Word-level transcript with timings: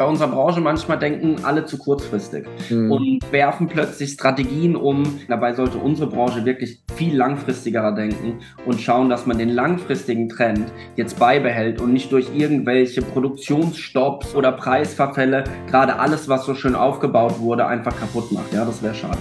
bei 0.00 0.06
unserer 0.06 0.28
Branche 0.28 0.62
manchmal 0.62 0.98
denken 0.98 1.44
alle 1.44 1.66
zu 1.66 1.76
kurzfristig 1.76 2.46
mhm. 2.70 2.90
und 2.90 3.32
werfen 3.32 3.66
plötzlich 3.66 4.12
Strategien 4.12 4.74
um. 4.74 5.02
Dabei 5.28 5.52
sollte 5.52 5.76
unsere 5.76 6.08
Branche 6.08 6.46
wirklich 6.46 6.80
viel 6.96 7.14
langfristiger 7.14 7.92
denken 7.92 8.38
und 8.64 8.80
schauen, 8.80 9.10
dass 9.10 9.26
man 9.26 9.36
den 9.36 9.50
langfristigen 9.50 10.30
Trend 10.30 10.72
jetzt 10.96 11.18
beibehält 11.18 11.82
und 11.82 11.92
nicht 11.92 12.10
durch 12.12 12.34
irgendwelche 12.34 13.02
Produktionsstopps 13.02 14.34
oder 14.34 14.52
Preisverfälle 14.52 15.44
gerade 15.68 15.98
alles, 15.98 16.30
was 16.30 16.46
so 16.46 16.54
schön 16.54 16.74
aufgebaut 16.74 17.38
wurde, 17.38 17.66
einfach 17.66 17.94
kaputt 17.94 18.32
macht. 18.32 18.54
Ja, 18.54 18.64
das 18.64 18.82
wäre 18.82 18.94
schade. 18.94 19.18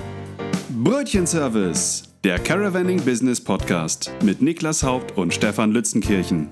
Brötchenservice, 0.82 2.04
der 2.24 2.40
Caravanning 2.40 3.02
Business 3.02 3.42
Podcast 3.44 4.14
mit 4.24 4.42
Niklas 4.42 4.82
Haupt 4.82 5.18
und 5.18 5.34
Stefan 5.34 5.72
Lützenkirchen. 5.74 6.48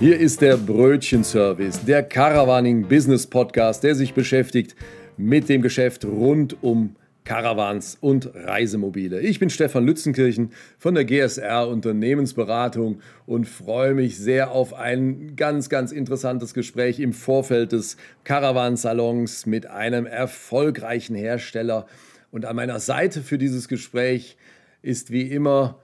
Hier 0.00 0.16
ist 0.16 0.42
der 0.42 0.56
Brötchenservice, 0.56 1.84
der 1.84 2.04
Caravaning 2.04 2.86
Business 2.86 3.26
Podcast, 3.26 3.82
der 3.82 3.96
sich 3.96 4.14
beschäftigt 4.14 4.76
mit 5.16 5.48
dem 5.48 5.60
Geschäft 5.60 6.04
rund 6.04 6.62
um 6.62 6.94
Caravans 7.24 7.98
und 8.00 8.30
Reisemobile. 8.32 9.20
Ich 9.20 9.40
bin 9.40 9.50
Stefan 9.50 9.84
Lützenkirchen 9.84 10.52
von 10.78 10.94
der 10.94 11.04
GSR 11.04 11.66
Unternehmensberatung 11.66 13.00
und 13.26 13.48
freue 13.48 13.94
mich 13.94 14.16
sehr 14.18 14.52
auf 14.52 14.72
ein 14.72 15.34
ganz, 15.34 15.68
ganz 15.68 15.90
interessantes 15.90 16.54
Gespräch 16.54 17.00
im 17.00 17.12
Vorfeld 17.12 17.72
des 17.72 17.96
Caravansalons 18.22 19.46
mit 19.46 19.66
einem 19.66 20.06
erfolgreichen 20.06 21.16
Hersteller. 21.16 21.86
Und 22.30 22.44
an 22.44 22.54
meiner 22.54 22.78
Seite 22.78 23.20
für 23.20 23.36
dieses 23.36 23.66
Gespräch 23.66 24.36
ist 24.80 25.10
wie 25.10 25.22
immer 25.22 25.80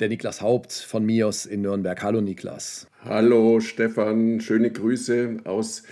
der 0.00 0.08
Niklas 0.08 0.40
Haupt 0.40 0.72
von 0.72 1.04
MIOS 1.04 1.44
in 1.46 1.62
Nürnberg. 1.62 2.02
Hallo 2.02 2.20
Niklas. 2.20 2.86
Hallo 3.04 3.60
Stefan, 3.60 4.40
schöne 4.40 4.70
Grüße 4.70 5.38
aus 5.44 5.82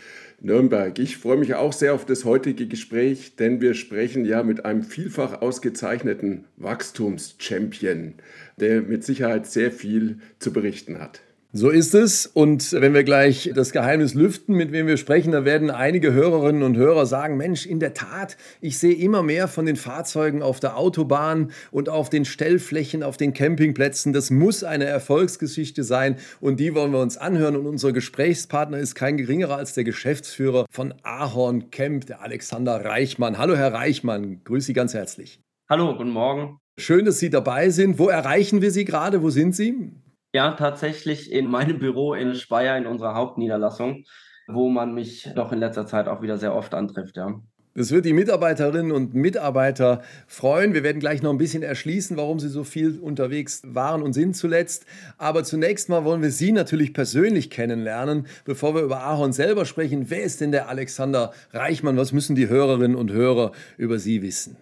Nürnberg. 0.41 0.99
Ich 0.99 1.17
freue 1.17 1.39
mich 1.39 1.55
auch 1.55 1.73
sehr 1.73 1.93
auf 1.95 2.05
das 2.05 2.25
heutige 2.25 2.69
Gespräch, 2.69 3.37
denn 3.37 3.61
wir 3.61 3.75
sprechen 3.75 4.25
ja 4.25 4.43
mit 4.43 4.65
einem 4.65 4.83
vielfach 4.83 5.41
ausgezeichneten 5.43 6.45
Wachstumschampion, 6.57 8.15
der 8.61 8.83
mit 8.83 9.03
Sicherheit 9.03 9.47
sehr 9.47 9.73
viel 9.73 10.19
zu 10.39 10.53
berichten 10.53 11.01
hat. 11.01 11.23
So 11.57 11.71
ist 11.71 11.95
es. 11.95 12.27
Und 12.27 12.73
wenn 12.73 12.93
wir 12.93 13.03
gleich 13.03 13.51
das 13.55 13.73
Geheimnis 13.73 14.13
lüften, 14.13 14.55
mit 14.55 14.73
wem 14.73 14.87
wir 14.87 14.99
sprechen, 14.99 15.33
da 15.33 15.47
werden 15.47 15.71
einige 15.71 16.13
Hörerinnen 16.13 16.63
und 16.63 16.77
Hörer 16.77 17.07
sagen, 17.07 17.39
Mensch, 17.39 17.65
in 17.65 17.81
der 17.81 17.95
Tat, 17.95 18.37
ich 18.61 18.79
sehe 18.79 18.95
immer 18.95 19.23
mehr 19.23 19.49
von 19.49 19.65
den 19.65 19.77
Fahrzeugen 19.77 20.43
auf 20.43 20.61
der 20.61 20.77
Autobahn 20.77 21.53
und 21.71 21.89
auf 21.89 22.11
den 22.11 22.27
Stellflächen, 22.27 23.03
auf 23.03 23.17
den 23.17 23.33
Campingplätzen. 23.33 24.13
Das 24.13 24.31
muss 24.31 24.65
eine 24.65 24.85
Erfolgsgeschichte 24.85 25.83
sein 25.83 26.17
und 26.43 26.61
die 26.61 26.75
wollen 26.75 26.93
wir 26.93 27.01
uns 27.01 27.17
anhören. 27.17 27.57
Und 27.57 27.67
unser 27.67 27.95
Gesprächspartner 27.95 28.77
ist 28.77 28.95
kein 28.95 29.17
geringerer 29.17 29.57
als 29.57 29.73
der 29.73 29.85
Geschäftsführer 29.85 30.67
von 30.71 30.93
Ahorn 31.05 31.71
Camp, 31.71 32.05
der 32.05 32.21
Alexander 32.21 32.85
Reichmann. 32.85 33.39
Hallo, 33.39 33.57
Herr 33.57 33.73
Reichmann, 33.73 34.43
grüße 34.45 34.67
Sie 34.67 34.73
ganz 34.75 34.93
herzlich. 34.93 35.41
Hallo, 35.71 35.97
guten 35.97 36.11
Morgen. 36.11 36.59
Schön, 36.79 37.07
dass 37.07 37.19
Sie 37.19 37.31
dabei 37.31 37.71
sind. 37.71 37.99
Wo 37.99 38.09
erreichen 38.09 38.61
wir 38.61 38.71
Sie 38.71 38.85
gerade? 38.85 39.23
Wo 39.23 39.31
sind 39.31 39.57
Sie? 39.57 39.93
Ja, 40.37 40.51
tatsächlich 40.51 41.33
in 41.33 41.47
meinem 41.51 41.79
Büro 41.79 42.13
in 42.13 42.35
Speyer 42.35 42.77
in 42.77 42.87
unserer 42.87 43.15
Hauptniederlassung, 43.15 44.05
wo 44.47 44.69
man 44.69 44.93
mich 44.93 45.31
doch 45.35 45.51
in 45.51 45.59
letzter 45.59 45.87
Zeit 45.87 46.09
auch 46.09 46.21
wieder 46.21 46.37
sehr 46.37 46.55
oft 46.55 46.75
antrifft, 46.75 47.17
ja. 47.17 47.41
Das 47.75 47.91
wird 47.91 48.05
die 48.05 48.13
Mitarbeiterinnen 48.13 48.93
und 48.93 49.15
Mitarbeiter 49.15 50.03
freuen. 50.27 50.75
Wir 50.75 50.83
werden 50.83 51.01
gleich 51.01 51.23
noch 51.23 51.31
ein 51.31 51.39
bisschen 51.39 51.63
erschließen, 51.63 52.19
warum 52.19 52.39
Sie 52.39 52.51
so 52.51 52.65
viel 52.65 52.99
unterwegs 52.99 53.63
waren 53.65 54.03
und 54.03 54.13
sind 54.13 54.37
zuletzt. 54.37 54.85
Aber 55.17 55.43
zunächst 55.43 55.89
mal 55.89 56.05
wollen 56.05 56.21
wir 56.21 56.31
Sie 56.31 56.53
natürlich 56.53 56.93
persönlich 56.93 57.49
kennenlernen, 57.49 58.27
bevor 58.45 58.75
wir 58.75 58.83
über 58.83 59.05
Ahorn 59.05 59.33
selber 59.33 59.65
sprechen. 59.65 60.11
Wer 60.11 60.23
ist 60.23 60.43
denn 60.43 60.53
der 60.53 60.69
Alexander 60.69 61.33
Reichmann? 61.53 61.97
Was 61.97 62.13
müssen 62.13 62.37
die 62.37 62.49
Hörerinnen 62.49 62.97
und 62.97 63.11
Hörer 63.11 63.53
über 63.79 63.99
Sie 63.99 64.21
wissen? 64.21 64.59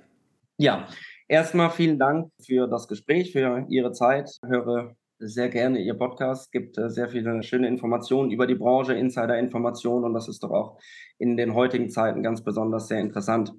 Ja, 0.57 0.87
erstmal 1.27 1.71
vielen 1.71 1.99
Dank 1.99 2.31
für 2.45 2.69
das 2.69 2.87
Gespräch, 2.87 3.33
für 3.33 3.65
Ihre 3.69 3.93
Zeit. 3.93 4.29
Ich 4.29 4.49
höre 4.49 4.97
sehr 5.19 5.49
gerne 5.49 5.81
Ihr 5.81 5.95
Podcast. 5.95 6.53
Gibt 6.53 6.79
äh, 6.79 6.91
sehr 6.91 7.09
viele 7.09 7.43
schöne 7.43 7.69
Informationen 7.69 8.31
über 8.31 8.47
die 8.47 8.55
Branche, 8.55 8.95
Insider-Informationen 8.95 10.05
und 10.05 10.15
das 10.15 10.29
ist 10.29 10.43
doch 10.43 10.51
auch 10.51 10.79
in 11.19 11.37
den 11.37 11.55
heutigen 11.55 11.91
Zeiten 11.91 12.23
ganz 12.23 12.43
besonders 12.43 12.89
sehr 12.89 13.01
interessant. 13.01 13.53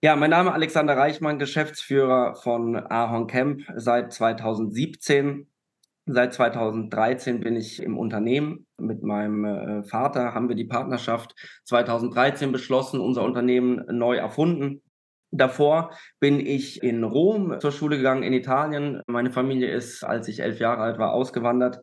Ja, 0.00 0.14
mein 0.14 0.30
Name 0.30 0.50
ist 0.50 0.54
Alexander 0.54 0.96
Reichmann, 0.96 1.38
Geschäftsführer 1.38 2.36
von 2.36 2.76
Ahorn 2.76 3.26
Camp 3.26 3.62
seit 3.74 4.12
2017. 4.12 5.48
Seit 6.06 6.32
2013 6.32 7.40
bin 7.40 7.56
ich 7.56 7.82
im 7.82 7.98
Unternehmen. 7.98 8.66
Mit 8.78 9.02
meinem 9.02 9.44
äh, 9.44 9.82
Vater 9.84 10.34
haben 10.34 10.48
wir 10.48 10.56
die 10.56 10.64
Partnerschaft 10.64 11.34
2013 11.64 12.52
beschlossen, 12.52 13.00
unser 13.00 13.24
Unternehmen 13.24 13.84
neu 13.90 14.16
erfunden. 14.16 14.82
Davor 15.30 15.90
bin 16.20 16.40
ich 16.40 16.82
in 16.82 17.04
Rom 17.04 17.60
zur 17.60 17.72
Schule 17.72 17.98
gegangen, 17.98 18.22
in 18.22 18.32
Italien. 18.32 19.02
Meine 19.06 19.30
Familie 19.30 19.70
ist, 19.70 20.02
als 20.02 20.26
ich 20.28 20.40
elf 20.40 20.58
Jahre 20.58 20.82
alt 20.82 20.98
war, 20.98 21.12
ausgewandert 21.12 21.80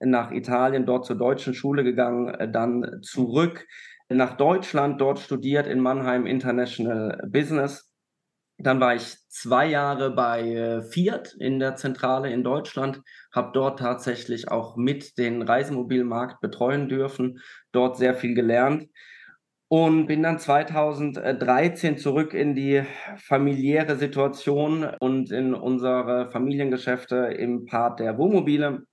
nach 0.00 0.30
Italien, 0.30 0.86
dort 0.86 1.04
zur 1.04 1.16
deutschen 1.16 1.54
Schule 1.54 1.84
gegangen, 1.84 2.52
dann 2.52 3.00
zurück 3.02 3.66
nach 4.08 4.36
Deutschland, 4.36 5.00
dort 5.00 5.18
studiert 5.18 5.66
in 5.66 5.80
Mannheim 5.80 6.26
International 6.26 7.20
Business. 7.28 7.92
Dann 8.58 8.80
war 8.80 8.94
ich 8.94 9.16
zwei 9.28 9.66
Jahre 9.66 10.10
bei 10.10 10.40
äh, 10.42 10.82
Fiat 10.82 11.34
in 11.38 11.58
der 11.58 11.76
Zentrale 11.76 12.32
in 12.32 12.42
Deutschland, 12.42 13.02
habe 13.30 13.50
dort 13.52 13.80
tatsächlich 13.80 14.50
auch 14.50 14.76
mit 14.76 15.18
den 15.18 15.42
Reisemobilmarkt 15.42 16.40
betreuen 16.40 16.88
dürfen, 16.88 17.40
dort 17.72 17.98
sehr 17.98 18.14
viel 18.14 18.34
gelernt 18.34 18.88
und 19.68 20.06
bin 20.06 20.22
dann 20.22 20.38
2013 20.38 21.98
zurück 21.98 22.34
in 22.34 22.54
die 22.54 22.84
familiäre 23.16 23.96
Situation 23.96 24.86
und 25.00 25.32
in 25.32 25.54
unsere 25.54 26.30
Familiengeschäfte 26.30 27.16
im 27.16 27.64
Part 27.64 28.00
der 28.00 28.16
Wohnmobile 28.16 28.86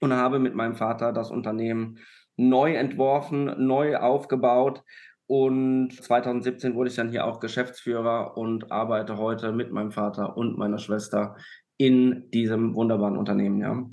und 0.00 0.12
habe 0.12 0.38
mit 0.38 0.54
meinem 0.54 0.76
Vater 0.76 1.12
das 1.12 1.30
Unternehmen 1.30 1.98
neu 2.36 2.74
entworfen, 2.74 3.66
neu 3.66 3.96
aufgebaut. 3.96 4.82
Und 5.26 5.92
2017 5.92 6.74
wurde 6.74 6.90
ich 6.90 6.96
dann 6.96 7.10
hier 7.10 7.24
auch 7.24 7.40
Geschäftsführer 7.40 8.36
und 8.36 8.70
arbeite 8.70 9.16
heute 9.16 9.52
mit 9.52 9.72
meinem 9.72 9.92
Vater 9.92 10.36
und 10.36 10.58
meiner 10.58 10.78
Schwester 10.78 11.36
in 11.78 12.30
diesem 12.30 12.74
wunderbaren 12.74 13.16
Unternehmen. 13.16 13.60
Ja 13.60 13.86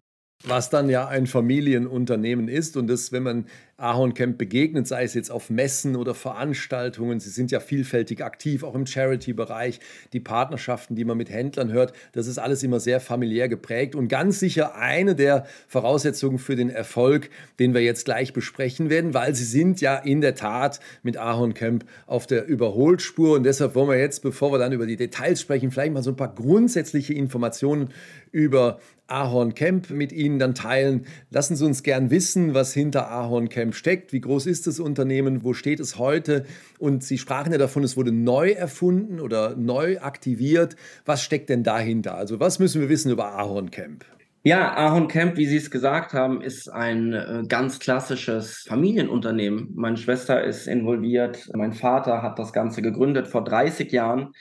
was 0.45 0.69
dann 0.69 0.89
ja 0.89 1.05
ein 1.07 1.27
Familienunternehmen 1.27 2.47
ist 2.47 2.77
und 2.77 2.87
das, 2.87 3.11
wenn 3.11 3.23
man 3.23 3.45
Ahorn 3.75 4.13
Camp 4.13 4.37
begegnet, 4.37 4.87
sei 4.87 5.03
es 5.03 5.13
jetzt 5.13 5.31
auf 5.31 5.49
Messen 5.49 5.97
oder 5.97 6.13
Veranstaltungen, 6.13 7.19
sie 7.19 7.29
sind 7.29 7.51
ja 7.51 7.59
vielfältig 7.59 8.23
aktiv, 8.23 8.63
auch 8.63 8.73
im 8.73 8.85
Charity-Bereich, 8.85 9.81
die 10.13 10.21
Partnerschaften, 10.21 10.95
die 10.95 11.03
man 11.03 11.17
mit 11.17 11.29
Händlern 11.29 11.73
hört, 11.73 11.91
das 12.13 12.27
ist 12.27 12.39
alles 12.39 12.63
immer 12.63 12.79
sehr 12.79 13.01
familiär 13.01 13.49
geprägt 13.49 13.95
und 13.95 14.07
ganz 14.07 14.39
sicher 14.39 14.75
eine 14.75 15.13
der 15.13 15.45
Voraussetzungen 15.67 16.39
für 16.39 16.55
den 16.55 16.69
Erfolg, 16.69 17.29
den 17.59 17.73
wir 17.73 17.81
jetzt 17.81 18.05
gleich 18.05 18.31
besprechen 18.31 18.89
werden, 18.89 19.13
weil 19.13 19.35
sie 19.35 19.45
sind 19.45 19.81
ja 19.81 19.97
in 19.97 20.21
der 20.21 20.35
Tat 20.35 20.79
mit 21.03 21.17
Ahorn 21.17 21.53
Camp 21.53 21.83
auf 22.05 22.27
der 22.27 22.45
Überholspur 22.47 23.35
und 23.35 23.43
deshalb 23.43 23.75
wollen 23.75 23.89
wir 23.89 23.99
jetzt, 23.99 24.21
bevor 24.21 24.53
wir 24.53 24.57
dann 24.57 24.71
über 24.71 24.85
die 24.85 24.97
Details 24.97 25.41
sprechen, 25.41 25.71
vielleicht 25.71 25.93
mal 25.93 26.03
so 26.03 26.11
ein 26.11 26.17
paar 26.17 26.33
grundsätzliche 26.33 27.13
Informationen 27.13 27.89
über 28.31 28.79
Ahorn 29.11 29.53
Camp 29.53 29.89
mit 29.89 30.11
Ihnen 30.11 30.39
dann 30.39 30.55
teilen. 30.55 31.05
Lassen 31.29 31.55
Sie 31.55 31.65
uns 31.65 31.83
gern 31.83 32.11
wissen, 32.11 32.53
was 32.53 32.73
hinter 32.73 33.09
Ahorn 33.11 33.49
Camp 33.49 33.75
steckt. 33.75 34.13
Wie 34.13 34.21
groß 34.21 34.45
ist 34.45 34.67
das 34.67 34.79
Unternehmen? 34.79 35.43
Wo 35.43 35.53
steht 35.53 35.79
es 35.79 35.97
heute? 35.97 36.45
Und 36.77 37.03
Sie 37.03 37.17
sprachen 37.17 37.51
ja 37.51 37.57
davon, 37.57 37.83
es 37.83 37.97
wurde 37.97 38.11
neu 38.11 38.51
erfunden 38.51 39.19
oder 39.19 39.55
neu 39.55 39.99
aktiviert. 39.99 40.75
Was 41.05 41.23
steckt 41.23 41.49
denn 41.49 41.63
dahinter? 41.63 42.15
Also 42.15 42.39
was 42.39 42.59
müssen 42.59 42.81
wir 42.81 42.89
wissen 42.89 43.11
über 43.11 43.33
Ahorn 43.33 43.71
Camp? 43.71 44.05
Ja, 44.43 44.73
Ahorn 44.73 45.09
Camp, 45.09 45.35
wie 45.35 45.45
Sie 45.45 45.57
es 45.57 45.69
gesagt 45.69 46.13
haben, 46.13 46.41
ist 46.41 46.69
ein 46.69 47.11
äh, 47.11 47.43
ganz 47.45 47.77
klassisches 47.79 48.65
Familienunternehmen. 48.69 49.73
Meine 49.75 49.97
Schwester 49.97 50.41
ist 50.41 50.65
involviert, 50.65 51.49
mein 51.53 51.73
Vater 51.73 52.21
hat 52.21 52.39
das 52.39 52.53
Ganze 52.53 52.81
gegründet 52.81 53.27
vor 53.27 53.43
30 53.43 53.91
Jahren. 53.91 54.31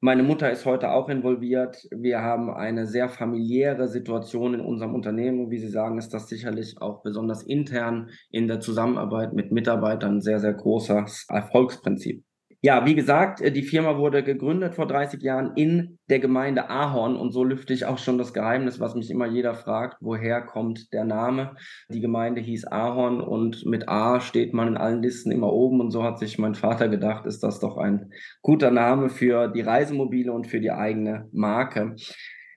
Meine 0.00 0.22
Mutter 0.22 0.48
ist 0.52 0.64
heute 0.64 0.92
auch 0.92 1.08
involviert. 1.08 1.88
Wir 1.90 2.20
haben 2.20 2.54
eine 2.54 2.86
sehr 2.86 3.08
familiäre 3.08 3.88
Situation 3.88 4.54
in 4.54 4.60
unserem 4.60 4.94
Unternehmen. 4.94 5.50
Wie 5.50 5.58
Sie 5.58 5.66
sagen, 5.66 5.98
ist 5.98 6.14
das 6.14 6.28
sicherlich 6.28 6.80
auch 6.80 7.02
besonders 7.02 7.42
intern 7.42 8.08
in 8.30 8.46
der 8.46 8.60
Zusammenarbeit 8.60 9.32
mit 9.32 9.50
Mitarbeitern 9.50 10.20
sehr, 10.20 10.38
sehr 10.38 10.54
großes 10.54 11.26
Erfolgsprinzip. 11.28 12.22
Ja, 12.60 12.84
wie 12.84 12.96
gesagt, 12.96 13.40
äh, 13.40 13.52
die 13.52 13.62
Firma 13.62 13.98
wurde 13.98 14.24
gegründet 14.24 14.74
vor 14.74 14.88
30 14.88 15.22
Jahren 15.22 15.52
in 15.54 16.00
der 16.10 16.18
Gemeinde 16.18 16.68
Ahorn 16.68 17.14
und 17.14 17.30
so 17.30 17.44
lüfte 17.44 17.72
ich 17.72 17.84
auch 17.86 17.98
schon 17.98 18.18
das 18.18 18.34
Geheimnis, 18.34 18.80
was 18.80 18.96
mich 18.96 19.10
immer 19.12 19.26
jeder 19.26 19.54
fragt, 19.54 19.98
woher 20.00 20.42
kommt 20.42 20.92
der 20.92 21.04
Name? 21.04 21.54
Die 21.88 22.00
Gemeinde 22.00 22.40
hieß 22.40 22.64
Ahorn 22.66 23.20
und 23.20 23.64
mit 23.64 23.88
A 23.88 24.20
steht 24.20 24.54
man 24.54 24.66
in 24.66 24.76
allen 24.76 25.02
Listen 25.02 25.30
immer 25.30 25.52
oben 25.52 25.80
und 25.80 25.92
so 25.92 26.02
hat 26.02 26.18
sich 26.18 26.36
mein 26.36 26.56
Vater 26.56 26.88
gedacht, 26.88 27.26
ist 27.26 27.44
das 27.44 27.60
doch 27.60 27.76
ein 27.76 28.10
guter 28.42 28.72
Name 28.72 29.08
für 29.08 29.46
die 29.46 29.60
Reisemobile 29.60 30.32
und 30.32 30.48
für 30.48 30.60
die 30.60 30.72
eigene 30.72 31.28
Marke. 31.30 31.94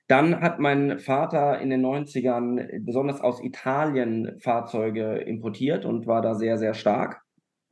Dann 0.08 0.42
hat 0.42 0.60
mein 0.60 0.98
Vater 0.98 1.60
in 1.60 1.70
den 1.70 1.86
90ern 1.86 2.84
besonders 2.84 3.22
aus 3.22 3.42
Italien 3.42 4.40
Fahrzeuge 4.42 5.18
importiert 5.18 5.86
und 5.86 6.08
war 6.08 6.24
da 6.24 6.34
sehr, 6.34 6.58
sehr 6.58 6.74
stark 6.74 7.21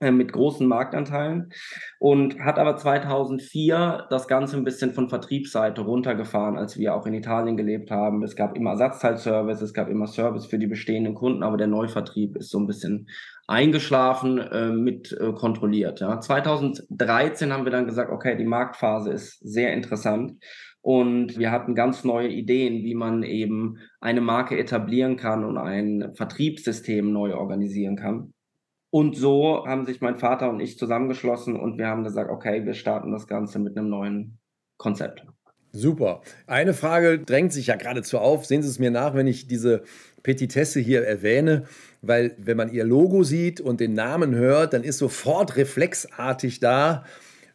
mit 0.02 0.32
großen 0.32 0.66
Marktanteilen 0.66 1.52
und 2.00 2.40
hat 2.40 2.58
aber 2.58 2.78
2004 2.78 4.08
das 4.10 4.28
Ganze 4.28 4.56
ein 4.56 4.64
bisschen 4.64 4.94
von 4.94 5.10
Vertriebsseite 5.10 5.82
runtergefahren, 5.82 6.58
als 6.58 6.78
wir 6.78 6.96
auch 6.96 7.06
in 7.06 7.14
Italien 7.14 7.58
gelebt 7.58 7.92
haben. 7.92 8.24
Es 8.24 8.36
gab 8.36 8.56
immer 8.56 8.72
Ersatzteilservice, 8.72 9.62
es 9.62 9.74
gab 9.74 9.90
immer 9.90 10.08
Service 10.08 10.46
für 10.46 10.58
die 10.58 10.68
bestehenden 10.68 11.16
Kunden, 11.16 11.44
aber 11.44 11.58
der 11.58 11.68
Neuvertrieb 11.68 12.38
ist 12.38 12.50
so 12.50 12.60
ein 12.60 12.68
bisschen 12.68 13.10
eingeschlafen, 13.48 14.38
äh, 14.38 14.70
mit 14.70 15.12
äh, 15.12 15.34
kontrolliert. 15.34 16.00
Ja. 16.00 16.22
2013 16.22 17.52
haben 17.52 17.66
wir 17.66 17.72
dann 17.72 17.88
gesagt, 17.88 18.12
okay, 18.12 18.38
die 18.38 18.46
Marktphase 18.46 19.12
ist 19.12 19.40
sehr 19.40 19.74
interessant 19.74 20.38
und 20.82 21.38
wir 21.38 21.52
hatten 21.52 21.76
ganz 21.76 22.04
neue 22.04 22.30
Ideen, 22.30 22.84
wie 22.84 22.96
man 22.96 23.24
eben 23.24 23.80
eine 24.00 24.22
Marke 24.22 24.58
etablieren 24.58 25.18
kann 25.18 25.44
und 25.44 25.58
ein 25.58 26.14
Vertriebssystem 26.16 27.12
neu 27.12 27.36
organisieren 27.36 27.98
kann. 27.98 28.34
Und 28.92 29.16
so 29.16 29.66
haben 29.68 29.86
sich 29.86 30.02
mein 30.02 30.18
Vater 30.18 30.50
und 30.50 30.60
ich 30.60 30.78
zusammengeschlossen 30.78 31.56
und 31.56 31.78
wir 31.78 31.88
haben 31.88 32.04
gesagt, 32.04 32.32
okay, 32.32 32.66
wir 32.66 32.74
starten 32.74 33.12
das 33.12 33.28
Ganze 33.28 33.60
mit 33.60 33.78
einem 33.78 33.90
neuen 33.90 34.40
Konzept. 34.78 35.26
Super. 35.72 36.22
Eine 36.48 36.74
Frage 36.74 37.20
drängt 37.20 37.54
sich 37.54 37.68
ja 37.68 37.76
geradezu 37.76 38.18
auf. 38.18 38.46
Sehen 38.46 38.64
Sie 38.64 38.70
es 38.70 38.80
mir 38.80 38.90
nach, 38.90 39.14
wenn 39.14 39.28
ich 39.28 39.48
diese 39.48 39.84
Petitesse 40.24 40.80
hier 40.80 41.06
erwähne, 41.06 41.66
weil 42.02 42.36
wenn 42.40 42.58
man 42.58 42.72
Ihr 42.72 42.86
Logo 42.86 43.24
sieht 43.24 43.62
und 43.62 43.80
den 43.80 43.94
Namen 43.94 44.34
hört, 44.34 44.74
dann 44.74 44.84
ist 44.84 44.98
sofort 44.98 45.58
reflexartig 45.58 46.60
da, 46.60 47.06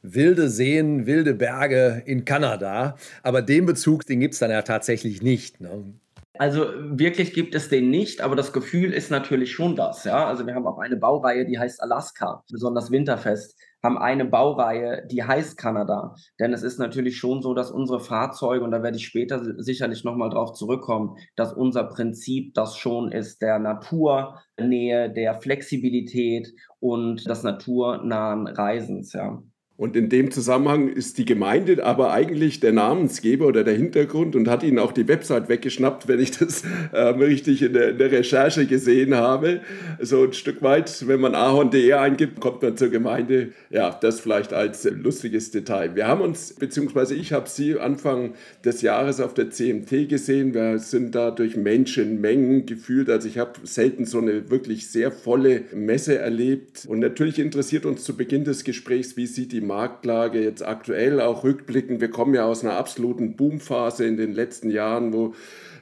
wilde 0.02 0.48
Seen, 0.48 1.06
wilde 1.06 1.34
Berge 1.34 2.02
in 2.06 2.24
Kanada. 2.24 2.96
Aber 3.24 3.42
den 3.42 3.66
Bezug, 3.66 4.06
den 4.06 4.20
gibt 4.20 4.34
es 4.34 4.40
dann 4.40 4.52
ja 4.52 4.62
tatsächlich 4.62 5.20
nicht. 5.20 5.60
Ne? 5.60 5.94
Also 6.36 6.66
wirklich 6.98 7.32
gibt 7.32 7.54
es 7.54 7.68
den 7.68 7.90
nicht, 7.90 8.20
aber 8.20 8.34
das 8.34 8.52
Gefühl 8.52 8.92
ist 8.92 9.10
natürlich 9.10 9.52
schon 9.52 9.76
das. 9.76 10.02
Ja, 10.02 10.26
also 10.26 10.46
wir 10.46 10.54
haben 10.54 10.66
auch 10.66 10.78
eine 10.78 10.96
Baureihe, 10.96 11.46
die 11.46 11.58
heißt 11.58 11.80
Alaska, 11.80 12.42
besonders 12.50 12.90
winterfest, 12.90 13.56
haben 13.84 13.98
eine 13.98 14.24
Baureihe, 14.24 15.06
die 15.06 15.22
heißt 15.22 15.56
Kanada. 15.56 16.16
Denn 16.40 16.52
es 16.52 16.64
ist 16.64 16.78
natürlich 16.78 17.18
schon 17.18 17.40
so, 17.40 17.54
dass 17.54 17.70
unsere 17.70 18.00
Fahrzeuge, 18.00 18.64
und 18.64 18.72
da 18.72 18.82
werde 18.82 18.96
ich 18.96 19.06
später 19.06 19.40
sicherlich 19.62 20.02
nochmal 20.02 20.30
drauf 20.30 20.54
zurückkommen, 20.54 21.16
dass 21.36 21.52
unser 21.52 21.84
Prinzip 21.84 22.54
das 22.54 22.76
schon 22.76 23.12
ist, 23.12 23.40
der 23.40 23.60
Naturnähe, 23.60 25.12
der 25.12 25.40
Flexibilität 25.40 26.48
und 26.80 27.28
des 27.28 27.44
naturnahen 27.44 28.48
Reisens. 28.48 29.12
Ja. 29.12 29.40
Und 29.76 29.96
in 29.96 30.08
dem 30.08 30.30
Zusammenhang 30.30 30.86
ist 30.88 31.18
die 31.18 31.24
Gemeinde 31.24 31.84
aber 31.84 32.12
eigentlich 32.12 32.60
der 32.60 32.72
Namensgeber 32.72 33.48
oder 33.48 33.64
der 33.64 33.74
Hintergrund 33.74 34.36
und 34.36 34.46
hat 34.46 34.62
ihnen 34.62 34.78
auch 34.78 34.92
die 34.92 35.08
Website 35.08 35.48
weggeschnappt, 35.48 36.06
wenn 36.06 36.20
ich 36.20 36.30
das 36.30 36.62
äh, 36.92 37.00
richtig 37.00 37.60
in 37.60 37.72
der, 37.72 37.90
in 37.90 37.98
der, 37.98 38.12
Recherche 38.12 38.66
gesehen 38.66 39.16
habe. 39.16 39.62
So 40.00 40.22
ein 40.22 40.32
Stück 40.32 40.62
weit, 40.62 41.08
wenn 41.08 41.20
man 41.20 41.34
ahorn.de 41.34 41.92
eingibt, 41.94 42.38
kommt 42.38 42.62
man 42.62 42.76
zur 42.76 42.90
Gemeinde. 42.90 43.48
Ja, 43.70 43.98
das 44.00 44.20
vielleicht 44.20 44.52
als 44.52 44.84
lustiges 44.84 45.50
Detail. 45.50 45.96
Wir 45.96 46.06
haben 46.06 46.20
uns, 46.20 46.52
beziehungsweise 46.52 47.16
ich 47.16 47.32
habe 47.32 47.48
Sie 47.48 47.76
Anfang 47.76 48.34
des 48.64 48.80
Jahres 48.80 49.20
auf 49.20 49.34
der 49.34 49.50
CMT 49.50 50.08
gesehen. 50.08 50.54
Wir 50.54 50.78
sind 50.78 51.16
da 51.16 51.32
durch 51.32 51.56
Menschenmengen 51.56 52.64
gefühlt. 52.66 53.10
Also 53.10 53.26
ich 53.26 53.38
habe 53.38 53.54
selten 53.64 54.04
so 54.04 54.18
eine 54.18 54.50
wirklich 54.50 54.86
sehr 54.88 55.10
volle 55.10 55.62
Messe 55.74 56.16
erlebt. 56.16 56.86
Und 56.86 57.00
natürlich 57.00 57.40
interessiert 57.40 57.86
uns 57.86 58.04
zu 58.04 58.16
Beginn 58.16 58.44
des 58.44 58.62
Gesprächs, 58.62 59.16
wie 59.16 59.26
sieht 59.26 59.50
die 59.50 59.63
Marktlage 59.66 60.42
jetzt 60.42 60.62
aktuell 60.62 61.20
auch 61.20 61.44
rückblicken. 61.44 62.00
Wir 62.00 62.10
kommen 62.10 62.34
ja 62.34 62.44
aus 62.44 62.64
einer 62.64 62.76
absoluten 62.76 63.36
Boomphase 63.36 64.04
in 64.06 64.16
den 64.16 64.32
letzten 64.32 64.70
Jahren, 64.70 65.12
wo 65.12 65.34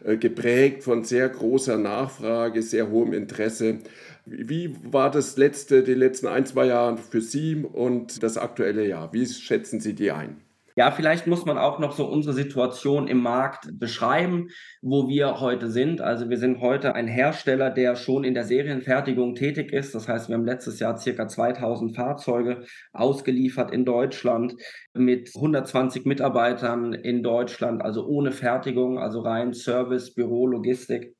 äh, 0.04 0.16
geprägt 0.16 0.82
von 0.82 1.04
sehr 1.04 1.28
großer 1.28 1.78
Nachfrage, 1.78 2.62
sehr 2.62 2.90
hohem 2.90 3.12
Interesse. 3.12 3.78
Wie 4.24 4.76
war 4.84 5.10
das 5.10 5.36
letzte, 5.36 5.82
die 5.82 5.94
letzten 5.94 6.28
ein, 6.28 6.46
zwei 6.46 6.66
Jahre 6.66 6.96
für 6.96 7.20
Sie 7.20 7.56
und 7.56 8.22
das 8.22 8.38
aktuelle 8.38 8.86
Jahr? 8.86 9.12
Wie 9.12 9.26
schätzen 9.26 9.80
Sie 9.80 9.94
die 9.94 10.12
ein? 10.12 10.36
Ja, 10.74 10.90
vielleicht 10.90 11.26
muss 11.26 11.44
man 11.44 11.58
auch 11.58 11.78
noch 11.78 11.92
so 11.92 12.06
unsere 12.06 12.34
Situation 12.34 13.06
im 13.06 13.22
Markt 13.22 13.78
beschreiben, 13.78 14.48
wo 14.80 15.06
wir 15.06 15.38
heute 15.40 15.70
sind. 15.70 16.00
Also 16.00 16.30
wir 16.30 16.38
sind 16.38 16.60
heute 16.60 16.94
ein 16.94 17.06
Hersteller, 17.06 17.68
der 17.68 17.94
schon 17.94 18.24
in 18.24 18.32
der 18.32 18.44
Serienfertigung 18.44 19.34
tätig 19.34 19.70
ist. 19.72 19.94
Das 19.94 20.08
heißt, 20.08 20.30
wir 20.30 20.36
haben 20.36 20.46
letztes 20.46 20.80
Jahr 20.80 20.96
circa 20.96 21.28
2000 21.28 21.94
Fahrzeuge 21.94 22.64
ausgeliefert 22.92 23.70
in 23.70 23.84
Deutschland 23.84 24.54
mit 24.94 25.30
120 25.34 26.06
Mitarbeitern 26.06 26.94
in 26.94 27.22
Deutschland, 27.22 27.82
also 27.82 28.06
ohne 28.06 28.32
Fertigung, 28.32 28.98
also 28.98 29.20
rein 29.20 29.52
Service, 29.52 30.14
Büro, 30.14 30.46
Logistik. 30.46 31.14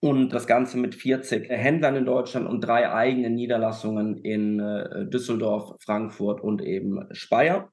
Und 0.00 0.32
das 0.32 0.46
Ganze 0.46 0.78
mit 0.78 0.94
40 0.94 1.48
Händlern 1.48 1.96
in 1.96 2.04
Deutschland 2.04 2.46
und 2.46 2.60
drei 2.60 2.92
eigenen 2.92 3.34
Niederlassungen 3.34 4.18
in 4.18 4.60
äh, 4.60 5.06
Düsseldorf, 5.06 5.74
Frankfurt 5.80 6.40
und 6.40 6.62
eben 6.62 7.08
Speyer 7.12 7.72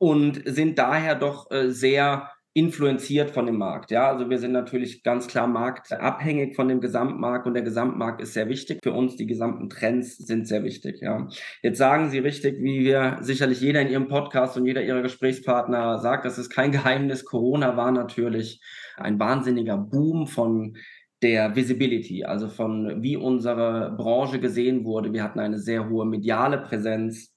und 0.00 0.42
sind 0.46 0.78
daher 0.78 1.14
doch 1.14 1.50
äh, 1.50 1.70
sehr 1.70 2.30
influenziert 2.52 3.30
von 3.30 3.46
dem 3.46 3.58
Markt. 3.58 3.92
Ja, 3.92 4.08
also 4.08 4.28
wir 4.28 4.38
sind 4.38 4.50
natürlich 4.50 5.04
ganz 5.04 5.28
klar 5.28 5.46
marktabhängig 5.46 6.56
von 6.56 6.66
dem 6.66 6.80
Gesamtmarkt 6.80 7.46
und 7.46 7.54
der 7.54 7.62
Gesamtmarkt 7.62 8.20
ist 8.20 8.32
sehr 8.32 8.48
wichtig 8.48 8.80
für 8.82 8.92
uns. 8.92 9.14
Die 9.16 9.26
gesamten 9.26 9.68
Trends 9.68 10.16
sind 10.16 10.48
sehr 10.48 10.64
wichtig. 10.64 11.00
Ja, 11.00 11.28
jetzt 11.62 11.78
sagen 11.78 12.10
Sie 12.10 12.18
richtig, 12.18 12.60
wie 12.60 12.80
wir 12.80 13.18
sicherlich 13.20 13.60
jeder 13.60 13.82
in 13.82 13.88
Ihrem 13.88 14.08
Podcast 14.08 14.56
und 14.56 14.66
jeder 14.66 14.82
Ihrer 14.82 15.02
Gesprächspartner 15.02 16.00
sagt, 16.00 16.24
das 16.24 16.38
ist 16.38 16.50
kein 16.50 16.72
Geheimnis. 16.72 17.24
Corona 17.24 17.76
war 17.76 17.92
natürlich 17.92 18.60
ein 18.96 19.20
wahnsinniger 19.20 19.76
Boom 19.76 20.26
von 20.26 20.76
der 21.22 21.54
Visibility, 21.54 22.24
also 22.24 22.48
von 22.48 23.02
wie 23.02 23.16
unsere 23.16 23.94
Branche 23.96 24.40
gesehen 24.40 24.84
wurde. 24.84 25.12
Wir 25.12 25.22
hatten 25.22 25.38
eine 25.38 25.58
sehr 25.58 25.88
hohe 25.88 26.06
mediale 26.06 26.58
Präsenz 26.58 27.32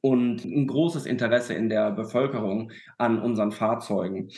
und 0.00 0.44
ein 0.44 0.66
großes 0.66 1.06
Interesse 1.06 1.54
in 1.54 1.68
der 1.68 1.90
Bevölkerung 1.90 2.72
an 2.98 3.20
unseren 3.20 3.52
Fahrzeugen. 3.52 4.30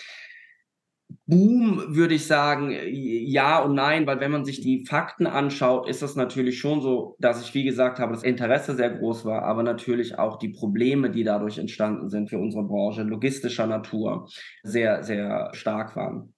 Boom 1.27 1.95
würde 1.95 2.15
ich 2.15 2.27
sagen, 2.27 2.75
ja 2.91 3.61
und 3.63 3.75
nein, 3.75 4.07
weil 4.07 4.21
wenn 4.21 4.31
man 4.31 4.47
sich 4.47 4.61
die 4.61 4.87
Fakten 4.87 5.27
anschaut, 5.27 5.87
ist 5.87 6.03
es 6.03 6.17
natürlich 6.17 6.59
schon 6.59 6.81
so, 6.81 7.17
dass 7.19 7.43
ich, 7.43 7.53
wie 7.55 7.65
gesagt 7.65 7.99
habe, 7.99 8.15
das 8.15 8.23
Interesse 8.23 8.75
sehr 8.75 8.91
groß 8.91 9.25
war, 9.27 9.43
aber 9.43 9.63
natürlich 9.63 10.19
auch 10.19 10.39
die 10.39 10.49
Probleme, 10.49 11.11
die 11.11 11.23
dadurch 11.23 11.59
entstanden 11.59 12.09
sind 12.09 12.31
für 12.31 12.39
unsere 12.39 12.65
Branche, 12.65 13.03
logistischer 13.03 13.67
Natur, 13.67 14.29
sehr, 14.63 15.03
sehr 15.03 15.51
stark 15.53 15.97
waren 15.97 16.35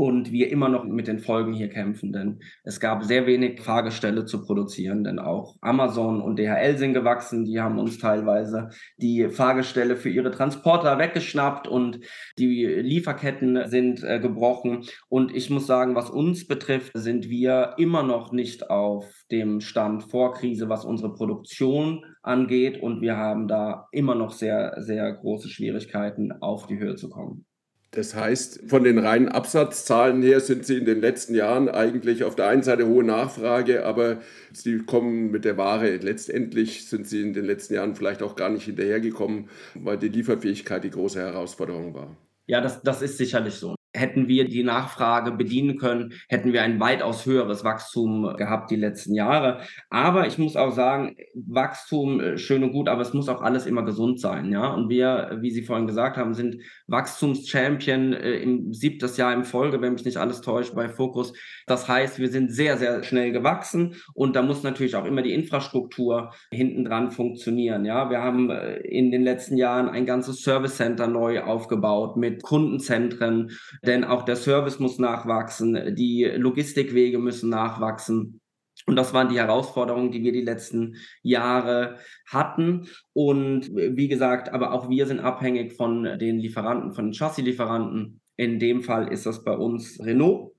und 0.00 0.32
wir 0.32 0.50
immer 0.50 0.70
noch 0.70 0.84
mit 0.84 1.08
den 1.08 1.18
Folgen 1.18 1.52
hier 1.52 1.68
kämpfen, 1.68 2.10
denn 2.10 2.40
es 2.64 2.80
gab 2.80 3.04
sehr 3.04 3.26
wenig 3.26 3.60
Fahrgestelle 3.60 4.24
zu 4.24 4.42
produzieren, 4.42 5.04
denn 5.04 5.18
auch 5.18 5.56
Amazon 5.60 6.22
und 6.22 6.38
DHL 6.38 6.78
sind 6.78 6.94
gewachsen, 6.94 7.44
die 7.44 7.60
haben 7.60 7.78
uns 7.78 7.98
teilweise 7.98 8.70
die 8.96 9.28
Fahrgestelle 9.28 9.96
für 9.96 10.08
ihre 10.08 10.30
Transporter 10.30 10.98
weggeschnappt 10.98 11.68
und 11.68 12.00
die 12.38 12.64
Lieferketten 12.64 13.68
sind 13.68 14.02
äh, 14.02 14.20
gebrochen 14.20 14.86
und 15.10 15.36
ich 15.36 15.50
muss 15.50 15.66
sagen, 15.66 15.94
was 15.94 16.08
uns 16.08 16.48
betrifft, 16.48 16.92
sind 16.94 17.28
wir 17.28 17.74
immer 17.76 18.02
noch 18.02 18.32
nicht 18.32 18.70
auf 18.70 19.04
dem 19.30 19.60
Stand 19.60 20.04
vor 20.04 20.32
Krise, 20.32 20.70
was 20.70 20.86
unsere 20.86 21.12
Produktion 21.12 22.06
angeht 22.22 22.80
und 22.80 23.02
wir 23.02 23.18
haben 23.18 23.48
da 23.48 23.86
immer 23.92 24.14
noch 24.14 24.32
sehr, 24.32 24.76
sehr 24.78 25.12
große 25.12 25.50
Schwierigkeiten, 25.50 26.32
auf 26.40 26.66
die 26.66 26.78
Höhe 26.78 26.96
zu 26.96 27.10
kommen. 27.10 27.44
Das 27.92 28.14
heißt, 28.14 28.68
von 28.68 28.84
den 28.84 28.98
reinen 28.98 29.28
Absatzzahlen 29.28 30.22
her 30.22 30.38
sind 30.40 30.64
Sie 30.64 30.76
in 30.76 30.84
den 30.84 31.00
letzten 31.00 31.34
Jahren 31.34 31.68
eigentlich 31.68 32.22
auf 32.22 32.36
der 32.36 32.46
einen 32.46 32.62
Seite 32.62 32.86
hohe 32.86 33.02
Nachfrage, 33.02 33.84
aber 33.84 34.20
Sie 34.52 34.78
kommen 34.78 35.32
mit 35.32 35.44
der 35.44 35.56
Ware, 35.56 35.96
letztendlich 35.96 36.88
sind 36.88 37.08
Sie 37.08 37.20
in 37.20 37.32
den 37.32 37.44
letzten 37.44 37.74
Jahren 37.74 37.96
vielleicht 37.96 38.22
auch 38.22 38.36
gar 38.36 38.48
nicht 38.48 38.64
hinterhergekommen, 38.64 39.48
weil 39.74 39.98
die 39.98 40.08
Lieferfähigkeit 40.08 40.84
die 40.84 40.90
große 40.90 41.18
Herausforderung 41.18 41.94
war. 41.94 42.16
Ja, 42.46 42.60
das, 42.60 42.80
das 42.82 43.02
ist 43.02 43.18
sicherlich 43.18 43.54
so. 43.54 43.74
Hätten 44.00 44.28
wir 44.28 44.48
die 44.48 44.64
Nachfrage 44.64 45.32
bedienen 45.32 45.76
können, 45.76 46.14
hätten 46.28 46.54
wir 46.54 46.62
ein 46.62 46.80
weitaus 46.80 47.26
höheres 47.26 47.64
Wachstum 47.64 48.34
gehabt 48.36 48.70
die 48.70 48.76
letzten 48.76 49.14
Jahre. 49.14 49.60
Aber 49.90 50.26
ich 50.26 50.38
muss 50.38 50.56
auch 50.56 50.72
sagen, 50.72 51.16
Wachstum 51.34 52.20
äh, 52.20 52.38
schön 52.38 52.64
und 52.64 52.72
gut, 52.72 52.88
aber 52.88 53.02
es 53.02 53.12
muss 53.12 53.28
auch 53.28 53.42
alles 53.42 53.66
immer 53.66 53.84
gesund 53.84 54.20
sein, 54.20 54.50
ja. 54.50 54.72
Und 54.72 54.88
wir, 54.88 55.38
wie 55.40 55.50
Sie 55.50 55.62
vorhin 55.62 55.86
gesagt 55.86 56.16
haben, 56.16 56.34
sind 56.34 56.56
Wachstumschampion 56.86 58.14
äh, 58.14 58.36
im 58.36 58.72
siebtes 58.72 59.16
Jahr 59.16 59.34
in 59.34 59.44
Folge, 59.44 59.80
wenn 59.80 59.92
mich 59.92 60.04
nicht 60.04 60.16
alles 60.16 60.40
täuscht, 60.40 60.74
bei 60.74 60.88
Focus. 60.88 61.32
Das 61.66 61.88
heißt, 61.88 62.18
wir 62.18 62.28
sind 62.28 62.52
sehr, 62.52 62.78
sehr 62.78 63.02
schnell 63.02 63.32
gewachsen 63.32 63.96
und 64.14 64.34
da 64.34 64.42
muss 64.42 64.62
natürlich 64.62 64.96
auch 64.96 65.04
immer 65.04 65.22
die 65.22 65.34
Infrastruktur 65.34 66.32
hinten 66.50 66.84
dran 66.84 67.10
funktionieren, 67.10 67.84
ja. 67.84 68.08
Wir 68.08 68.22
haben 68.22 68.50
äh, 68.50 68.76
in 68.78 69.10
den 69.10 69.22
letzten 69.22 69.56
Jahren 69.56 69.88
ein 69.88 70.06
ganzes 70.06 70.42
Service 70.42 70.76
Center 70.76 71.06
neu 71.06 71.42
aufgebaut 71.42 72.16
mit 72.16 72.42
Kundenzentren 72.42 73.50
denn 73.90 74.04
auch 74.04 74.22
der 74.22 74.36
Service 74.36 74.78
muss 74.78 75.00
nachwachsen, 75.00 75.96
die 75.96 76.24
Logistikwege 76.24 77.18
müssen 77.18 77.50
nachwachsen. 77.50 78.40
Und 78.86 78.94
das 78.94 79.12
waren 79.12 79.28
die 79.28 79.38
Herausforderungen, 79.38 80.12
die 80.12 80.22
wir 80.22 80.32
die 80.32 80.42
letzten 80.42 80.94
Jahre 81.22 81.98
hatten. 82.24 82.86
Und 83.12 83.68
wie 83.74 84.06
gesagt, 84.06 84.52
aber 84.52 84.72
auch 84.72 84.88
wir 84.88 85.06
sind 85.06 85.18
abhängig 85.18 85.72
von 85.72 86.04
den 86.04 86.38
Lieferanten, 86.38 86.92
von 86.92 87.06
den 87.06 87.14
Chassis-Lieferanten 87.14 88.20
In 88.36 88.60
dem 88.60 88.82
Fall 88.82 89.12
ist 89.12 89.26
das 89.26 89.42
bei 89.42 89.52
uns 89.52 89.98
Renault. 90.00 90.52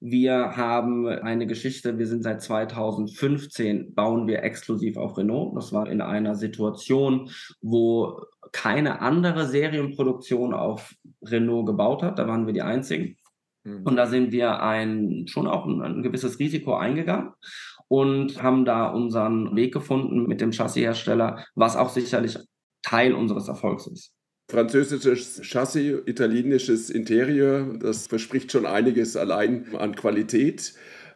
Wir 0.00 0.56
haben 0.56 1.08
eine 1.08 1.46
Geschichte, 1.46 1.98
wir 1.98 2.06
sind 2.06 2.22
seit 2.22 2.40
2015, 2.40 3.94
bauen 3.94 4.28
wir 4.28 4.44
exklusiv 4.44 4.96
auf 4.96 5.18
Renault. 5.18 5.56
Das 5.56 5.72
war 5.72 5.88
in 5.88 6.00
einer 6.00 6.36
Situation, 6.36 7.30
wo 7.60 8.22
keine 8.52 9.00
andere 9.00 9.46
Serienproduktion 9.46 10.54
auf 10.54 10.94
Renault 11.22 11.66
gebaut 11.66 12.02
hat. 12.02 12.18
Da 12.18 12.28
waren 12.28 12.46
wir 12.46 12.54
die 12.54 12.62
Einzigen. 12.62 13.16
Mhm. 13.64 13.82
Und 13.82 13.96
da 13.96 14.06
sind 14.06 14.30
wir 14.30 14.62
ein, 14.62 15.26
schon 15.26 15.48
auch 15.48 15.66
ein, 15.66 15.82
ein 15.82 16.02
gewisses 16.02 16.38
Risiko 16.38 16.76
eingegangen 16.76 17.32
und 17.88 18.42
haben 18.42 18.64
da 18.64 18.88
unseren 18.88 19.56
Weg 19.56 19.72
gefunden 19.72 20.26
mit 20.26 20.40
dem 20.40 20.52
Chassishersteller, 20.52 21.44
was 21.54 21.76
auch 21.76 21.88
sicherlich 21.88 22.38
Teil 22.82 23.14
unseres 23.14 23.48
Erfolgs 23.48 23.86
ist. 23.86 24.14
Französisches 24.50 25.42
Chassis, 25.42 25.98
italienisches 26.06 26.88
Interieur, 26.88 27.66
das 27.80 28.06
verspricht 28.06 28.50
schon 28.50 28.64
einiges 28.64 29.14
allein 29.14 29.66
an 29.76 29.94
Qualität. 29.94 30.72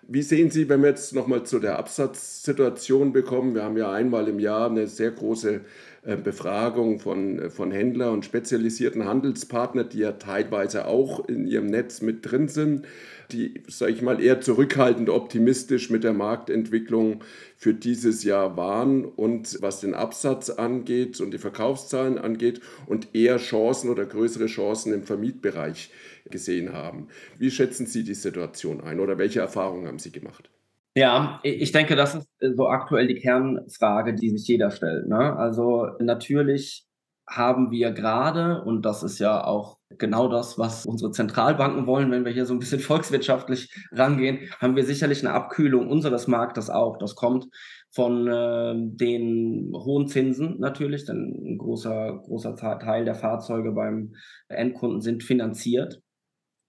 Wie 0.07 0.21
sehen 0.21 0.51
Sie, 0.51 0.69
wenn 0.69 0.83
wir 0.83 0.91
jetzt 0.91 1.15
nochmal 1.15 1.45
zu 1.45 1.59
der 1.59 1.79
Absatzsituation 1.79 3.15
bekommen? 3.15 3.55
Wir 3.55 3.62
haben 3.62 3.79
ja 3.79 3.91
einmal 3.91 4.29
im 4.29 4.39
Jahr 4.39 4.69
eine 4.69 4.87
sehr 4.87 5.12
große 5.12 5.62
äh, 6.03 6.17
Befragung 6.17 6.99
von, 6.99 7.39
äh, 7.39 7.49
von 7.49 7.71
Händlern 7.71 8.12
und 8.12 8.27
spezialisierten 8.27 9.07
Handelspartnern, 9.07 9.89
die 9.89 10.01
ja 10.01 10.12
teilweise 10.12 10.87
auch 10.87 11.27
in 11.27 11.47
ihrem 11.47 11.69
Netz 11.69 12.03
mit 12.03 12.31
drin 12.31 12.49
sind 12.49 12.85
die, 13.33 13.62
sage 13.69 13.93
ich 13.93 14.03
mal, 14.03 14.21
eher 14.23 14.41
zurückhaltend 14.41 15.09
optimistisch 15.09 15.91
mit 15.91 16.05
der 16.05 16.12
Marktentwicklung 16.12 17.23
für 17.57 17.75
dieses 17.75 18.25
Jahr 18.25 18.57
waren 18.57 19.05
und 19.05 19.59
was 19.61 19.81
den 19.81 19.95
Absatz 19.95 20.51
angeht 20.51 21.21
und 21.21 21.33
die 21.33 21.39
Verkaufszahlen 21.39 22.19
angeht 22.19 22.61
und 22.87 23.15
eher 23.15 23.39
Chancen 23.39 23.91
oder 23.91 24.05
größere 24.05 24.47
Chancen 24.47 24.93
im 24.93 25.05
Vermietbereich 25.05 25.91
gesehen 26.31 26.73
haben. 26.73 27.09
Wie 27.39 27.51
schätzen 27.51 27.87
Sie 27.87 28.05
die 28.05 28.15
Situation 28.15 28.81
ein 28.81 29.01
oder 29.01 29.19
welche 29.19 29.41
Erfahrungen 29.41 29.87
haben 29.87 29.99
Sie 29.99 30.12
gemacht? 30.12 30.51
Ja, 30.95 31.41
ich 31.43 31.73
denke, 31.73 31.97
das 31.97 32.15
ist 32.15 32.29
so 32.55 32.69
aktuell 32.69 33.07
die 33.07 33.15
Kernfrage, 33.15 34.15
die 34.15 34.31
sich 34.31 34.47
jeder 34.47 34.71
stellt. 34.71 35.09
Ne? 35.09 35.37
Also 35.37 35.87
natürlich 36.01 36.87
haben 37.27 37.71
wir 37.71 37.93
gerade, 37.93 38.62
und 38.62 38.83
das 38.83 39.03
ist 39.03 39.19
ja 39.19 39.43
auch 39.43 39.79
genau 39.99 40.29
das, 40.29 40.59
was 40.59 40.87
unsere 40.87 41.11
Zentralbanken 41.11 41.87
wollen, 41.87 42.11
wenn 42.11 42.25
wir 42.25 42.33
hier 42.33 42.47
so 42.47 42.55
ein 42.55 42.59
bisschen 42.59 42.81
volkswirtschaftlich 42.81 43.75
rangehen, 43.93 44.51
haben 44.61 44.77
wir 44.77 44.85
sicherlich 44.85 45.25
eine 45.25 45.35
Abkühlung 45.35 45.89
unseres 45.89 46.27
Marktes 46.27 46.71
auch. 46.71 46.99
Das 46.99 47.15
kommt 47.15 47.47
von 47.91 48.27
äh, 48.27 48.75
den 48.77 49.73
hohen 49.75 50.09
Zinsen 50.09 50.59
natürlich, 50.59 51.05
denn 51.05 51.35
ein 51.45 51.59
großer, 51.59 52.23
großer 52.25 52.57
Teil 52.57 53.05
der 53.05 53.15
Fahrzeuge 53.15 53.73
beim 53.73 54.15
Endkunden 54.49 55.01
sind 55.01 55.23
finanziert. 55.23 56.01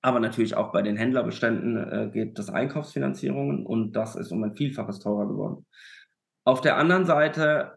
Aber 0.01 0.19
natürlich 0.19 0.55
auch 0.55 0.73
bei 0.73 0.81
den 0.81 0.97
Händlerbeständen 0.97 1.77
äh, 1.77 2.09
geht 2.11 2.37
das 2.37 2.49
Einkaufsfinanzierungen 2.49 3.65
und 3.65 3.93
das 3.93 4.15
ist 4.15 4.33
um 4.33 4.43
ein 4.43 4.55
Vielfaches 4.55 4.99
teurer 4.99 5.27
geworden. 5.27 5.65
Auf 6.43 6.59
der 6.59 6.77
anderen 6.77 7.05
Seite 7.05 7.75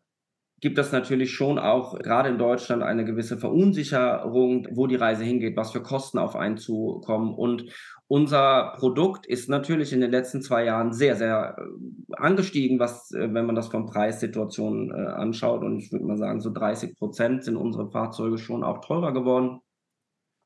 gibt 0.60 0.78
es 0.78 0.90
natürlich 0.90 1.32
schon 1.32 1.58
auch 1.58 1.98
gerade 1.98 2.30
in 2.30 2.38
Deutschland 2.38 2.82
eine 2.82 3.04
gewisse 3.04 3.36
Verunsicherung, 3.36 4.66
wo 4.72 4.86
die 4.86 4.96
Reise 4.96 5.22
hingeht, 5.22 5.56
was 5.56 5.72
für 5.72 5.82
Kosten 5.82 6.18
auf 6.18 6.34
einen 6.34 6.56
zukommen. 6.56 7.34
Und 7.34 7.66
unser 8.08 8.74
Produkt 8.78 9.26
ist 9.26 9.48
natürlich 9.50 9.92
in 9.92 10.00
den 10.00 10.10
letzten 10.10 10.40
zwei 10.40 10.64
Jahren 10.64 10.92
sehr, 10.92 11.16
sehr 11.16 11.56
äh, 11.58 12.14
angestiegen, 12.16 12.78
was, 12.78 13.10
äh, 13.10 13.34
wenn 13.34 13.46
man 13.46 13.54
das 13.54 13.68
von 13.68 13.86
Preissituationen 13.86 14.90
äh, 14.90 15.08
anschaut. 15.08 15.62
Und 15.62 15.78
ich 15.78 15.92
würde 15.92 16.06
mal 16.06 16.16
sagen, 16.16 16.40
so 16.40 16.50
30 16.52 16.96
Prozent 16.96 17.44
sind 17.44 17.56
unsere 17.56 17.90
Fahrzeuge 17.90 18.38
schon 18.38 18.64
auch 18.64 18.80
teurer 18.80 19.12
geworden. 19.12 19.60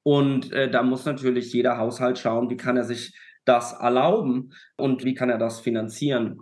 Und 0.03 0.53
äh, 0.53 0.71
da 0.71 0.83
muss 0.83 1.05
natürlich 1.05 1.53
jeder 1.53 1.79
Haushalt 1.79 2.19
schauen, 2.19 2.51
wie 2.51 2.57
kann 2.57 2.77
er 2.77 2.85
sich 2.85 3.15
das 3.45 3.75
erlauben 3.75 4.55
und 4.77 5.05
wie 5.05 5.15
kann 5.15 5.31
er 5.31 5.39
das 5.39 5.61
finanzieren. 5.61 6.41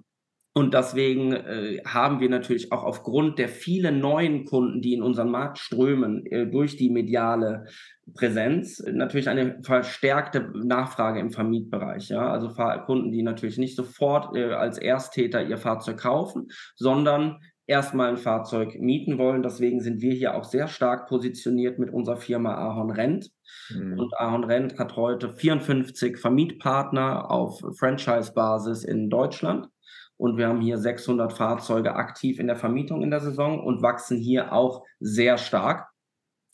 Und 0.54 0.74
deswegen 0.74 1.32
äh, 1.32 1.80
haben 1.84 2.20
wir 2.20 2.28
natürlich 2.28 2.72
auch 2.72 2.82
aufgrund 2.82 3.38
der 3.38 3.48
vielen 3.48 4.00
neuen 4.00 4.44
Kunden, 4.44 4.80
die 4.80 4.94
in 4.94 5.02
unseren 5.02 5.30
Markt 5.30 5.58
strömen, 5.58 6.26
äh, 6.26 6.46
durch 6.46 6.76
die 6.76 6.90
mediale 6.90 7.66
Präsenz, 8.14 8.80
äh, 8.80 8.92
natürlich 8.92 9.28
eine 9.28 9.60
verstärkte 9.62 10.50
Nachfrage 10.54 11.20
im 11.20 11.30
Vermietbereich. 11.30 12.08
Ja? 12.08 12.32
Also 12.32 12.48
Kunden, 12.86 13.12
die 13.12 13.22
natürlich 13.22 13.58
nicht 13.58 13.76
sofort 13.76 14.34
äh, 14.34 14.52
als 14.52 14.78
Ersttäter 14.78 15.44
ihr 15.44 15.58
Fahrzeug 15.58 15.98
kaufen, 15.98 16.48
sondern 16.74 17.38
erstmal 17.68 18.08
ein 18.08 18.16
Fahrzeug 18.16 18.80
mieten 18.80 19.18
wollen. 19.18 19.42
Deswegen 19.42 19.80
sind 19.80 20.00
wir 20.00 20.14
hier 20.14 20.34
auch 20.34 20.44
sehr 20.44 20.66
stark 20.66 21.06
positioniert 21.08 21.78
mit 21.78 21.92
unserer 21.92 22.16
Firma 22.16 22.54
Ahorn 22.54 22.90
Rent. 22.90 23.30
Mhm. 23.70 23.98
Und 23.98 24.18
Ahorn 24.18 24.44
Rent 24.44 24.78
hat 24.78 24.96
heute 24.96 25.34
54 25.34 26.18
Vermietpartner 26.18 27.30
auf 27.30 27.60
Franchise-Basis 27.78 28.82
in 28.84 29.10
Deutschland 29.10 29.68
und 30.18 30.36
wir 30.36 30.48
haben 30.48 30.60
hier 30.60 30.76
600 30.76 31.32
Fahrzeuge 31.32 31.94
aktiv 31.94 32.38
in 32.38 32.48
der 32.48 32.56
Vermietung 32.56 33.02
in 33.02 33.10
der 33.10 33.20
Saison 33.20 33.64
und 33.64 33.82
wachsen 33.82 34.18
hier 34.18 34.52
auch 34.52 34.84
sehr 35.00 35.38
stark. 35.38 35.88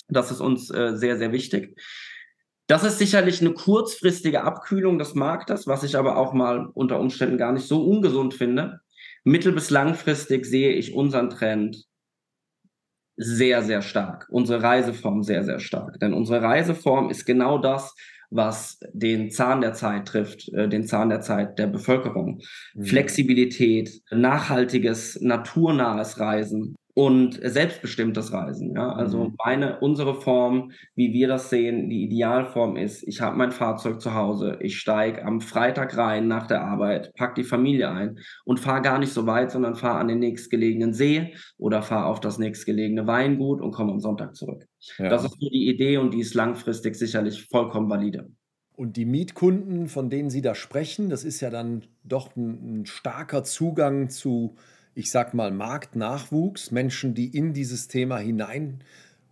Das 0.08 0.30
ist 0.30 0.40
uns 0.40 0.70
äh, 0.70 0.96
sehr, 0.96 1.16
sehr 1.16 1.32
wichtig. 1.32 1.80
Das 2.66 2.84
ist 2.84 2.98
sicherlich 2.98 3.40
eine 3.40 3.52
kurzfristige 3.52 4.42
Abkühlung 4.44 4.98
des 4.98 5.14
Marktes, 5.14 5.66
was 5.66 5.82
ich 5.82 5.96
aber 5.96 6.16
auch 6.16 6.32
mal 6.32 6.66
unter 6.74 7.00
Umständen 7.00 7.38
gar 7.38 7.52
nicht 7.52 7.66
so 7.66 7.84
ungesund 7.84 8.34
finde. 8.34 8.80
Mittel- 9.24 9.52
bis 9.52 9.70
langfristig 9.70 10.46
sehe 10.46 10.72
ich 10.72 10.94
unseren 10.94 11.30
Trend 11.30 11.84
sehr, 13.16 13.62
sehr 13.62 13.80
stark. 13.80 14.26
Unsere 14.30 14.62
Reiseform 14.62 15.22
sehr, 15.22 15.44
sehr 15.44 15.60
stark. 15.60 15.98
Denn 16.00 16.12
unsere 16.12 16.42
Reiseform 16.42 17.10
ist 17.10 17.24
genau 17.24 17.58
das, 17.58 17.94
was 18.34 18.80
den 18.92 19.30
Zahn 19.30 19.60
der 19.60 19.74
Zeit 19.74 20.06
trifft, 20.06 20.48
äh, 20.52 20.68
den 20.68 20.86
Zahn 20.86 21.08
der 21.08 21.20
Zeit 21.20 21.58
der 21.58 21.68
Bevölkerung. 21.68 22.40
Mhm. 22.74 22.84
Flexibilität, 22.84 24.02
nachhaltiges, 24.10 25.20
naturnahes 25.20 26.18
Reisen, 26.18 26.76
und 26.94 27.40
selbstbestimmtes 27.42 28.32
Reisen. 28.32 28.74
Ja? 28.74 28.92
Also 28.92 29.24
mhm. 29.24 29.36
meine, 29.44 29.80
unsere 29.80 30.14
Form, 30.14 30.70
wie 30.94 31.12
wir 31.12 31.26
das 31.26 31.50
sehen, 31.50 31.90
die 31.90 32.04
Idealform 32.04 32.76
ist, 32.76 33.02
ich 33.06 33.20
habe 33.20 33.36
mein 33.36 33.50
Fahrzeug 33.50 34.00
zu 34.00 34.14
Hause, 34.14 34.58
ich 34.60 34.78
steige 34.78 35.24
am 35.24 35.40
Freitag 35.40 35.96
rein 35.96 36.28
nach 36.28 36.46
der 36.46 36.62
Arbeit, 36.62 37.12
pack 37.16 37.34
die 37.34 37.44
Familie 37.44 37.90
ein 37.90 38.18
und 38.44 38.60
fahre 38.60 38.82
gar 38.82 38.98
nicht 38.98 39.12
so 39.12 39.26
weit, 39.26 39.50
sondern 39.50 39.74
fahre 39.74 39.98
an 39.98 40.08
den 40.08 40.20
nächstgelegenen 40.20 40.94
See 40.94 41.34
oder 41.58 41.82
fahre 41.82 42.06
auf 42.06 42.20
das 42.20 42.38
nächstgelegene 42.38 43.06
Weingut 43.06 43.60
und 43.60 43.72
komme 43.72 43.92
am 43.92 44.00
Sonntag 44.00 44.36
zurück. 44.36 44.64
Ja. 44.98 45.08
Das 45.08 45.24
ist 45.24 45.32
so 45.40 45.48
die 45.48 45.68
Idee 45.68 45.98
und 45.98 46.12
die 46.12 46.20
ist 46.20 46.34
langfristig 46.34 46.96
sicherlich 46.96 47.46
vollkommen 47.46 47.88
valide. 47.88 48.30
Und 48.76 48.96
die 48.96 49.04
Mietkunden, 49.04 49.88
von 49.88 50.10
denen 50.10 50.30
Sie 50.30 50.42
da 50.42 50.54
sprechen, 50.54 51.08
das 51.08 51.22
ist 51.24 51.40
ja 51.40 51.50
dann 51.50 51.84
doch 52.02 52.34
ein, 52.36 52.80
ein 52.80 52.86
starker 52.86 53.44
Zugang 53.44 54.10
zu 54.10 54.56
ich 54.94 55.10
sag 55.10 55.34
mal, 55.34 55.50
Marktnachwuchs, 55.50 56.70
Menschen, 56.70 57.14
die 57.14 57.36
in 57.36 57.52
dieses 57.52 57.88
Thema 57.88 58.18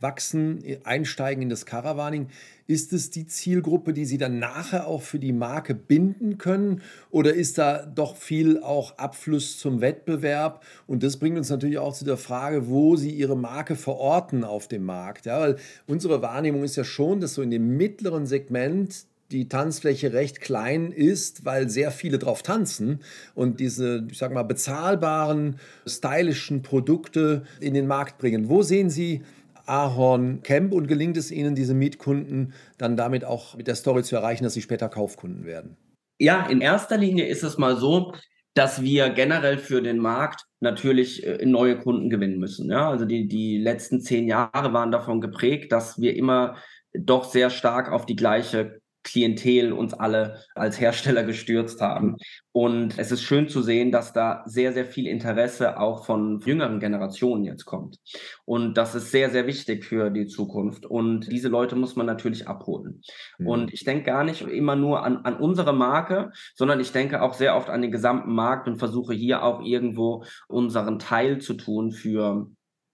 hineinwachsen, 0.03 0.63
einsteigen 0.85 1.43
in 1.43 1.49
das 1.49 1.65
Caravaning. 1.67 2.29
Ist 2.67 2.93
es 2.93 3.11
die 3.11 3.27
Zielgruppe, 3.27 3.93
die 3.93 4.05
Sie 4.05 4.19
dann 4.19 4.39
nachher 4.39 4.87
auch 4.87 5.03
für 5.03 5.19
die 5.19 5.33
Marke 5.33 5.75
binden 5.75 6.39
können? 6.39 6.83
Oder 7.11 7.35
ist 7.35 7.59
da 7.59 7.85
doch 7.85 8.17
viel 8.17 8.61
auch 8.63 8.99
Abfluss 8.99 9.59
zum 9.59 9.81
Wettbewerb? 9.81 10.63
Und 10.87 11.03
das 11.03 11.19
bringt 11.19 11.37
uns 11.37 11.51
natürlich 11.51 11.79
auch 11.79 11.95
zu 11.95 12.05
der 12.05 12.17
Frage, 12.17 12.69
wo 12.69 12.97
Sie 12.97 13.11
Ihre 13.11 13.37
Marke 13.37 13.77
verorten 13.77 14.45
auf 14.45 14.69
dem 14.69 14.85
Markt. 14.85 15.27
Ja, 15.27 15.41
weil 15.41 15.57
unsere 15.87 16.23
Wahrnehmung 16.23 16.65
ist 16.65 16.77
ja 16.77 16.85
schon, 16.85 17.21
dass 17.21 17.35
so 17.35 17.43
in 17.43 17.51
dem 17.51 17.77
mittleren 17.77 18.27
Segment 18.27 19.07
die 19.33 19.49
Tanzfläche 19.49 20.13
recht 20.13 20.41
klein 20.41 20.93
ist, 20.93 21.47
weil 21.47 21.71
sehr 21.71 21.91
viele 21.91 22.19
drauf 22.19 22.43
tanzen 22.43 23.01
und 23.35 23.61
diese, 23.61 24.07
ich 24.11 24.19
sag 24.19 24.33
mal, 24.33 24.43
bezahlbaren, 24.43 25.57
stylischen 25.87 26.61
Produkte 26.61 27.45
in 27.59 27.73
den 27.73 27.87
Markt 27.87 28.19
bringen. 28.19 28.51
Wo 28.51 28.63
sehen 28.63 28.91
Sie 28.91 29.23
Ahorn 29.67 30.43
Camp 30.43 30.73
und 30.73 30.87
gelingt 30.87 31.17
es 31.17 31.31
Ihnen, 31.31 31.55
diese 31.55 31.75
Mietkunden 31.75 32.53
dann 32.79 32.97
damit 32.97 33.25
auch 33.25 33.57
mit 33.57 33.67
der 33.67 33.75
Story 33.75 34.03
zu 34.03 34.17
erreichen, 34.17 34.45
dass 34.45 34.55
sie 34.55 34.63
später 34.63 34.89
Kaufkunden 34.89 35.45
werden? 35.45 35.77
Ja, 36.19 36.47
in 36.47 36.61
erster 36.61 36.97
Linie 36.97 37.27
ist 37.27 37.43
es 37.43 37.59
mal 37.59 37.77
so, 37.77 38.13
dass 38.55 38.83
wir 38.83 39.11
generell 39.11 39.59
für 39.59 39.83
den 39.83 39.99
Markt 39.99 40.45
natürlich 40.61 41.27
äh, 41.27 41.45
neue 41.47 41.79
Kunden 41.79 42.11
gewinnen 42.11 42.39
müssen. 42.39 42.71
Ja, 42.71 42.91
also 42.91 43.05
die, 43.05 43.27
die 43.27 43.59
letzten 43.59 44.01
zehn 44.01 44.29
Jahre 44.29 44.73
waren 44.73 44.93
davon 44.93 45.21
geprägt, 45.21 45.73
dass 45.73 46.01
wir 46.01 46.15
immer 46.15 46.57
doch 46.93 47.25
sehr 47.25 47.49
stark 47.49 47.91
auf 47.91 48.05
die 48.05 48.17
gleiche 48.17 48.82
Klientel 49.05 49.73
uns 49.73 49.95
alle 49.95 50.41
als 50.55 50.81
Hersteller 50.81 51.25
gestürzt 51.25 51.81
haben. 51.81 52.17
Und 52.53 52.99
es 52.99 53.11
ist 53.11 53.23
schön 53.23 53.49
zu 53.49 53.63
sehen, 53.63 53.93
dass 53.93 54.13
da 54.13 54.43
sehr, 54.47 54.73
sehr 54.73 54.85
viel 54.85 55.07
Interesse 55.07 55.79
auch 55.81 56.05
von 56.05 56.41
jüngeren 56.41 56.81
Generationen 56.81 57.45
jetzt 57.45 57.65
kommt. 57.65 57.99
Und 58.45 58.75
das 58.75 58.95
ist 58.95 59.11
sehr, 59.11 59.31
sehr 59.31 59.47
wichtig 59.47 59.85
für 59.85 60.11
die 60.11 60.27
Zukunft. 60.27 60.87
Und 60.87 61.33
diese 61.33 61.49
Leute 61.49 61.77
muss 61.77 61.97
man 61.97 62.07
natürlich 62.07 62.49
abholen. 62.49 63.03
Mhm. 63.39 63.47
Und 63.47 63.73
ich 63.73 63.85
denke 63.85 64.05
gar 64.05 64.25
nicht 64.25 64.43
immer 64.43 64.77
nur 64.77 65.03
an, 65.03 65.19
an 65.25 65.37
unsere 65.37 65.73
Marke, 65.73 66.31
sondern 66.55 66.81
ich 66.81 66.93
denke 66.93 67.23
auch 67.23 67.35
sehr 67.35 67.57
oft 67.57 67.71
an 67.71 67.83
den 67.83 67.91
gesamten 67.91 68.33
Markt 68.35 68.69
und 68.69 68.77
versuche 68.79 69.15
hier 69.15 69.43
auch 69.43 69.63
irgendwo 69.63 70.25
unseren 70.49 70.99
Teil 70.99 71.41
zu 71.41 71.55
tun 71.55 71.93
für 71.93 72.49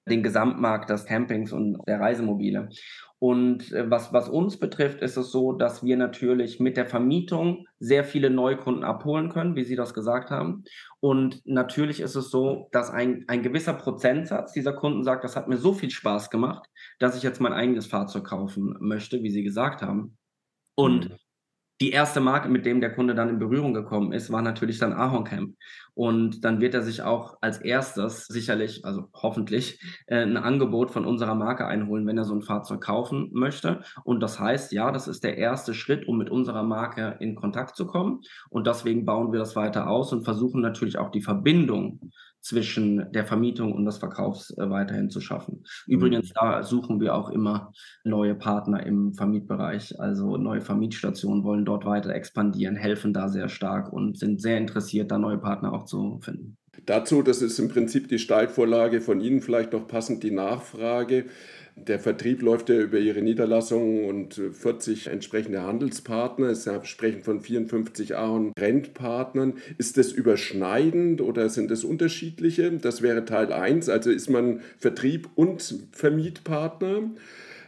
den 0.09 0.23
Gesamtmarkt 0.23 0.91
des 0.91 1.05
Campings 1.05 1.53
und 1.53 1.79
der 1.87 2.01
Reisemobile. 2.01 2.69
Und 3.21 3.73
äh, 3.73 3.91
was, 3.91 4.13
was 4.13 4.29
uns 4.29 4.59
betrifft, 4.59 5.01
ist 5.01 5.17
es 5.17 5.33
so, 5.33 5.53
dass 5.53 5.83
wir 5.83 5.97
natürlich 5.97 6.61
mit 6.61 6.77
der 6.77 6.87
Vermietung 6.87 7.67
sehr 7.81 8.05
viele 8.05 8.31
Neukunden 8.31 8.85
abholen 8.85 9.29
können, 9.29 9.57
wie 9.57 9.65
Sie 9.65 9.77
das 9.77 9.93
gesagt 9.93 10.31
haben. 10.31 10.65
Und 11.01 11.43
natürlich 11.45 12.01
ist 12.01 12.15
es 12.15 12.31
so, 12.31 12.69
dass 12.71 12.91
ein, 12.91 13.25
ein 13.27 13.43
gewisser 13.43 13.75
Prozentsatz 13.75 14.53
dieser 14.53 14.73
Kunden 14.73 15.03
sagt, 15.03 15.25
das 15.25 15.37
hat 15.37 15.49
mir 15.49 15.57
so 15.57 15.73
viel 15.73 15.91
Spaß 15.91 16.31
gemacht, 16.31 16.69
dass 17.01 17.17
ich 17.17 17.23
jetzt 17.23 17.41
mein 17.41 17.53
eigenes 17.53 17.87
Fahrzeug 17.87 18.25
kaufen 18.25 18.77
möchte, 18.81 19.23
wie 19.23 19.31
Sie 19.31 19.43
gesagt 19.43 19.83
haben. 19.83 20.17
Und 20.77 21.11
mhm 21.11 21.17
die 21.81 21.91
erste 21.91 22.21
Marke, 22.21 22.49
mit 22.49 22.67
dem 22.67 22.81
der 22.81 22.93
Kunde 22.93 23.15
dann 23.15 23.29
in 23.29 23.39
Berührung 23.39 23.73
gekommen 23.73 24.13
ist, 24.13 24.33
war 24.33 24.43
natürlich 24.43 24.79
dann 24.79 24.93
Ahorncamp. 24.93 25.55
Und 25.95 26.45
dann 26.45 26.61
wird 26.61 26.75
er 26.75 26.83
sich 26.83 27.03
auch 27.03 27.39
als 27.41 27.59
erstes 27.59 28.27
sicherlich, 28.27 28.85
also 28.85 29.09
hoffentlich, 29.13 29.81
äh, 30.07 30.23
ein 30.23 30.37
Angebot 30.37 30.91
von 30.91 31.05
unserer 31.05 31.35
Marke 31.35 31.67
einholen, 31.67 32.07
wenn 32.07 32.19
er 32.19 32.25
so 32.25 32.35
ein 32.35 32.43
Fahrzeug 32.43 32.81
kaufen 32.81 33.31
möchte. 33.33 33.83
Und 34.05 34.21
das 34.21 34.39
heißt, 34.39 34.73
ja, 34.73 34.93
das 34.93 35.09
ist 35.09 35.25
der 35.25 35.39
erste 35.39 35.75
Schritt, 35.75 36.07
um 36.07 36.19
mit 36.19 36.31
unserer 36.31 36.63
Marke 36.63 37.17
in 37.21 37.35
Kontakt 37.35 37.77
zu 37.77 37.87
kommen. 37.87 38.21
Und 38.49 38.67
deswegen 38.67 39.05
bauen 39.05 39.33
wir 39.33 39.39
das 39.39 39.57
weiter 39.57 39.89
aus 39.89 40.13
und 40.13 40.25
versuchen 40.25 40.61
natürlich 40.61 40.99
auch 40.99 41.11
die 41.11 41.23
Verbindung 41.23 42.01
zwischen 42.41 43.11
der 43.13 43.25
Vermietung 43.25 43.73
und 43.73 43.85
des 43.85 43.99
Verkaufs 43.99 44.51
äh, 44.57 44.71
weiterhin 44.71 45.11
zu 45.11 45.21
schaffen. 45.21 45.65
Übrigens, 45.87 46.31
mhm. 46.31 46.35
da 46.35 46.63
suchen 46.63 47.01
wir 47.01 47.15
auch 47.15 47.31
immer 47.31 47.73
neue 48.05 48.35
Partner 48.35 48.85
im 48.85 49.15
Vermietbereich. 49.15 50.01
Also 50.01 50.37
neue 50.37 50.61
Vermietstationen 50.61 51.45
wollen 51.45 51.65
dort 51.65 51.85
weiter 51.85 52.15
expandieren, 52.15 52.77
helfen 52.77 53.13
da 53.13 53.29
sehr 53.29 53.49
stark 53.49 53.93
und 53.93 54.19
sind 54.19 54.41
sehr 54.41 54.59
interessiert, 54.59 55.11
da 55.11 55.19
neue 55.19 55.39
Partner 55.39 55.73
auch 55.73 55.85
zu 55.85 56.21
finden. 56.23 56.57
Dazu, 56.87 57.23
das 57.23 57.43
ist 57.43 57.59
im 57.59 57.69
Prinzip 57.69 58.09
die 58.09 58.19
Steilvorlage 58.19 59.01
von 59.01 59.21
Ihnen, 59.21 59.43
vielleicht 59.43 59.73
noch 59.73 59.87
passend 59.87 60.23
die 60.23 60.31
Nachfrage. 60.31 61.27
Der 61.87 61.99
Vertrieb 61.99 62.43
läuft 62.43 62.69
ja 62.69 62.79
über 62.79 62.99
ihre 62.99 63.23
Niederlassungen 63.23 64.05
und 64.05 64.35
40 64.35 65.07
entsprechende 65.07 65.63
Handelspartner. 65.63 66.55
Sie 66.55 66.81
sprechen 66.85 67.23
von 67.23 67.41
54 67.41 68.17
Ahorn 68.17 68.53
Rentpartnern. 68.59 69.55
Ist 69.79 69.97
das 69.97 70.13
überschneidend 70.13 71.21
oder 71.21 71.49
sind 71.49 71.71
das 71.71 71.85
unterschiedliche? 71.85 72.71
Das 72.73 73.03
wäre 73.03 73.25
Teil 73.25 73.53
1. 73.53 73.89
Also 73.89 74.11
ist 74.11 74.29
man 74.29 74.61
Vertrieb 74.79 75.29
und 75.35 75.87
Vermietpartner 75.93 77.11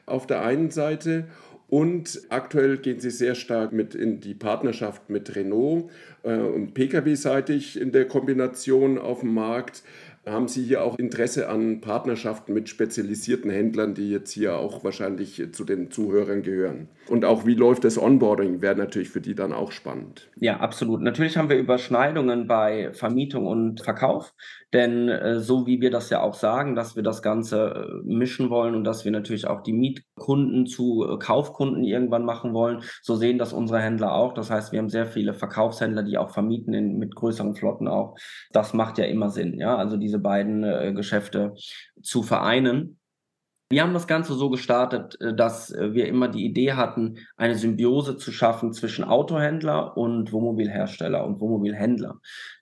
auf 0.07 0.26
der 0.26 0.43
einen 0.43 0.71
Seite. 0.71 1.26
Und 1.71 2.23
aktuell 2.31 2.79
gehen 2.79 2.99
sie 2.99 3.11
sehr 3.11 3.37
stark 3.37 3.73
mit 3.73 3.95
in 3.95 4.19
die 4.19 4.35
Partnerschaft 4.35 5.09
mit 5.09 5.37
Renault 5.37 5.88
äh, 6.25 6.37
und 6.37 6.75
Pkw-seitig 6.75 7.81
in 7.81 7.93
der 7.93 8.09
Kombination 8.09 8.99
auf 8.99 9.21
dem 9.21 9.33
Markt. 9.33 9.85
Haben 10.26 10.48
Sie 10.48 10.62
hier 10.62 10.84
auch 10.84 10.98
Interesse 10.98 11.48
an 11.48 11.80
Partnerschaften 11.80 12.52
mit 12.52 12.68
spezialisierten 12.68 13.50
Händlern, 13.50 13.94
die 13.94 14.10
jetzt 14.10 14.30
hier 14.32 14.56
auch 14.56 14.84
wahrscheinlich 14.84 15.42
zu 15.52 15.64
den 15.64 15.90
Zuhörern 15.90 16.42
gehören? 16.42 16.88
Und 17.08 17.24
auch 17.24 17.46
wie 17.46 17.54
läuft 17.54 17.84
das 17.84 17.98
Onboarding, 17.98 18.60
wäre 18.60 18.76
natürlich 18.76 19.08
für 19.08 19.22
die 19.22 19.34
dann 19.34 19.52
auch 19.54 19.72
spannend. 19.72 20.28
Ja, 20.36 20.58
absolut. 20.58 21.00
Natürlich 21.00 21.38
haben 21.38 21.48
wir 21.48 21.56
Überschneidungen 21.56 22.46
bei 22.46 22.92
Vermietung 22.92 23.46
und 23.46 23.80
Verkauf, 23.80 24.34
denn 24.74 25.08
äh, 25.08 25.40
so 25.40 25.66
wie 25.66 25.80
wir 25.80 25.90
das 25.90 26.10
ja 26.10 26.20
auch 26.20 26.34
sagen, 26.34 26.74
dass 26.74 26.96
wir 26.96 27.02
das 27.02 27.22
Ganze 27.22 27.88
äh, 27.88 28.06
mischen 28.06 28.50
wollen 28.50 28.74
und 28.74 28.84
dass 28.84 29.06
wir 29.06 29.12
natürlich 29.12 29.46
auch 29.46 29.62
die 29.62 29.72
Mietkunden 30.20 30.66
zu 30.66 31.06
äh, 31.08 31.18
Kaufkunden 31.18 31.82
irgendwann 31.84 32.24
machen 32.24 32.52
wollen, 32.52 32.82
so 33.02 33.16
sehen 33.16 33.38
das 33.38 33.52
unsere 33.52 33.80
Händler 33.80 34.14
auch. 34.14 34.34
Das 34.34 34.50
heißt, 34.50 34.72
wir 34.72 34.78
haben 34.78 34.88
sehr 34.88 35.06
viele 35.06 35.34
Verkaufshändler, 35.34 36.02
die 36.02 36.18
auch 36.18 36.30
vermieten 36.30 36.74
in, 36.74 36.98
mit 36.98 37.14
größeren 37.14 37.54
Flotten 37.54 37.88
auch. 37.88 38.16
Das 38.52 38.74
macht 38.74 38.98
ja 38.98 39.06
immer 39.06 39.30
Sinn, 39.30 39.58
ja. 39.58 39.76
Also 39.76 39.96
diese 39.96 40.18
beiden 40.18 40.64
äh, 40.64 40.92
Geschäfte 40.92 41.54
zu 42.02 42.22
vereinen. 42.22 42.98
Wir 43.72 43.82
haben 43.82 43.94
das 43.94 44.08
Ganze 44.08 44.34
so 44.34 44.50
gestartet, 44.50 45.20
äh, 45.20 45.34
dass 45.34 45.70
äh, 45.70 45.94
wir 45.94 46.06
immer 46.06 46.28
die 46.28 46.44
Idee 46.44 46.74
hatten, 46.74 47.18
eine 47.36 47.54
Symbiose 47.54 48.16
zu 48.16 48.32
schaffen 48.32 48.72
zwischen 48.72 49.04
Autohändler 49.04 49.96
und 49.96 50.32
Wohnmobilhersteller 50.32 51.24
und 51.24 51.40
Wohnmobilhändler 51.40 52.18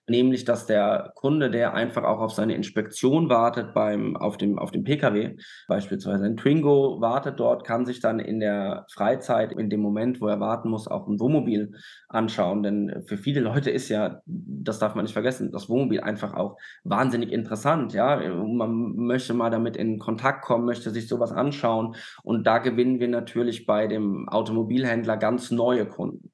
nämlich 0.09 0.45
dass 0.45 0.65
der 0.65 1.11
Kunde, 1.15 1.49
der 1.49 1.73
einfach 1.73 2.03
auch 2.03 2.19
auf 2.19 2.31
seine 2.31 2.55
Inspektion 2.55 3.29
wartet 3.29 3.73
beim, 3.73 4.15
auf, 4.15 4.37
dem, 4.37 4.59
auf 4.59 4.71
dem 4.71 4.83
Pkw, 4.83 5.35
beispielsweise 5.67 6.25
ein 6.25 6.37
Twingo 6.37 7.01
wartet 7.01 7.39
dort, 7.39 7.65
kann 7.65 7.85
sich 7.85 7.99
dann 7.99 8.19
in 8.19 8.39
der 8.39 8.85
Freizeit, 8.91 9.51
in 9.51 9.69
dem 9.69 9.81
Moment, 9.81 10.21
wo 10.21 10.27
er 10.27 10.39
warten 10.39 10.69
muss, 10.69 10.87
auch 10.87 11.07
ein 11.07 11.19
Wohnmobil 11.19 11.73
anschauen. 12.07 12.63
Denn 12.63 13.03
für 13.05 13.17
viele 13.17 13.41
Leute 13.41 13.69
ist 13.69 13.89
ja, 13.89 14.21
das 14.25 14.79
darf 14.79 14.95
man 14.95 15.05
nicht 15.05 15.13
vergessen, 15.13 15.51
das 15.51 15.69
Wohnmobil 15.69 16.01
einfach 16.01 16.33
auch 16.33 16.57
wahnsinnig 16.83 17.31
interessant. 17.31 17.93
Ja, 17.93 18.17
man 18.17 18.95
möchte 18.95 19.33
mal 19.33 19.49
damit 19.49 19.77
in 19.77 19.99
Kontakt 19.99 20.43
kommen, 20.43 20.65
möchte 20.65 20.89
sich 20.91 21.07
sowas 21.07 21.31
anschauen. 21.31 21.95
Und 22.23 22.45
da 22.47 22.59
gewinnen 22.59 22.99
wir 22.99 23.07
natürlich 23.07 23.65
bei 23.65 23.87
dem 23.87 24.27
Automobilhändler 24.29 25.17
ganz 25.17 25.51
neue 25.51 25.85
Kunden. 25.85 26.31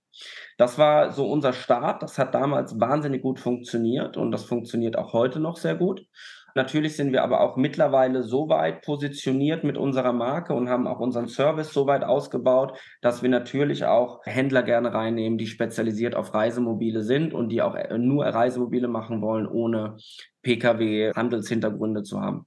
Das 0.57 0.77
war 0.77 1.11
so 1.11 1.29
unser 1.29 1.53
Start. 1.53 2.03
Das 2.03 2.17
hat 2.17 2.33
damals 2.33 2.79
wahnsinnig 2.79 3.21
gut 3.21 3.39
funktioniert 3.39 4.17
und 4.17 4.31
das 4.31 4.45
funktioniert 4.45 4.97
auch 4.97 5.13
heute 5.13 5.39
noch 5.39 5.57
sehr 5.57 5.75
gut. 5.75 6.05
Natürlich 6.57 6.95
sind 6.95 7.11
wir 7.11 7.21
aber 7.21 7.41
auch 7.41 7.57
mittlerweile 7.57 8.23
so 8.23 8.47
weit 8.47 8.81
positioniert 8.81 9.65
mit 9.65 9.77
unserer 9.77 10.13
Marke 10.13 10.53
und 10.53 10.69
haben 10.69 10.87
auch 10.87 11.01
unseren 11.01 11.27
Service 11.27 11.73
so 11.73 11.85
weit 11.85 12.05
ausgebaut, 12.05 12.79
dass 13.01 13.21
wir 13.21 13.29
natürlich 13.29 13.83
auch 13.83 14.21
Händler 14.23 14.63
gerne 14.63 14.93
reinnehmen, 14.93 15.37
die 15.37 15.47
spezialisiert 15.47 16.15
auf 16.15 16.33
Reisemobile 16.33 17.03
sind 17.03 17.33
und 17.33 17.49
die 17.49 17.61
auch 17.61 17.75
nur 17.97 18.25
Reisemobile 18.25 18.87
machen 18.87 19.21
wollen, 19.21 19.47
ohne 19.47 19.97
Pkw-Handelshintergründe 20.43 22.03
zu 22.03 22.21
haben. 22.21 22.45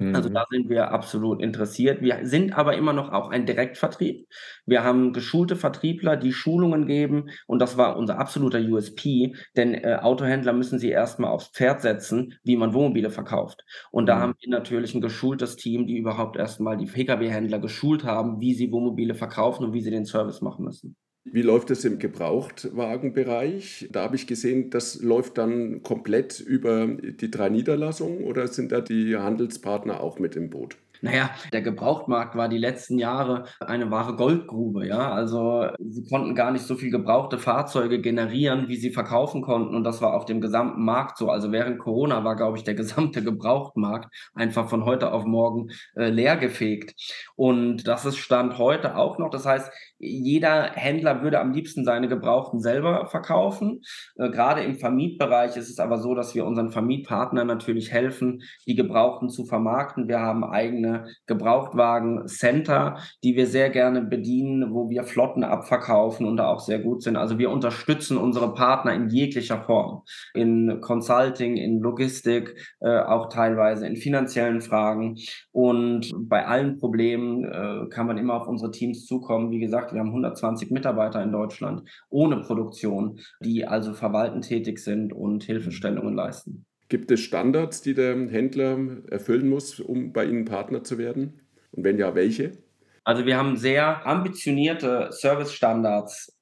Also 0.00 0.28
da 0.28 0.42
mhm. 0.42 0.54
sind 0.54 0.68
wir 0.68 0.92
absolut 0.92 1.42
interessiert. 1.42 2.02
Wir 2.02 2.20
sind 2.22 2.56
aber 2.56 2.76
immer 2.76 2.92
noch 2.92 3.10
auch 3.12 3.30
ein 3.30 3.46
Direktvertrieb. 3.46 4.28
Wir 4.64 4.84
haben 4.84 5.12
geschulte 5.12 5.56
Vertriebler, 5.56 6.16
die 6.16 6.32
Schulungen 6.32 6.86
geben 6.86 7.30
und 7.48 7.58
das 7.58 7.76
war 7.76 7.96
unser 7.96 8.18
absoluter 8.18 8.60
USP, 8.60 9.34
denn 9.56 9.74
äh, 9.74 9.98
Autohändler 10.00 10.52
müssen 10.52 10.78
sie 10.78 10.90
erstmal 10.90 11.32
aufs 11.32 11.48
Pferd 11.48 11.80
setzen, 11.80 12.34
wie 12.44 12.56
man 12.56 12.74
Wohnmobile 12.74 13.10
verkauft. 13.10 13.64
Und 13.90 14.06
da 14.06 14.16
mhm. 14.16 14.20
haben 14.20 14.34
wir 14.38 14.50
natürlich 14.50 14.94
ein 14.94 15.00
geschultes 15.00 15.56
Team, 15.56 15.88
die 15.88 15.98
überhaupt 15.98 16.36
erstmal 16.36 16.76
die 16.76 16.86
Pkw-Händler 16.86 17.58
geschult 17.58 18.04
haben, 18.04 18.40
wie 18.40 18.54
sie 18.54 18.70
Wohnmobile 18.70 19.14
verkaufen 19.14 19.64
und 19.64 19.72
wie 19.72 19.80
sie 19.80 19.90
den 19.90 20.04
Service 20.04 20.40
machen 20.42 20.64
müssen. 20.64 20.96
Wie 21.32 21.42
läuft 21.42 21.70
es 21.70 21.84
im 21.84 21.98
Gebrauchtwagenbereich? 21.98 23.88
Da 23.92 24.02
habe 24.02 24.16
ich 24.16 24.26
gesehen, 24.26 24.70
das 24.70 25.00
läuft 25.02 25.38
dann 25.38 25.82
komplett 25.82 26.40
über 26.40 26.86
die 26.86 27.30
drei 27.30 27.48
Niederlassungen 27.48 28.24
oder 28.24 28.48
sind 28.48 28.72
da 28.72 28.80
die 28.80 29.16
Handelspartner 29.16 30.00
auch 30.00 30.18
mit 30.18 30.36
im 30.36 30.50
Boot? 30.50 30.76
Naja, 31.00 31.30
der 31.52 31.62
Gebrauchtmarkt 31.62 32.36
war 32.36 32.48
die 32.48 32.58
letzten 32.58 32.98
Jahre 32.98 33.44
eine 33.60 33.90
wahre 33.90 34.16
Goldgrube, 34.16 34.86
ja. 34.86 35.12
Also 35.12 35.66
sie 35.78 36.04
konnten 36.08 36.34
gar 36.34 36.50
nicht 36.50 36.64
so 36.64 36.74
viel 36.74 36.90
gebrauchte 36.90 37.38
Fahrzeuge 37.38 38.00
generieren, 38.00 38.68
wie 38.68 38.76
sie 38.76 38.90
verkaufen 38.90 39.42
konnten. 39.42 39.74
Und 39.74 39.84
das 39.84 40.02
war 40.02 40.14
auf 40.14 40.24
dem 40.24 40.40
gesamten 40.40 40.84
Markt 40.84 41.18
so. 41.18 41.30
Also 41.30 41.52
während 41.52 41.78
Corona 41.78 42.24
war, 42.24 42.36
glaube 42.36 42.58
ich, 42.58 42.64
der 42.64 42.74
gesamte 42.74 43.22
Gebrauchtmarkt 43.22 44.12
einfach 44.34 44.68
von 44.68 44.84
heute 44.84 45.12
auf 45.12 45.24
morgen 45.24 45.70
äh, 45.94 46.08
leergefegt. 46.08 46.94
Und 47.36 47.86
das 47.86 48.04
ist 48.04 48.18
Stand 48.18 48.58
heute 48.58 48.96
auch 48.96 49.18
noch. 49.18 49.30
Das 49.30 49.46
heißt, 49.46 49.70
jeder 49.98 50.72
Händler 50.74 51.22
würde 51.22 51.40
am 51.40 51.52
liebsten 51.52 51.84
seine 51.84 52.08
Gebrauchten 52.08 52.60
selber 52.60 53.06
verkaufen. 53.06 53.82
Äh, 54.16 54.30
gerade 54.30 54.62
im 54.62 54.76
Vermietbereich 54.76 55.56
ist 55.56 55.70
es 55.70 55.78
aber 55.78 55.98
so, 55.98 56.14
dass 56.14 56.34
wir 56.34 56.44
unseren 56.44 56.70
Vermietpartnern 56.70 57.46
natürlich 57.46 57.92
helfen, 57.92 58.42
die 58.66 58.74
Gebrauchten 58.74 59.28
zu 59.28 59.44
vermarkten. 59.44 60.08
Wir 60.08 60.20
haben 60.20 60.44
eigene 60.44 60.87
Gebrauchtwagen-Center, 61.26 62.98
die 63.24 63.36
wir 63.36 63.46
sehr 63.46 63.70
gerne 63.70 64.02
bedienen, 64.02 64.72
wo 64.72 64.88
wir 64.90 65.04
Flotten 65.04 65.44
abverkaufen 65.44 66.26
und 66.26 66.36
da 66.36 66.48
auch 66.48 66.60
sehr 66.60 66.78
gut 66.78 67.02
sind. 67.02 67.16
Also 67.16 67.38
wir 67.38 67.50
unterstützen 67.50 68.16
unsere 68.16 68.54
Partner 68.54 68.92
in 68.94 69.08
jeglicher 69.08 69.62
Form. 69.62 70.02
In 70.34 70.80
Consulting, 70.80 71.56
in 71.56 71.80
Logistik, 71.80 72.56
äh, 72.80 73.00
auch 73.00 73.28
teilweise 73.28 73.86
in 73.86 73.96
finanziellen 73.96 74.60
Fragen. 74.60 75.16
Und 75.52 76.12
bei 76.16 76.46
allen 76.46 76.78
Problemen 76.78 77.44
äh, 77.44 77.88
kann 77.90 78.06
man 78.06 78.18
immer 78.18 78.34
auf 78.34 78.48
unsere 78.48 78.70
Teams 78.70 79.06
zukommen. 79.06 79.50
Wie 79.50 79.60
gesagt, 79.60 79.92
wir 79.92 80.00
haben 80.00 80.08
120 80.08 80.70
Mitarbeiter 80.70 81.22
in 81.22 81.32
Deutschland 81.32 81.88
ohne 82.10 82.40
Produktion, 82.40 83.20
die 83.42 83.66
also 83.66 83.92
verwaltend 83.92 84.44
tätig 84.44 84.78
sind 84.78 85.12
und 85.12 85.44
Hilfestellungen 85.44 86.14
leisten. 86.14 86.67
Gibt 86.88 87.10
es 87.10 87.20
Standards, 87.20 87.82
die 87.82 87.94
der 87.94 88.16
Händler 88.28 88.78
erfüllen 89.10 89.48
muss, 89.48 89.78
um 89.78 90.12
bei 90.12 90.24
Ihnen 90.24 90.44
Partner 90.46 90.82
zu 90.84 90.96
werden? 90.96 91.40
Und 91.72 91.84
wenn 91.84 91.98
ja, 91.98 92.14
welche? 92.14 92.52
Also 93.04 93.26
wir 93.26 93.36
haben 93.36 93.56
sehr 93.56 94.06
ambitionierte 94.06 95.10
Service-Standards 95.12 96.37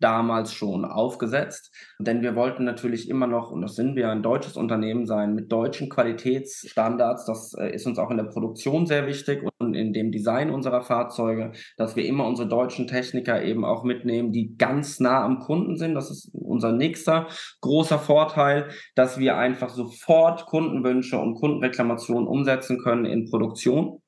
damals 0.00 0.52
schon 0.52 0.84
aufgesetzt, 0.84 1.74
denn 1.98 2.22
wir 2.22 2.34
wollten 2.34 2.64
natürlich 2.64 3.08
immer 3.08 3.26
noch, 3.26 3.50
und 3.50 3.60
das 3.60 3.74
sind 3.74 3.96
wir, 3.96 4.10
ein 4.10 4.22
deutsches 4.22 4.56
Unternehmen 4.56 5.06
sein 5.06 5.34
mit 5.34 5.52
deutschen 5.52 5.88
Qualitätsstandards. 5.88 7.26
Das 7.26 7.54
äh, 7.54 7.74
ist 7.74 7.86
uns 7.86 7.98
auch 7.98 8.10
in 8.10 8.16
der 8.16 8.24
Produktion 8.24 8.86
sehr 8.86 9.06
wichtig 9.06 9.42
und 9.58 9.74
in 9.74 9.92
dem 9.92 10.10
Design 10.10 10.50
unserer 10.50 10.82
Fahrzeuge, 10.82 11.52
dass 11.76 11.96
wir 11.96 12.06
immer 12.06 12.26
unsere 12.26 12.48
deutschen 12.48 12.86
Techniker 12.86 13.42
eben 13.42 13.64
auch 13.64 13.84
mitnehmen, 13.84 14.32
die 14.32 14.56
ganz 14.56 15.00
nah 15.00 15.24
am 15.24 15.38
Kunden 15.40 15.76
sind. 15.76 15.94
Das 15.94 16.10
ist 16.10 16.30
unser 16.32 16.72
nächster 16.72 17.28
großer 17.60 17.98
Vorteil, 17.98 18.68
dass 18.94 19.18
wir 19.18 19.36
einfach 19.36 19.68
sofort 19.70 20.46
Kundenwünsche 20.46 21.18
und 21.18 21.34
Kundenreklamationen 21.34 22.26
umsetzen 22.26 22.78
können 22.78 23.04
in 23.04 23.28
Produktion. 23.28 23.99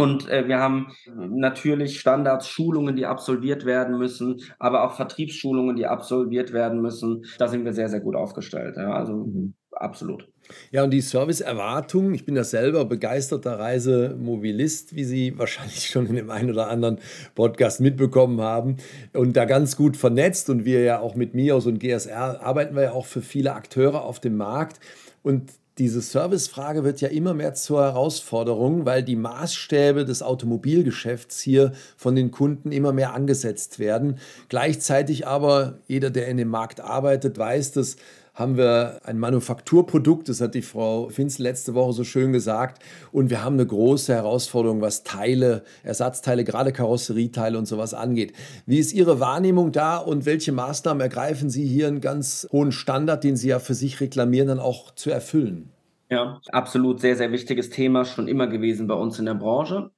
Und 0.00 0.28
äh, 0.28 0.48
wir 0.48 0.58
haben 0.58 0.92
natürlich 1.16 2.00
Standards, 2.00 2.48
Schulungen, 2.48 2.96
die 2.96 3.06
absolviert 3.06 3.64
werden 3.64 3.98
müssen, 3.98 4.40
aber 4.58 4.84
auch 4.84 4.94
Vertriebsschulungen, 4.94 5.76
die 5.76 5.86
absolviert 5.86 6.52
werden 6.52 6.80
müssen. 6.80 7.24
Da 7.38 7.48
sind 7.48 7.64
wir 7.64 7.72
sehr, 7.72 7.88
sehr 7.88 8.00
gut 8.00 8.16
aufgestellt. 8.16 8.76
Ja, 8.76 8.92
also 8.92 9.14
mhm. 9.14 9.54
absolut. 9.72 10.28
Ja, 10.72 10.84
und 10.84 10.90
die 10.90 11.00
Serviceerwartung, 11.00 12.12
ich 12.14 12.24
bin 12.24 12.36
ja 12.36 12.44
selber 12.44 12.84
begeisterter 12.84 13.58
Reisemobilist, 13.58 14.94
wie 14.94 15.04
Sie 15.04 15.34
wahrscheinlich 15.38 15.86
schon 15.86 16.06
in 16.06 16.16
dem 16.16 16.30
einen 16.30 16.50
oder 16.50 16.68
anderen 16.68 16.98
Podcast 17.34 17.80
mitbekommen 17.80 18.40
haben 18.40 18.76
und 19.12 19.36
da 19.36 19.44
ganz 19.44 19.76
gut 19.76 19.96
vernetzt 19.96 20.50
und 20.50 20.64
wir 20.64 20.82
ja 20.82 21.00
auch 21.00 21.14
mit 21.14 21.34
MIOS 21.34 21.66
und 21.66 21.78
GSR 21.78 22.40
arbeiten 22.42 22.74
wir 22.74 22.82
ja 22.82 22.92
auch 22.92 23.06
für 23.06 23.22
viele 23.22 23.54
Akteure 23.54 24.02
auf 24.02 24.20
dem 24.20 24.36
Markt 24.36 24.80
und 25.22 25.52
diese 25.78 26.02
Servicefrage 26.02 26.84
wird 26.84 27.00
ja 27.00 27.08
immer 27.08 27.32
mehr 27.32 27.54
zur 27.54 27.82
Herausforderung, 27.82 28.84
weil 28.84 29.02
die 29.02 29.16
Maßstäbe 29.16 30.04
des 30.04 30.22
Automobilgeschäfts 30.22 31.40
hier 31.40 31.72
von 31.96 32.14
den 32.14 32.30
Kunden 32.30 32.72
immer 32.72 32.92
mehr 32.92 33.14
angesetzt 33.14 33.78
werden. 33.78 34.18
Gleichzeitig 34.48 35.26
aber, 35.26 35.78
jeder, 35.86 36.10
der 36.10 36.28
in 36.28 36.36
dem 36.36 36.48
Markt 36.48 36.80
arbeitet, 36.80 37.38
weiß, 37.38 37.72
dass 37.72 37.96
haben 38.40 38.56
wir 38.56 39.00
ein 39.04 39.18
Manufakturprodukt, 39.18 40.30
das 40.30 40.40
hat 40.40 40.54
die 40.54 40.62
Frau 40.62 41.10
Finz 41.10 41.38
letzte 41.38 41.74
Woche 41.74 41.92
so 41.92 42.04
schön 42.04 42.32
gesagt. 42.32 42.82
Und 43.12 43.28
wir 43.28 43.44
haben 43.44 43.54
eine 43.54 43.66
große 43.66 44.14
Herausforderung, 44.14 44.80
was 44.80 45.04
Teile, 45.04 45.62
Ersatzteile, 45.82 46.42
gerade 46.42 46.72
Karosserieteile 46.72 47.58
und 47.58 47.66
sowas 47.66 47.92
angeht. 47.92 48.32
Wie 48.64 48.78
ist 48.78 48.94
Ihre 48.94 49.20
Wahrnehmung 49.20 49.72
da 49.72 49.98
und 49.98 50.24
welche 50.24 50.52
Maßnahmen 50.52 51.02
ergreifen 51.02 51.50
Sie 51.50 51.66
hier, 51.66 51.86
einen 51.86 52.00
ganz 52.00 52.48
hohen 52.50 52.72
Standard, 52.72 53.24
den 53.24 53.36
Sie 53.36 53.48
ja 53.48 53.58
für 53.58 53.74
sich 53.74 54.00
reklamieren, 54.00 54.48
dann 54.48 54.58
auch 54.58 54.94
zu 54.94 55.10
erfüllen? 55.10 55.70
Ja, 56.10 56.40
absolut 56.50 57.00
sehr, 57.00 57.16
sehr 57.16 57.32
wichtiges 57.32 57.68
Thema, 57.68 58.06
schon 58.06 58.26
immer 58.26 58.46
gewesen 58.46 58.86
bei 58.86 58.94
uns 58.94 59.18
in 59.18 59.26
der 59.26 59.34
Branche. 59.34 59.90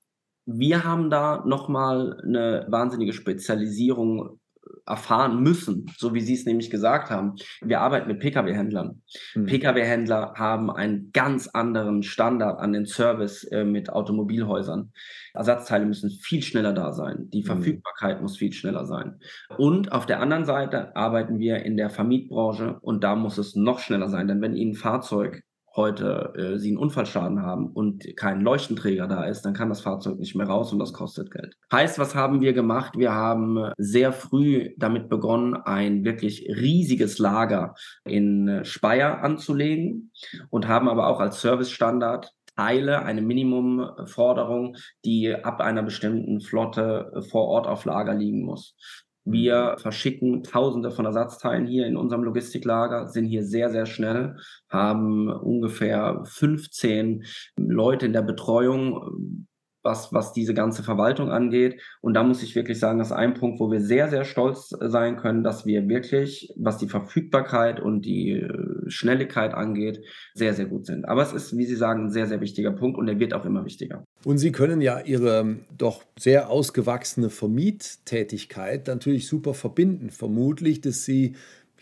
Wir 0.47 0.83
haben 0.83 1.11
da 1.11 1.45
nochmal 1.47 2.21
eine 2.25 2.67
wahnsinnige 2.69 3.13
Spezialisierung 3.13 4.41
erfahren 4.87 5.43
müssen, 5.43 5.87
so 5.97 6.15
wie 6.15 6.21
Sie 6.21 6.35
es 6.35 6.45
nämlich 6.45 6.71
gesagt 6.71 7.11
haben. 7.11 7.35
Wir 7.61 7.81
arbeiten 7.81 8.09
mit 8.09 8.21
Pkw-Händlern. 8.21 9.03
Mhm. 9.35 9.47
Pkw-Händler 9.47 10.35
haben 10.37 10.71
einen 10.71 11.11
ganz 11.13 11.49
anderen 11.49 12.03
Standard 12.03 12.59
an 12.59 12.73
den 12.73 12.87
Service 12.87 13.45
äh, 13.45 13.65
mit 13.65 13.91
Automobilhäusern. 13.91 14.93
Ersatzteile 15.35 15.87
müssen 15.87 16.11
viel 16.11 16.43
schneller 16.43 16.73
da 16.73 16.93
sein. 16.93 17.31
Die 17.31 17.41
hm. 17.41 17.47
Verfügbarkeit 17.47 18.17
mhm. 18.17 18.23
muss 18.23 18.37
viel 18.37 18.53
schneller 18.53 18.85
sein. 18.85 19.19
Und 19.57 19.93
auf 19.93 20.05
der 20.05 20.21
anderen 20.21 20.45
Seite 20.45 20.95
arbeiten 20.95 21.39
wir 21.39 21.65
in 21.65 21.77
der 21.77 21.89
Vermietbranche 21.89 22.79
und 22.81 23.03
da 23.03 23.15
muss 23.15 23.39
es 23.39 23.57
noch 23.57 23.79
schneller 23.79 24.09
sein. 24.09 24.29
Denn 24.29 24.43
wenn 24.43 24.55
Ihnen 24.55 24.73
ein 24.73 24.75
Fahrzeug 24.75 25.43
heute 25.77 26.33
äh, 26.37 26.59
sie 26.59 26.69
einen 26.69 26.79
Unfallschaden 26.79 27.43
haben 27.43 27.69
und 27.69 28.17
kein 28.17 28.41
Leuchtenträger 28.41 29.07
da 29.07 29.25
ist, 29.25 29.43
dann 29.43 29.55
kann 29.55 29.69
das 29.69 29.81
Fahrzeug 29.81 30.19
nicht 30.19 30.35
mehr 30.35 30.47
raus 30.47 30.73
und 30.73 30.79
das 30.79 30.93
kostet 30.93 31.31
Geld. 31.31 31.57
Heißt, 31.73 31.99
was 31.99 32.15
haben 32.15 32.41
wir 32.41 32.53
gemacht? 32.53 32.95
Wir 32.97 33.13
haben 33.13 33.73
sehr 33.79 34.13
früh 34.13 34.71
damit 34.77 35.09
begonnen, 35.09 35.55
ein 35.55 36.05
wirklich 36.05 36.47
riesiges 36.49 37.19
Lager 37.19 37.75
in 38.05 38.61
Speyer 38.65 39.23
anzulegen 39.23 40.13
und 40.51 40.69
haben 40.69 40.89
aber 40.89 41.07
auch 41.09 41.21
als 41.21 41.41
Servicestandard 41.41 42.33
Teile, 42.57 43.03
eine 43.03 43.23
Minimumforderung, 43.23 44.77
die 45.05 45.35
ab 45.35 45.61
einer 45.61 45.83
bestimmten 45.83 46.41
Flotte 46.41 47.25
vor 47.31 47.47
Ort 47.47 47.67
auf 47.67 47.85
Lager 47.85 48.15
liegen 48.15 48.45
muss. 48.45 48.77
Wir 49.25 49.77
verschicken 49.79 50.43
Tausende 50.43 50.91
von 50.91 51.07
Ersatzteilen 51.07 51.67
hier 51.67 51.87
in 51.87 51.97
unserem 51.97 52.25
Logistiklager, 52.25 53.07
sind 53.09 53.27
hier 53.27 53.45
sehr, 53.45 53.71
sehr 53.71 53.87
schnell, 53.87 54.37
haben 54.69 55.29
ungefähr 55.29 56.23
15 56.25 57.25
Leute 57.57 58.07
in 58.07 58.13
der 58.13 58.23
Betreuung, 58.23 59.47
was, 59.83 60.13
was 60.13 60.33
diese 60.33 60.55
ganze 60.55 60.83
Verwaltung 60.83 61.31
angeht. 61.31 61.81
Und 62.01 62.15
da 62.15 62.23
muss 62.23 62.43
ich 62.43 62.55
wirklich 62.55 62.79
sagen, 62.79 62.99
das 62.99 63.09
ist 63.09 63.13
ein 63.13 63.35
Punkt, 63.35 63.61
wo 63.61 63.71
wir 63.71 63.81
sehr, 63.81 64.09
sehr 64.09 64.25
stolz 64.25 64.71
sein 64.81 65.17
können, 65.17 65.43
dass 65.43 65.67
wir 65.67 65.89
wirklich, 65.89 66.53
was 66.57 66.79
die 66.79 66.89
Verfügbarkeit 66.89 67.81
und 67.81 68.03
die 68.05 68.33
äh, 68.33 68.91
Schnelligkeit 68.91 69.55
angeht, 69.55 70.01
sehr, 70.35 70.55
sehr 70.55 70.67
gut 70.67 70.87
sind. 70.87 71.07
Aber 71.07 71.23
es 71.23 71.33
ist, 71.33 71.57
wie 71.57 71.65
Sie 71.65 71.77
sagen, 71.77 72.07
ein 72.07 72.11
sehr, 72.11 72.27
sehr 72.27 72.41
wichtiger 72.41 72.73
Punkt 72.73 72.99
und 72.99 73.07
der 73.07 73.19
wird 73.19 73.35
auch 73.35 73.45
immer 73.45 73.65
wichtiger. 73.65 74.05
Und 74.25 74.39
Sie 74.39 74.53
können 74.53 74.81
ja 74.81 75.01
Ihre 75.01 75.57
doch 75.77 76.05
sehr 76.19 76.51
ausgewachsene 76.51 77.31
Vermiettätigkeit 77.31 78.87
natürlich 78.87 79.27
super 79.27 79.55
verbinden. 79.55 80.11
Vermutlich, 80.11 80.81
dass 80.81 81.05
Sie 81.05 81.35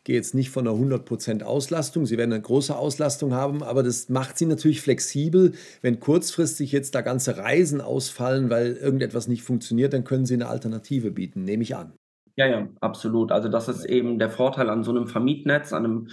gehe 0.04 0.16
jetzt 0.16 0.34
nicht 0.34 0.50
von 0.50 0.66
einer 0.66 0.76
100% 0.76 1.42
Auslastung. 1.42 2.06
Sie 2.06 2.18
werden 2.18 2.32
eine 2.32 2.42
große 2.42 2.74
Auslastung 2.76 3.34
haben, 3.34 3.62
aber 3.62 3.82
das 3.82 4.08
macht 4.08 4.38
Sie 4.38 4.46
natürlich 4.46 4.80
flexibel. 4.80 5.52
Wenn 5.82 6.00
kurzfristig 6.00 6.72
jetzt 6.72 6.94
da 6.94 7.00
ganze 7.00 7.36
Reisen 7.36 7.80
ausfallen, 7.80 8.50
weil 8.50 8.72
irgendetwas 8.74 9.28
nicht 9.28 9.42
funktioniert, 9.42 9.92
dann 9.92 10.04
können 10.04 10.26
Sie 10.26 10.34
eine 10.34 10.48
Alternative 10.48 11.10
bieten, 11.10 11.44
nehme 11.44 11.62
ich 11.62 11.76
an. 11.76 11.92
Ja, 12.36 12.46
ja, 12.46 12.68
absolut. 12.80 13.32
Also 13.32 13.48
das 13.48 13.68
ist 13.68 13.84
eben 13.84 14.18
der 14.18 14.30
Vorteil 14.30 14.70
an 14.70 14.82
so 14.82 14.90
einem 14.90 15.06
Vermietnetz, 15.06 15.72
an 15.72 15.84
einem 15.84 16.08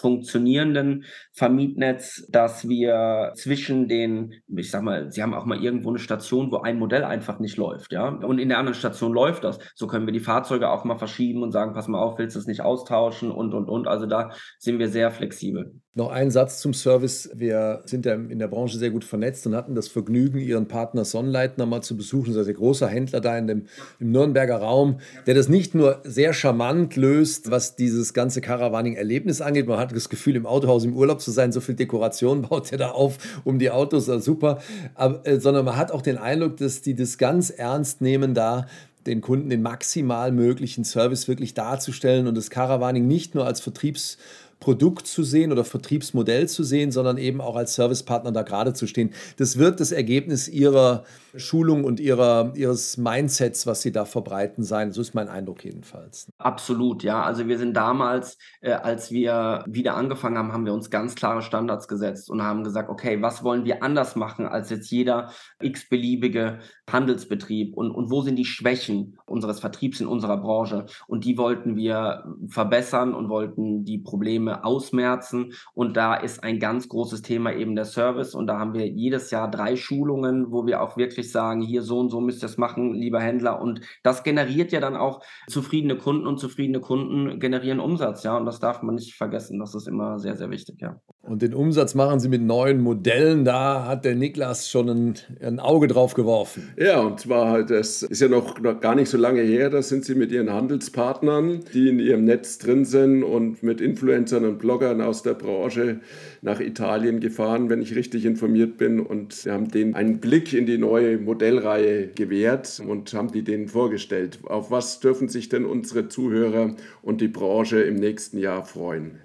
funktionierenden 0.00 1.04
Vermietnetz, 1.32 2.26
dass 2.30 2.68
wir 2.68 3.32
zwischen 3.34 3.86
den, 3.86 4.34
ich 4.48 4.70
sag 4.70 4.82
mal, 4.82 5.12
Sie 5.12 5.22
haben 5.22 5.34
auch 5.34 5.44
mal 5.44 5.62
irgendwo 5.62 5.90
eine 5.90 5.98
Station, 5.98 6.50
wo 6.50 6.58
ein 6.58 6.78
Modell 6.78 7.04
einfach 7.04 7.38
nicht 7.38 7.56
läuft, 7.56 7.92
ja, 7.92 8.08
und 8.08 8.38
in 8.38 8.48
der 8.48 8.58
anderen 8.58 8.74
Station 8.74 9.12
läuft 9.12 9.44
das. 9.44 9.58
So 9.74 9.86
können 9.86 10.06
wir 10.06 10.12
die 10.12 10.20
Fahrzeuge 10.20 10.70
auch 10.70 10.84
mal 10.84 10.98
verschieben 10.98 11.42
und 11.42 11.52
sagen, 11.52 11.74
pass 11.74 11.88
mal 11.88 12.00
auf, 12.00 12.18
willst 12.18 12.34
du 12.34 12.40
es 12.40 12.46
nicht 12.46 12.62
austauschen 12.62 13.30
und, 13.30 13.54
und, 13.54 13.68
und. 13.68 13.86
Also 13.86 14.06
da 14.06 14.30
sind 14.58 14.78
wir 14.78 14.88
sehr 14.88 15.10
flexibel. 15.10 15.74
Noch 15.94 16.10
ein 16.12 16.30
Satz 16.30 16.60
zum 16.60 16.72
Service. 16.72 17.30
Wir 17.34 17.82
sind 17.84 18.06
ja 18.06 18.14
in 18.14 18.38
der 18.38 18.46
Branche 18.46 18.78
sehr 18.78 18.90
gut 18.90 19.02
vernetzt 19.02 19.44
und 19.48 19.56
hatten 19.56 19.74
das 19.74 19.88
Vergnügen, 19.88 20.38
Ihren 20.38 20.68
Partner 20.68 21.04
Sonnleitner 21.04 21.66
mal 21.66 21.82
zu 21.82 21.96
besuchen. 21.96 22.32
Das 22.32 22.42
ist 22.42 22.48
ein 22.48 22.54
großer 22.54 22.86
Händler 22.86 23.20
da 23.20 23.36
in 23.36 23.48
dem, 23.48 23.66
im 23.98 24.12
Nürnberger 24.12 24.58
Raum, 24.58 25.00
der 25.26 25.34
das 25.34 25.48
nicht 25.48 25.74
nur 25.74 26.00
sehr 26.04 26.32
charmant 26.32 26.94
löst, 26.94 27.50
was 27.50 27.74
dieses 27.74 28.14
ganze 28.14 28.40
Caravaning-Erlebnis 28.40 29.40
angeht. 29.40 29.66
Man 29.66 29.80
hat 29.80 29.90
das 29.90 30.08
Gefühl, 30.08 30.36
im 30.36 30.46
Autohaus 30.46 30.84
im 30.84 30.96
Urlaub 30.96 31.20
zu 31.20 31.32
sein. 31.32 31.50
So 31.50 31.60
viel 31.60 31.74
Dekoration 31.74 32.42
baut 32.48 32.70
er 32.70 32.78
da 32.78 32.90
auf 32.92 33.18
um 33.42 33.58
die 33.58 33.72
Autos, 33.72 34.08
also 34.08 34.24
super. 34.24 34.60
Aber, 34.94 35.26
äh, 35.26 35.40
sondern 35.40 35.64
man 35.64 35.76
hat 35.76 35.90
auch 35.90 36.02
den 36.02 36.18
Eindruck, 36.18 36.58
dass 36.58 36.82
die 36.82 36.94
das 36.94 37.18
ganz 37.18 37.50
ernst 37.50 38.00
nehmen, 38.00 38.32
da 38.32 38.68
den 39.06 39.22
Kunden 39.22 39.50
den 39.50 39.62
maximal 39.62 40.30
möglichen 40.30 40.84
Service 40.84 41.26
wirklich 41.26 41.54
darzustellen 41.54 42.28
und 42.28 42.36
das 42.36 42.48
Caravaning 42.48 43.08
nicht 43.08 43.34
nur 43.34 43.44
als 43.44 43.60
Vertriebs 43.60 44.18
Produkt 44.60 45.06
zu 45.06 45.24
sehen 45.24 45.52
oder 45.52 45.64
Vertriebsmodell 45.64 46.48
zu 46.48 46.62
sehen, 46.62 46.92
sondern 46.92 47.16
eben 47.16 47.40
auch 47.40 47.56
als 47.56 47.74
Servicepartner 47.74 48.30
da 48.30 48.42
gerade 48.42 48.74
zu 48.74 48.86
stehen. 48.86 49.10
Das 49.38 49.58
wird 49.58 49.80
das 49.80 49.90
Ergebnis 49.90 50.48
ihrer 50.48 51.04
Schulung 51.36 51.84
und 51.84 52.00
ihrer, 52.00 52.52
ihres 52.56 52.96
Mindsets, 52.96 53.66
was 53.66 53.82
sie 53.82 53.92
da 53.92 54.04
verbreiten, 54.04 54.62
sein. 54.62 54.92
So 54.92 55.00
ist 55.00 55.14
mein 55.14 55.28
Eindruck 55.28 55.64
jedenfalls. 55.64 56.28
Absolut, 56.38 57.02
ja. 57.02 57.22
Also 57.22 57.48
wir 57.48 57.56
sind 57.58 57.74
damals, 57.74 58.36
äh, 58.60 58.72
als 58.72 59.10
wir 59.10 59.64
wieder 59.66 59.96
angefangen 59.96 60.36
haben, 60.36 60.52
haben 60.52 60.66
wir 60.66 60.74
uns 60.74 60.90
ganz 60.90 61.14
klare 61.14 61.42
Standards 61.42 61.88
gesetzt 61.88 62.30
und 62.30 62.42
haben 62.42 62.64
gesagt, 62.64 62.90
okay, 62.90 63.22
was 63.22 63.42
wollen 63.42 63.64
wir 63.64 63.82
anders 63.82 64.16
machen 64.16 64.46
als 64.46 64.70
jetzt 64.70 64.90
jeder 64.90 65.30
x-beliebige 65.60 66.58
Handelsbetrieb 66.90 67.76
und, 67.76 67.92
und 67.92 68.10
wo 68.10 68.22
sind 68.22 68.36
die 68.36 68.44
Schwächen 68.44 69.18
unseres 69.26 69.60
Vertriebs 69.60 70.00
in 70.00 70.06
unserer 70.06 70.36
Branche? 70.36 70.86
Und 71.06 71.24
die 71.24 71.38
wollten 71.38 71.76
wir 71.76 72.24
verbessern 72.48 73.14
und 73.14 73.28
wollten 73.28 73.84
die 73.84 73.98
Probleme 73.98 74.49
Probleme 74.50 74.64
ausmerzen. 74.64 75.52
Und 75.74 75.96
da 75.96 76.14
ist 76.14 76.42
ein 76.42 76.58
ganz 76.58 76.88
großes 76.88 77.22
Thema 77.22 77.52
eben 77.52 77.74
der 77.74 77.84
Service. 77.84 78.34
Und 78.34 78.46
da 78.46 78.58
haben 78.58 78.74
wir 78.74 78.86
jedes 78.86 79.30
Jahr 79.30 79.50
drei 79.50 79.76
Schulungen, 79.76 80.50
wo 80.50 80.66
wir 80.66 80.82
auch 80.82 80.96
wirklich 80.96 81.30
sagen, 81.30 81.60
hier 81.60 81.82
so 81.82 81.98
und 81.98 82.10
so 82.10 82.20
müsst 82.20 82.42
ihr 82.42 82.46
es 82.46 82.58
machen, 82.58 82.94
lieber 82.94 83.20
Händler. 83.20 83.60
Und 83.60 83.80
das 84.02 84.22
generiert 84.22 84.72
ja 84.72 84.80
dann 84.80 84.96
auch 84.96 85.22
zufriedene 85.48 85.96
Kunden 85.96 86.26
und 86.26 86.38
zufriedene 86.38 86.80
Kunden 86.80 87.38
generieren 87.38 87.80
Umsatz. 87.80 88.22
Ja, 88.22 88.36
und 88.36 88.46
das 88.46 88.60
darf 88.60 88.82
man 88.82 88.96
nicht 88.96 89.14
vergessen. 89.14 89.58
Das 89.58 89.74
ist 89.74 89.88
immer 89.88 90.18
sehr, 90.18 90.36
sehr 90.36 90.50
wichtig. 90.50 90.80
Ja. 90.80 91.00
Und 91.22 91.42
den 91.42 91.52
Umsatz 91.52 91.94
machen 91.94 92.18
Sie 92.18 92.30
mit 92.30 92.40
neuen 92.40 92.80
Modellen. 92.80 93.44
Da 93.44 93.84
hat 93.86 94.06
der 94.06 94.14
Niklas 94.14 94.70
schon 94.70 94.88
ein, 94.88 95.14
ein, 95.42 95.60
Auge 95.60 95.86
drauf 95.86 96.14
geworfen. 96.14 96.70
Ja, 96.78 97.00
und 97.00 97.20
zwar 97.20 97.50
halt, 97.50 97.68
das 97.68 98.02
ist 98.02 98.22
ja 98.22 98.28
noch, 98.28 98.58
noch 98.58 98.80
gar 98.80 98.94
nicht 98.94 99.10
so 99.10 99.18
lange 99.18 99.42
her. 99.42 99.68
Da 99.68 99.82
sind 99.82 100.06
Sie 100.06 100.14
mit 100.14 100.32
Ihren 100.32 100.50
Handelspartnern, 100.50 101.60
die 101.74 101.90
in 101.90 101.98
Ihrem 101.98 102.24
Netz 102.24 102.56
drin 102.56 102.86
sind 102.86 103.22
und 103.22 103.62
mit 103.62 103.82
Influencern 103.82 104.46
und 104.46 104.58
Bloggern 104.58 105.02
aus 105.02 105.22
der 105.22 105.34
Branche 105.34 106.00
nach 106.40 106.58
Italien 106.58 107.20
gefahren, 107.20 107.68
wenn 107.68 107.82
ich 107.82 107.94
richtig 107.94 108.24
informiert 108.24 108.78
bin. 108.78 108.98
Und 108.98 109.34
Sie 109.34 109.50
haben 109.50 109.68
denen 109.68 109.94
einen 109.94 110.20
Blick 110.20 110.54
in 110.54 110.64
die 110.64 110.78
neue 110.78 111.18
Modellreihe 111.18 112.08
gewährt 112.08 112.80
und 112.84 113.12
haben 113.12 113.30
die 113.30 113.44
denen 113.44 113.68
vorgestellt. 113.68 114.38
Auf 114.44 114.70
was 114.70 115.00
dürfen 115.00 115.28
sich 115.28 115.50
denn 115.50 115.66
unsere 115.66 116.08
Zuhörer 116.08 116.76
und 117.02 117.20
die 117.20 117.28
Branche 117.28 117.82
im 117.82 117.96
nächsten 117.96 118.38
Jahr 118.38 118.64
freuen? 118.64 119.18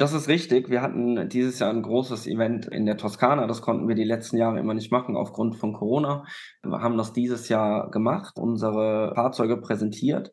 Das 0.00 0.12
ist 0.12 0.28
richtig. 0.28 0.70
Wir 0.70 0.80
hatten 0.80 1.28
dieses 1.28 1.58
Jahr 1.58 1.70
ein 1.70 1.82
großes 1.82 2.28
Event 2.28 2.66
in 2.66 2.86
der 2.86 2.96
Toskana. 2.96 3.48
Das 3.48 3.62
konnten 3.62 3.88
wir 3.88 3.96
die 3.96 4.04
letzten 4.04 4.36
Jahre 4.36 4.60
immer 4.60 4.72
nicht 4.72 4.92
machen 4.92 5.16
aufgrund 5.16 5.56
von 5.56 5.72
Corona. 5.72 6.24
Wir 6.62 6.80
haben 6.80 6.96
das 6.96 7.12
dieses 7.12 7.48
Jahr 7.48 7.90
gemacht, 7.90 8.38
unsere 8.38 9.12
Fahrzeuge 9.16 9.56
präsentiert. 9.56 10.32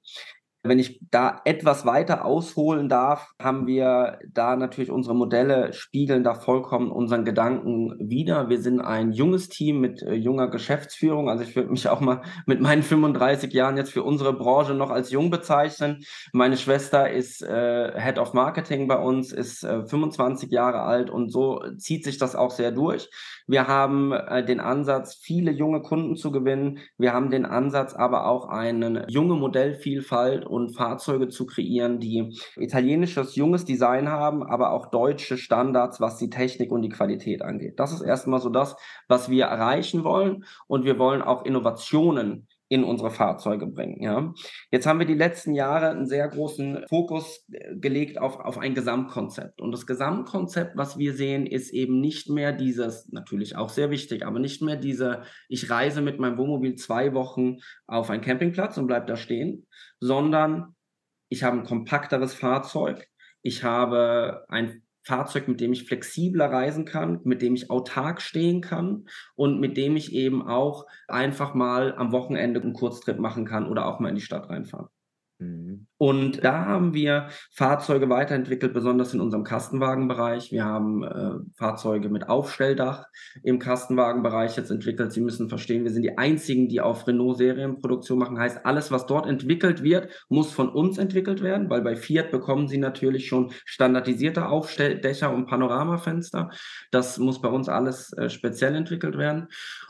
Wenn 0.66 0.80
ich 0.80 1.00
da 1.12 1.42
etwas 1.46 1.86
weiter 1.86 2.26
ausholen 2.26 2.90
darf, 2.90 3.34
haben 3.40 3.68
wir 3.68 4.20
da 4.34 4.56
natürlich 4.56 4.90
unsere 4.90 5.16
Modelle 5.16 5.74
spiegeln 5.74 6.24
da 6.24 6.34
vollkommen 6.34 6.92
unseren 6.92 7.24
Gedanken 7.24 7.96
wider. 8.00 8.50
Wir 8.50 8.60
sind 8.60 8.82
ein 8.82 9.12
junges 9.12 9.48
Team 9.48 9.80
mit 9.80 10.02
äh, 10.02 10.14
junger 10.16 10.50
Geschäftsführung. 10.50 11.30
Also 11.30 11.44
ich 11.44 11.56
würde 11.56 11.70
mich 11.70 11.88
auch 11.88 12.02
mal 12.02 12.22
mit 12.48 12.62
meinen 12.62 12.82
35 12.82 13.54
Jahren 13.54 13.78
jetzt 13.78 13.92
für 13.92 14.04
unsere 14.04 14.34
Branche 14.34 14.74
noch 14.74 14.90
als 14.90 15.12
jung 15.12 15.30
bezeichnen. 15.30 16.04
Meine 16.34 16.58
Schwester 16.58 17.12
ist 17.12 17.44
äh, 17.44 18.02
Head 18.02 18.18
of 18.18 18.34
Marketing 18.34 18.88
bei 18.88 18.98
uns, 18.98 19.32
ist 19.32 19.64
äh, 19.64 19.86
25 19.86 20.52
Jahre 20.52 20.82
alt 20.82 21.12
und 21.12 21.32
so 21.32 21.62
zieht 21.78 22.04
sich 22.04 22.18
das 22.18 22.36
auch 22.36 22.52
sehr 22.52 22.72
durch. 22.72 23.10
Wir 23.48 23.68
haben 23.68 24.12
äh, 24.12 24.44
den 24.44 24.60
Ansatz, 24.60 25.16
viele 25.16 25.52
junge 25.52 25.82
Kunden 25.82 26.16
zu 26.16 26.32
gewinnen. 26.32 26.80
Wir 26.98 27.14
haben 27.14 27.30
den 27.30 27.46
Ansatz, 27.46 27.94
aber 27.94 28.28
auch 28.28 28.48
eine 28.48 29.06
junge 29.08 29.36
Modellvielfalt 29.36 30.46
und 30.46 30.76
Fahrzeuge 30.76 31.28
zu 31.28 31.46
kreieren, 31.46 32.00
die 32.00 32.36
italienisches, 32.56 33.36
junges 33.36 33.64
Design 33.66 34.10
haben, 34.10 34.44
aber 34.44 34.72
auch 34.72 34.88
deutsche 34.88 35.38
Standards, 35.38 36.02
was 36.02 36.18
die 36.18 36.30
Technik 36.30 36.72
und 36.72 36.82
die 36.82 36.90
Qualität 36.90 37.44
angeht. 37.44 37.80
Das 37.80 37.94
ist 37.94 38.02
erstmal 38.02 38.42
so 38.42 38.50
das, 38.50 38.76
was 39.08 39.30
wir 39.30 39.46
erreichen 39.46 40.04
wollen. 40.04 40.46
Und 40.68 40.86
wir 40.86 40.98
wollen 40.98 41.22
auch 41.22 41.46
Innovationen 41.46 42.48
in 42.68 42.84
unsere 42.84 43.12
Fahrzeuge 43.12 43.68
bringen. 43.68 44.02
Ja. 44.02 44.34
Jetzt 44.72 44.88
haben 44.88 45.00
wir 45.00 45.06
die 45.06 45.14
letzten 45.14 45.54
Jahre 45.54 45.90
einen 45.90 46.08
sehr 46.08 46.28
großen 46.28 46.86
Fokus 46.90 47.46
äh, 47.52 47.76
gelegt 47.76 48.20
auf, 48.20 48.40
auf 48.40 48.58
ein 48.58 48.74
Gesamtkonzept. 48.74 49.62
Und 49.62 49.72
das 49.72 49.86
Gesamtkonzept, 49.86 50.76
was 50.76 50.98
wir 50.98 51.14
sehen, 51.14 51.46
ist 51.46 51.72
eben 51.72 52.02
nicht 52.02 52.30
mehr 52.30 52.54
dieses, 52.54 53.12
natürlich 53.12 53.56
auch 53.56 53.70
sehr 53.70 53.92
wichtig, 53.92 54.26
aber 54.26 54.40
nicht 54.40 54.62
mehr 54.62 54.78
diese, 54.78 55.24
ich 55.48 55.70
reise 55.70 56.02
mit 56.02 56.20
meinem 56.20 56.38
Wohnmobil 56.38 56.76
zwei 56.76 57.14
Wochen 57.14 57.58
auf 57.86 58.10
einen 58.10 58.24
Campingplatz 58.24 58.78
und 58.78 58.88
bleibe 58.88 59.06
da 59.06 59.16
stehen, 59.16 59.68
sondern 60.00 60.76
ich 61.30 61.44
habe 61.44 61.58
ein 61.58 61.66
kompakteres 61.66 62.34
Fahrzeug, 62.34 63.08
ich 63.42 63.64
habe 63.64 64.46
ein 64.50 64.85
Fahrzeug, 65.06 65.48
mit 65.48 65.62
dem 65.62 65.72
ich 65.72 65.84
flexibler 65.84 66.52
reisen 66.52 66.86
kann, 66.86 67.22
mit 67.24 67.42
dem 67.42 67.56
ich 67.56 67.70
autark 67.70 68.22
stehen 68.22 68.62
kann 68.62 69.06
und 69.36 69.60
mit 69.60 69.78
dem 69.78 69.96
ich 69.96 70.14
eben 70.14 70.48
auch 70.48 70.86
einfach 71.08 71.54
mal 71.54 71.96
am 71.96 72.12
Wochenende 72.12 72.62
einen 72.62 72.74
Kurztrip 72.74 73.20
machen 73.20 73.46
kann 73.46 73.68
oder 73.68 73.86
auch 73.86 74.00
mal 74.00 74.10
in 74.10 74.16
die 74.16 74.22
Stadt 74.22 74.50
reinfahren. 74.50 74.88
Mhm. 75.40 75.88
Und 75.98 76.44
da 76.44 76.66
haben 76.66 76.94
wir 76.94 77.30
Fahrzeuge 77.52 78.10
weiterentwickelt, 78.10 78.74
besonders 78.74 79.14
in 79.14 79.22
unserem 79.22 79.46
Kastenwagenbereich. 79.46 80.52
Wir 80.52 80.66
haben 80.66 81.04
äh, 81.04 81.32
Fahrzeuge 81.56 82.10
mit 82.10 82.28
Aufstelldach 82.28 83.06
im 83.44 83.60
Kastenwagenbereich 83.60 84.58
jetzt 84.58 84.72
entwickelt. 84.72 85.14
Sie 85.14 85.22
müssen 85.22 85.48
verstehen, 85.48 85.86
wir 85.86 85.92
sind 85.92 86.02
die 86.02 86.18
einzigen, 86.18 86.68
die 86.68 86.82
auf 86.82 87.08
Renault 87.08 87.38
Serienproduktion 87.38 88.20
machen. 88.20 88.38
Heißt, 88.38 88.66
alles, 88.66 88.92
was 88.92 89.06
dort 89.06 89.26
entwickelt 89.26 89.84
wird, 89.84 90.10
muss 90.28 90.52
von 90.52 90.68
uns 90.68 90.98
entwickelt 90.98 91.42
werden, 91.42 91.70
weil 91.70 91.82
bei 91.82 91.96
Fiat 91.96 92.30
bekommen 92.30 92.68
sie 92.68 92.78
natürlich 92.78 93.28
schon 93.28 93.52
standardisierte 93.64 94.50
Aufstelldächer 94.50 95.34
und 95.34 95.46
Panoramafenster. 95.46 96.50
Das 96.92 97.20
muss 97.20 97.42
bei 97.42 97.50
uns 97.50 97.70
alles 97.70 98.12
äh, 98.14 98.30
speziell 98.30 98.76
entwickelt 98.76 99.18
werden. 99.18 99.48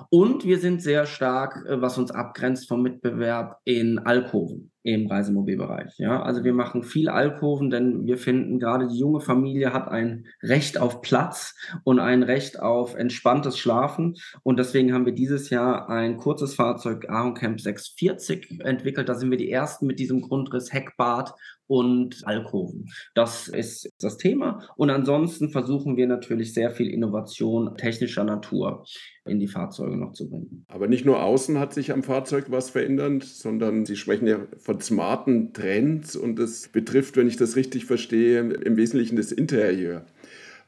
Und 0.10 0.46
wir 0.46 0.60
sind 0.60 0.84
sehr 0.84 1.08
stark, 1.08 1.65
äh, 1.65 1.82
was 1.82 1.98
uns 1.98 2.12
abgrenzt 2.12 2.68
vom 2.68 2.84
Mitbewerb 2.84 3.60
in 3.63 3.98
Alkoven 3.98 4.72
im 4.86 5.08
Reisemobilbereich. 5.08 5.95
Ja, 5.98 6.22
also 6.22 6.44
wir 6.44 6.54
machen 6.54 6.84
viel 6.84 7.08
Alkoven, 7.08 7.70
denn 7.70 8.06
wir 8.06 8.18
finden 8.18 8.60
gerade 8.60 8.90
die 8.90 8.98
junge 8.98 9.22
Familie 9.22 9.72
hat 9.72 9.88
ein 9.88 10.28
Recht 10.44 10.78
auf 10.78 11.02
Platz 11.02 11.56
und 11.86 12.00
ein 12.00 12.22
Recht 12.22 12.60
auf 12.60 12.96
entspanntes 12.96 13.58
Schlafen. 13.58 14.18
Und 14.44 14.60
deswegen 14.60 14.94
haben 14.94 15.06
wir 15.06 15.14
dieses 15.14 15.50
Jahr 15.50 15.88
ein 15.90 16.18
kurzes 16.18 16.54
Fahrzeug 16.54 17.10
Ahon 17.10 17.34
Camp 17.34 17.62
640 17.62 18.60
entwickelt. 18.60 19.08
Da 19.08 19.16
sind 19.16 19.32
wir 19.32 19.38
die 19.38 19.52
ersten 19.52 19.88
mit 19.88 20.00
diesem 20.00 20.22
Grundriss 20.22 20.74
Heckbad 20.74 21.34
und 21.67 22.21
Alkoven. 22.25 22.88
Das 23.13 23.47
ist 23.47 23.89
das 23.99 24.17
Thema. 24.17 24.67
Und 24.78 24.89
ansonsten 24.89 25.49
versuchen 25.49 25.97
wir 25.97 26.08
natürlich 26.08 26.54
sehr 26.54 26.71
viel 26.71 26.89
Innovation 26.89 27.75
technischer 27.78 28.23
Natur 28.23 28.86
in 29.25 29.39
die 29.39 29.47
Fahrzeuge 29.47 29.97
noch 29.97 30.13
zu 30.13 30.30
bringen. 30.30 30.65
Aber 30.67 30.88
nicht 30.88 31.06
nur 31.06 31.23
außen 31.23 31.60
hat 31.60 31.73
sich 31.73 31.91
am 31.91 32.04
Fahrzeug 32.04 32.45
was 32.49 32.69
verändert, 32.69 33.23
sondern 33.23 33.86
Sie 33.86 33.95
sprechen 33.95 34.28
ja 34.28 34.47
von 34.58 34.80
smarten 34.82 35.54
Trends 35.54 36.15
und 36.15 36.38
das 36.38 36.67
betrifft, 36.67 37.17
wenn 37.17 37.28
ich 37.28 37.38
das 37.38 37.56
richtig 37.56 37.86
verstehe, 37.86 38.39
im 38.39 38.78
Wesentlichen 38.78 39.15
das 39.15 39.32
Interieur. 39.32 40.06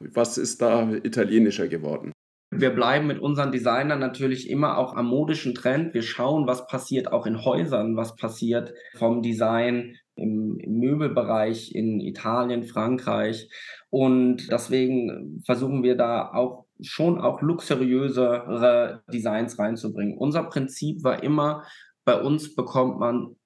Was 0.00 0.38
ist 0.38 0.62
da 0.62 0.92
italienischer 0.92 1.68
geworden? 1.68 2.12
Wir 2.50 2.70
bleiben 2.70 3.06
mit 3.06 3.20
unseren 3.20 3.52
Designern 3.52 3.98
natürlich 4.00 4.48
immer 4.48 4.78
auch 4.78 4.96
am 4.96 5.06
modischen 5.06 5.54
Trend. 5.54 5.92
Wir 5.92 6.02
schauen, 6.02 6.46
was 6.46 6.66
passiert 6.66 7.12
auch 7.12 7.26
in 7.26 7.44
Häusern, 7.44 7.96
was 7.96 8.16
passiert 8.16 8.72
vom 8.96 9.20
Design 9.20 9.96
im, 10.18 10.58
im 10.58 10.78
Möbelbereich 10.78 11.74
in 11.74 12.00
Italien, 12.00 12.64
Frankreich. 12.64 13.48
Und 13.90 14.50
deswegen 14.50 15.42
versuchen 15.46 15.82
wir 15.82 15.96
da 15.96 16.32
auch 16.32 16.66
schon 16.80 17.20
auch 17.20 17.40
luxuriösere 17.40 19.02
Designs 19.12 19.58
reinzubringen. 19.58 20.16
Unser 20.16 20.44
Prinzip 20.44 21.02
war 21.02 21.22
immer, 21.22 21.64
bei 22.04 22.20
uns 22.20 22.54
bekommt 22.54 22.98
man 22.98 23.36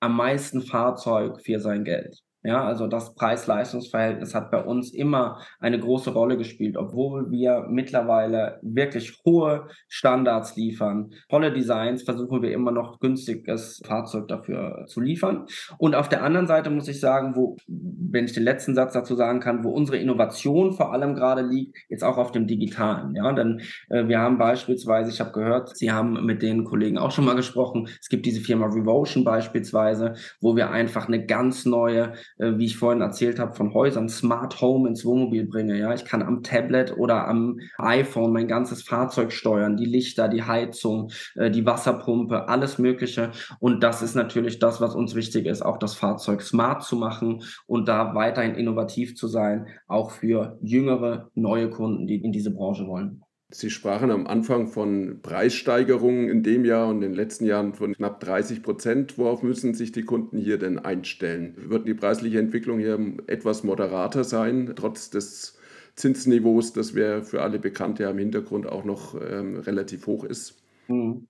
am 0.00 0.16
meisten 0.16 0.62
Fahrzeug 0.62 1.40
für 1.42 1.60
sein 1.60 1.84
Geld. 1.84 2.22
Ja, 2.44 2.64
also 2.64 2.88
das 2.88 3.14
Preis-Leistungs-Verhältnis 3.14 4.34
hat 4.34 4.50
bei 4.50 4.62
uns 4.62 4.92
immer 4.92 5.40
eine 5.60 5.78
große 5.78 6.10
Rolle 6.10 6.36
gespielt, 6.36 6.76
obwohl 6.76 7.30
wir 7.30 7.66
mittlerweile 7.68 8.58
wirklich 8.62 9.20
hohe 9.24 9.68
Standards 9.88 10.56
liefern. 10.56 11.12
Tolle 11.28 11.52
Designs 11.52 12.02
versuchen 12.02 12.42
wir 12.42 12.52
immer 12.52 12.72
noch 12.72 12.98
günstiges 12.98 13.80
Fahrzeug 13.86 14.26
dafür 14.26 14.86
zu 14.88 15.00
liefern. 15.00 15.46
Und 15.78 15.94
auf 15.94 16.08
der 16.08 16.24
anderen 16.24 16.48
Seite 16.48 16.70
muss 16.70 16.88
ich 16.88 16.98
sagen, 16.98 17.36
wo, 17.36 17.56
wenn 17.68 18.24
ich 18.24 18.32
den 18.32 18.42
letzten 18.42 18.74
Satz 18.74 18.92
dazu 18.92 19.14
sagen 19.14 19.38
kann, 19.38 19.62
wo 19.62 19.70
unsere 19.70 19.98
Innovation 19.98 20.72
vor 20.72 20.92
allem 20.92 21.14
gerade 21.14 21.42
liegt, 21.42 21.78
jetzt 21.88 22.02
auch 22.02 22.18
auf 22.18 22.32
dem 22.32 22.48
Digitalen. 22.48 23.14
Ja, 23.14 23.32
denn 23.32 23.60
äh, 23.88 24.08
wir 24.08 24.18
haben 24.18 24.38
beispielsweise, 24.38 25.10
ich 25.10 25.20
habe 25.20 25.32
gehört, 25.32 25.76
Sie 25.76 25.92
haben 25.92 26.24
mit 26.26 26.42
den 26.42 26.64
Kollegen 26.64 26.98
auch 26.98 27.12
schon 27.12 27.24
mal 27.24 27.36
gesprochen, 27.36 27.88
es 28.00 28.08
gibt 28.08 28.26
diese 28.26 28.40
Firma 28.40 28.66
Revotion 28.66 29.22
beispielsweise, 29.22 30.14
wo 30.40 30.56
wir 30.56 30.70
einfach 30.70 31.06
eine 31.06 31.24
ganz 31.24 31.64
neue 31.64 32.14
wie 32.58 32.66
ich 32.66 32.76
vorhin 32.76 33.00
erzählt 33.00 33.38
habe, 33.38 33.54
von 33.54 33.74
Häusern 33.74 34.08
Smart 34.08 34.60
Home 34.60 34.88
ins 34.88 35.04
Wohnmobil 35.04 35.46
bringe. 35.46 35.78
Ja, 35.78 35.94
ich 35.94 36.04
kann 36.04 36.22
am 36.22 36.42
Tablet 36.42 36.96
oder 36.96 37.28
am 37.28 37.60
iPhone 37.78 38.32
mein 38.32 38.48
ganzes 38.48 38.82
Fahrzeug 38.82 39.32
steuern, 39.32 39.76
die 39.76 39.86
Lichter, 39.86 40.28
die 40.28 40.42
Heizung, 40.42 41.10
äh, 41.36 41.50
die 41.50 41.66
Wasserpumpe, 41.66 42.48
alles 42.48 42.78
Mögliche. 42.78 43.32
Und 43.60 43.82
das 43.82 44.02
ist 44.02 44.14
natürlich 44.14 44.58
das, 44.58 44.80
was 44.80 44.94
uns 44.94 45.14
wichtig 45.14 45.46
ist, 45.46 45.62
auch 45.62 45.78
das 45.78 45.94
Fahrzeug 45.94 46.42
smart 46.42 46.82
zu 46.82 46.96
machen 46.96 47.42
und 47.66 47.88
da 47.88 48.14
weiterhin 48.14 48.54
innovativ 48.54 49.16
zu 49.16 49.28
sein, 49.28 49.66
auch 49.86 50.10
für 50.10 50.58
jüngere, 50.62 51.30
neue 51.34 51.70
Kunden, 51.70 52.06
die 52.06 52.16
in 52.16 52.32
diese 52.32 52.50
Branche 52.50 52.86
wollen. 52.86 53.22
Sie 53.54 53.68
sprachen 53.70 54.10
am 54.10 54.26
Anfang 54.26 54.66
von 54.66 55.20
Preissteigerungen 55.20 56.30
in 56.30 56.42
dem 56.42 56.64
Jahr 56.64 56.88
und 56.88 56.96
in 56.96 57.00
den 57.02 57.14
letzten 57.14 57.44
Jahren 57.44 57.74
von 57.74 57.92
knapp 57.94 58.18
30 58.20 58.62
Prozent. 58.62 59.18
Worauf 59.18 59.42
müssen 59.42 59.74
sich 59.74 59.92
die 59.92 60.04
Kunden 60.04 60.38
hier 60.38 60.58
denn 60.58 60.78
einstellen? 60.78 61.54
Wird 61.58 61.86
die 61.86 61.92
preisliche 61.92 62.38
Entwicklung 62.38 62.78
hier 62.78 62.98
etwas 63.26 63.62
moderater 63.62 64.24
sein, 64.24 64.72
trotz 64.74 65.10
des 65.10 65.58
Zinsniveaus, 65.96 66.72
das 66.72 66.94
wäre 66.94 67.22
für 67.22 67.42
alle 67.42 67.58
bekannt, 67.58 67.98
ja 67.98 68.10
im 68.10 68.18
Hintergrund 68.18 68.66
auch 68.66 68.84
noch 68.84 69.14
ähm, 69.20 69.58
relativ 69.58 70.06
hoch 70.06 70.24
ist? 70.24 70.62
Mhm. 70.88 71.28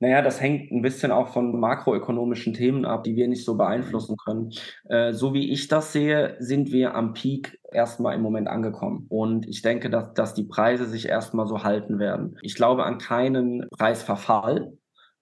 Naja, 0.00 0.22
das 0.22 0.40
hängt 0.40 0.70
ein 0.70 0.80
bisschen 0.80 1.10
auch 1.10 1.28
von 1.28 1.58
makroökonomischen 1.58 2.54
Themen 2.54 2.84
ab, 2.84 3.02
die 3.02 3.16
wir 3.16 3.26
nicht 3.26 3.44
so 3.44 3.56
beeinflussen 3.56 4.16
können. 4.16 4.52
Äh, 4.88 5.12
so 5.12 5.34
wie 5.34 5.50
ich 5.50 5.66
das 5.66 5.92
sehe, 5.92 6.36
sind 6.38 6.70
wir 6.70 6.94
am 6.94 7.14
Peak 7.14 7.58
erstmal 7.72 8.14
im 8.14 8.22
Moment 8.22 8.46
angekommen. 8.46 9.06
Und 9.08 9.48
ich 9.48 9.62
denke, 9.62 9.90
dass, 9.90 10.14
dass 10.14 10.34
die 10.34 10.44
Preise 10.44 10.86
sich 10.86 11.08
erstmal 11.08 11.48
so 11.48 11.64
halten 11.64 11.98
werden. 11.98 12.38
Ich 12.42 12.54
glaube 12.54 12.84
an 12.84 12.98
keinen 12.98 13.68
Preisverfall. 13.70 14.72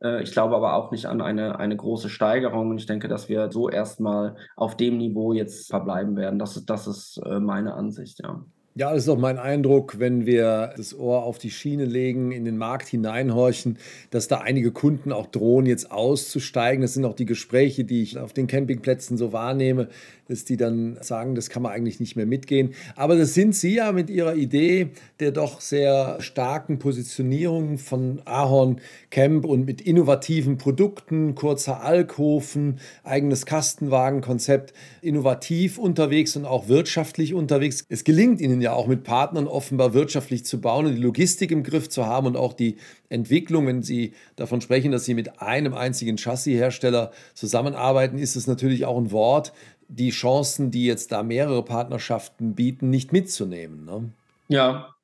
Äh, 0.02 0.22
ich 0.22 0.32
glaube 0.32 0.54
aber 0.54 0.74
auch 0.74 0.90
nicht 0.90 1.06
an 1.06 1.22
eine, 1.22 1.58
eine 1.58 1.76
große 1.76 2.10
Steigerung. 2.10 2.68
Und 2.68 2.78
ich 2.78 2.86
denke, 2.86 3.08
dass 3.08 3.30
wir 3.30 3.50
so 3.50 3.70
erstmal 3.70 4.36
auf 4.56 4.76
dem 4.76 4.98
Niveau 4.98 5.32
jetzt 5.32 5.70
verbleiben 5.70 6.16
werden. 6.16 6.38
Das 6.38 6.54
ist, 6.54 6.68
das 6.68 6.86
ist 6.86 7.18
äh, 7.24 7.40
meine 7.40 7.74
Ansicht, 7.74 8.20
ja. 8.22 8.44
Ja, 8.78 8.92
das 8.92 9.04
ist 9.04 9.08
auch 9.08 9.16
mein 9.16 9.38
Eindruck, 9.38 10.00
wenn 10.00 10.26
wir 10.26 10.74
das 10.76 10.94
Ohr 10.94 11.22
auf 11.22 11.38
die 11.38 11.50
Schiene 11.50 11.86
legen, 11.86 12.30
in 12.30 12.44
den 12.44 12.58
Markt 12.58 12.88
hineinhorchen, 12.88 13.78
dass 14.10 14.28
da 14.28 14.40
einige 14.40 14.70
Kunden 14.70 15.12
auch 15.12 15.28
drohen, 15.28 15.64
jetzt 15.64 15.90
auszusteigen. 15.90 16.82
Das 16.82 16.92
sind 16.92 17.06
auch 17.06 17.14
die 17.14 17.24
Gespräche, 17.24 17.84
die 17.84 18.02
ich 18.02 18.18
auf 18.18 18.34
den 18.34 18.46
Campingplätzen 18.46 19.16
so 19.16 19.32
wahrnehme, 19.32 19.88
dass 20.28 20.44
die 20.44 20.56
dann 20.56 20.98
sagen, 21.00 21.34
das 21.34 21.50
kann 21.50 21.62
man 21.62 21.72
eigentlich 21.72 22.00
nicht 22.00 22.16
mehr 22.16 22.26
mitgehen. 22.26 22.74
Aber 22.96 23.16
das 23.16 23.34
sind 23.34 23.54
Sie 23.54 23.76
ja 23.76 23.92
mit 23.92 24.10
Ihrer 24.10 24.34
Idee 24.34 24.90
der 25.20 25.32
doch 25.32 25.60
sehr 25.60 26.18
starken 26.20 26.78
Positionierung 26.78 27.78
von 27.78 28.20
Ahorn 28.26 28.80
Camp 29.10 29.46
und 29.46 29.64
mit 29.64 29.80
innovativen 29.80 30.58
Produkten, 30.58 31.34
kurzer 31.34 31.82
Alkoven, 31.82 32.80
eigenes 33.02 33.46
Kastenwagenkonzept, 33.46 34.74
innovativ 35.00 35.78
unterwegs 35.78 36.36
und 36.36 36.44
auch 36.44 36.68
wirtschaftlich 36.68 37.32
unterwegs. 37.32 37.84
Es 37.88 38.04
gelingt 38.04 38.40
Ihnen 38.40 38.60
ja 38.60 38.72
auch 38.72 38.86
mit 38.86 39.04
Partnern 39.04 39.46
offenbar 39.46 39.94
wirtschaftlich 39.94 40.44
zu 40.44 40.60
bauen 40.60 40.86
und 40.86 40.96
die 40.96 41.02
Logistik 41.02 41.50
im 41.50 41.62
Griff 41.62 41.88
zu 41.88 42.04
haben 42.04 42.26
und 42.26 42.36
auch 42.36 42.52
die 42.52 42.76
Entwicklung, 43.08 43.66
wenn 43.66 43.82
Sie 43.82 44.12
davon 44.34 44.60
sprechen, 44.60 44.92
dass 44.92 45.04
Sie 45.04 45.14
mit 45.14 45.40
einem 45.40 45.74
einzigen 45.74 46.16
Chassishersteller 46.16 47.12
zusammenarbeiten, 47.34 48.18
ist 48.18 48.36
es 48.36 48.46
natürlich 48.46 48.84
auch 48.84 48.98
ein 48.98 49.12
Wort, 49.12 49.52
die 49.88 50.10
Chancen, 50.10 50.70
die 50.70 50.86
jetzt 50.86 51.12
da 51.12 51.22
mehrere 51.22 51.64
Partnerschaften 51.64 52.54
bieten, 52.54 52.90
nicht 52.90 53.12
mitzunehmen. 53.12 53.84
Ne? 53.84 54.10
Ja, 54.48 54.96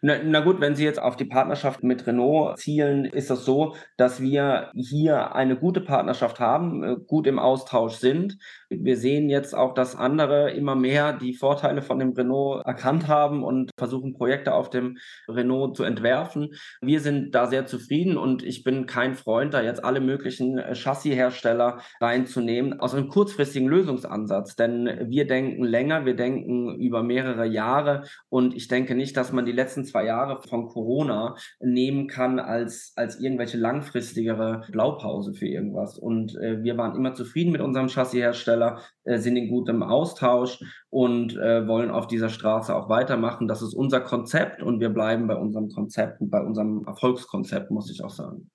na, 0.00 0.18
na, 0.22 0.40
gut, 0.40 0.60
wenn 0.60 0.74
Sie 0.74 0.84
jetzt 0.84 1.00
auf 1.00 1.16
die 1.16 1.26
Partnerschaft 1.26 1.82
mit 1.82 2.06
Renault 2.06 2.58
zielen, 2.58 3.04
ist 3.04 3.30
das 3.30 3.44
so, 3.44 3.76
dass 3.96 4.20
wir 4.20 4.70
hier 4.74 5.34
eine 5.34 5.56
gute 5.56 5.80
Partnerschaft 5.80 6.40
haben, 6.40 6.82
äh, 6.82 6.96
gut 6.96 7.26
im 7.26 7.38
Austausch 7.38 7.94
sind. 7.96 8.38
Wir 8.80 8.96
sehen 8.96 9.28
jetzt 9.28 9.54
auch, 9.54 9.74
dass 9.74 9.96
andere 9.96 10.50
immer 10.52 10.74
mehr 10.74 11.12
die 11.12 11.34
Vorteile 11.34 11.82
von 11.82 11.98
dem 11.98 12.12
Renault 12.12 12.64
erkannt 12.64 13.08
haben 13.08 13.42
und 13.42 13.70
versuchen, 13.78 14.14
Projekte 14.14 14.54
auf 14.54 14.70
dem 14.70 14.98
Renault 15.28 15.76
zu 15.76 15.84
entwerfen. 15.84 16.54
Wir 16.80 17.00
sind 17.00 17.34
da 17.34 17.46
sehr 17.46 17.66
zufrieden 17.66 18.16
und 18.16 18.42
ich 18.42 18.64
bin 18.64 18.86
kein 18.86 19.14
Freund, 19.14 19.54
da 19.54 19.62
jetzt 19.62 19.84
alle 19.84 20.00
möglichen 20.00 20.58
äh, 20.58 20.74
Chassishersteller 20.74 21.80
reinzunehmen, 22.00 22.80
aus 22.80 22.94
einem 22.94 23.08
kurzfristigen 23.08 23.68
Lösungsansatz. 23.68 24.56
Denn 24.56 24.88
wir 25.08 25.26
denken 25.26 25.64
länger, 25.64 26.04
wir 26.04 26.16
denken 26.16 26.74
über 26.76 27.02
mehrere 27.02 27.46
Jahre 27.46 28.04
und 28.28 28.54
ich 28.54 28.68
denke 28.68 28.94
nicht, 28.94 29.16
dass 29.16 29.32
man 29.32 29.46
die 29.46 29.52
letzten 29.52 29.84
zwei 29.84 30.04
Jahre 30.04 30.40
von 30.48 30.66
Corona 30.68 31.36
nehmen 31.60 32.06
kann 32.08 32.38
als, 32.38 32.92
als 32.96 33.20
irgendwelche 33.20 33.58
langfristigere 33.58 34.62
Blaupause 34.70 35.34
für 35.34 35.46
irgendwas. 35.46 35.98
Und 35.98 36.36
äh, 36.36 36.62
wir 36.62 36.76
waren 36.76 36.96
immer 36.96 37.14
zufrieden 37.14 37.52
mit 37.52 37.60
unserem 37.60 37.88
Chassishersteller, 37.88 38.61
äh, 39.04 39.18
sind 39.18 39.36
in 39.36 39.48
gutem 39.48 39.82
Austausch 39.82 40.62
und 40.90 41.36
äh, 41.36 41.66
wollen 41.66 41.90
auf 41.90 42.06
dieser 42.06 42.28
Straße 42.28 42.74
auch 42.74 42.88
weitermachen. 42.88 43.48
Das 43.48 43.62
ist 43.62 43.74
unser 43.74 44.00
Konzept 44.00 44.62
und 44.62 44.80
wir 44.80 44.90
bleiben 44.90 45.26
bei 45.26 45.36
unserem 45.36 45.68
Konzept 45.68 46.20
und 46.20 46.30
bei 46.30 46.40
unserem 46.40 46.84
Erfolgskonzept, 46.86 47.70
muss 47.70 47.90
ich 47.90 48.02
auch 48.02 48.10
sagen 48.10 48.50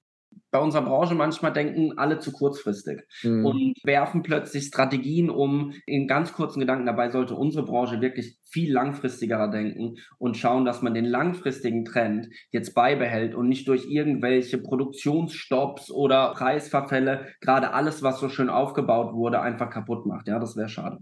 bei 0.52 0.60
unserer 0.60 0.84
Branche 0.84 1.16
manchmal 1.16 1.52
denken 1.54 1.98
alle 1.98 2.20
zu 2.20 2.32
kurzfristig 2.32 3.02
mhm. 3.24 3.46
und 3.46 3.74
werfen 3.84 4.24
plötzlich 4.24 4.66
Strategien 4.66 5.30
um 5.30 5.74
in 5.86 6.08
ganz 6.08 6.34
kurzen 6.34 6.60
Gedanken. 6.60 6.86
Dabei 6.86 7.10
sollte 7.10 7.36
unsere 7.36 7.66
Branche 7.66 8.02
wirklich 8.02 8.38
viel 8.50 8.72
langfristiger 8.72 9.50
denken 9.50 9.96
und 10.18 10.38
schauen, 10.38 10.66
dass 10.66 10.82
man 10.82 10.94
den 10.94 11.06
langfristigen 11.06 11.86
Trend 11.86 12.30
jetzt 12.52 12.74
beibehält 12.74 13.36
und 13.36 13.50
nicht 13.50 13.68
durch 13.68 13.86
irgendwelche 13.90 14.58
Produktionsstopps 14.58 15.92
oder 15.92 16.34
Preisverfälle 16.34 17.28
gerade 17.42 17.74
alles, 17.74 18.04
was 18.04 18.20
so 18.20 18.30
schön 18.30 18.50
aufgebaut 18.50 19.14
wurde, 19.14 19.42
einfach 19.42 19.70
kaputt 19.70 20.06
macht. 20.06 20.28
Ja, 20.28 20.40
das 20.40 20.56
wäre 20.56 20.70
schade. 20.70 21.00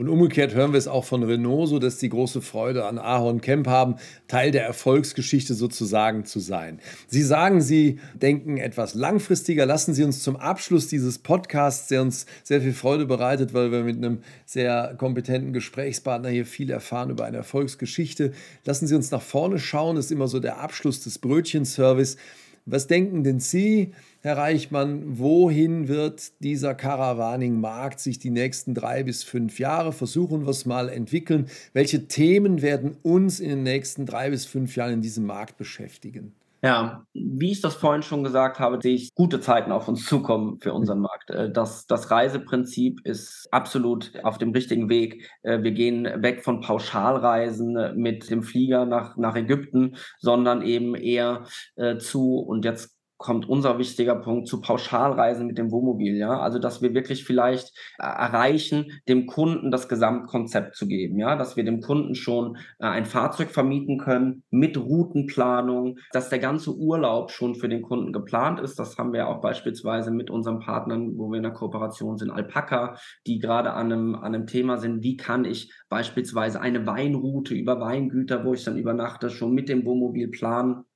Und 0.00 0.08
umgekehrt 0.08 0.54
hören 0.54 0.72
wir 0.72 0.78
es 0.78 0.88
auch 0.88 1.04
von 1.04 1.22
Renault, 1.22 1.68
so 1.68 1.78
dass 1.78 1.98
die 1.98 2.08
große 2.08 2.40
Freude 2.40 2.86
an 2.86 2.98
Ahorn 2.98 3.42
Camp 3.42 3.66
haben, 3.66 3.96
Teil 4.28 4.50
der 4.50 4.64
Erfolgsgeschichte 4.64 5.52
sozusagen 5.52 6.24
zu 6.24 6.40
sein. 6.40 6.80
Sie 7.06 7.20
sagen, 7.20 7.60
Sie 7.60 7.98
denken 8.14 8.56
etwas 8.56 8.94
langfristiger. 8.94 9.66
Lassen 9.66 9.92
Sie 9.92 10.02
uns 10.02 10.22
zum 10.22 10.36
Abschluss 10.36 10.86
dieses 10.86 11.18
Podcasts, 11.18 11.88
der 11.88 12.00
uns 12.00 12.24
sehr 12.44 12.62
viel 12.62 12.72
Freude 12.72 13.04
bereitet, 13.04 13.52
weil 13.52 13.72
wir 13.72 13.82
mit 13.82 13.98
einem 13.98 14.20
sehr 14.46 14.94
kompetenten 14.96 15.52
Gesprächspartner 15.52 16.30
hier 16.30 16.46
viel 16.46 16.70
erfahren 16.70 17.10
über 17.10 17.26
eine 17.26 17.36
Erfolgsgeschichte. 17.36 18.32
Lassen 18.64 18.86
Sie 18.86 18.94
uns 18.94 19.10
nach 19.10 19.20
vorne 19.20 19.58
schauen. 19.58 19.96
Das 19.96 20.06
ist 20.06 20.12
immer 20.12 20.28
so 20.28 20.40
der 20.40 20.60
Abschluss 20.60 21.02
des 21.02 21.18
Brötchenservice. 21.18 22.16
Was 22.66 22.86
denken 22.86 23.24
denn 23.24 23.40
Sie, 23.40 23.92
Herr 24.22 24.36
Reichmann, 24.36 25.18
wohin 25.18 25.88
wird 25.88 26.32
dieser 26.40 26.74
Caravaning-Markt 26.74 28.00
sich 28.00 28.18
die 28.18 28.30
nächsten 28.30 28.74
drei 28.74 29.02
bis 29.02 29.24
fünf 29.24 29.58
Jahre, 29.58 29.92
versuchen 29.92 30.42
wir 30.42 30.50
es 30.50 30.66
mal, 30.66 30.88
entwickeln? 30.88 31.46
Welche 31.72 32.06
Themen 32.06 32.60
werden 32.60 32.96
uns 33.02 33.40
in 33.40 33.48
den 33.48 33.62
nächsten 33.62 34.04
drei 34.04 34.30
bis 34.30 34.44
fünf 34.44 34.76
Jahren 34.76 34.94
in 34.94 35.02
diesem 35.02 35.24
Markt 35.24 35.56
beschäftigen? 35.56 36.34
Ja, 36.62 37.06
wie 37.14 37.52
ich 37.52 37.62
das 37.62 37.74
vorhin 37.74 38.02
schon 38.02 38.22
gesagt 38.22 38.58
habe, 38.58 38.78
sehe 38.82 38.94
ich 38.94 39.14
gute 39.14 39.40
Zeiten 39.40 39.72
auf 39.72 39.88
uns 39.88 40.04
zukommen 40.06 40.58
für 40.60 40.74
unseren 40.74 41.00
Markt. 41.00 41.30
Äh, 41.30 41.50
das, 41.50 41.86
das 41.86 42.10
Reiseprinzip 42.10 43.00
ist 43.04 43.48
absolut 43.50 44.12
auf 44.24 44.36
dem 44.36 44.50
richtigen 44.50 44.90
Weg. 44.90 45.26
Äh, 45.42 45.62
wir 45.62 45.72
gehen 45.72 46.04
weg 46.22 46.44
von 46.44 46.60
Pauschalreisen 46.60 47.96
mit 47.96 48.28
dem 48.30 48.42
Flieger 48.42 48.84
nach, 48.84 49.16
nach 49.16 49.36
Ägypten, 49.36 49.96
sondern 50.18 50.62
eben 50.62 50.94
eher 50.94 51.44
äh, 51.76 51.96
zu, 51.96 52.36
und 52.36 52.64
jetzt 52.64 52.99
kommt 53.20 53.46
unser 53.46 53.78
wichtiger 53.78 54.16
Punkt 54.16 54.48
zu 54.48 54.62
Pauschalreisen 54.62 55.46
mit 55.46 55.58
dem 55.58 55.70
Wohnmobil, 55.70 56.16
ja. 56.16 56.40
Also, 56.40 56.58
dass 56.58 56.80
wir 56.80 56.94
wirklich 56.94 57.24
vielleicht 57.24 57.76
äh, 57.98 58.04
erreichen, 58.04 59.02
dem 59.08 59.26
Kunden 59.26 59.70
das 59.70 59.90
Gesamtkonzept 59.90 60.74
zu 60.74 60.88
geben, 60.88 61.18
ja, 61.18 61.36
dass 61.36 61.54
wir 61.54 61.64
dem 61.64 61.82
Kunden 61.82 62.14
schon 62.14 62.56
äh, 62.78 62.86
ein 62.86 63.04
Fahrzeug 63.04 63.50
vermieten 63.50 63.98
können 63.98 64.42
mit 64.48 64.78
Routenplanung, 64.78 65.98
dass 66.12 66.30
der 66.30 66.38
ganze 66.38 66.74
Urlaub 66.74 67.30
schon 67.30 67.54
für 67.54 67.68
den 67.68 67.82
Kunden 67.82 68.14
geplant 68.14 68.58
ist. 68.58 68.78
Das 68.78 68.96
haben 68.96 69.12
wir 69.12 69.28
auch 69.28 69.42
beispielsweise 69.42 70.10
mit 70.10 70.30
unseren 70.30 70.60
Partnern, 70.60 71.18
wo 71.18 71.28
wir 71.28 71.36
in 71.36 71.42
der 71.42 71.52
Kooperation 71.52 72.16
sind, 72.16 72.30
Alpaca, 72.30 72.96
die 73.26 73.38
gerade 73.38 73.74
an 73.74 73.92
einem, 73.92 74.14
an 74.14 74.34
einem 74.34 74.46
Thema 74.46 74.78
sind, 74.78 75.02
wie 75.02 75.18
kann 75.18 75.44
ich 75.44 75.70
beispielsweise 75.90 76.62
eine 76.62 76.86
Weinroute 76.86 77.54
über 77.54 77.80
Weingüter, 77.80 78.46
wo 78.46 78.54
ich 78.54 78.64
dann 78.64 78.78
übernachte, 78.78 79.28
schon 79.28 79.52
mit 79.52 79.68
dem 79.68 79.84
Wohnmobil 79.84 80.28
planen 80.28 80.86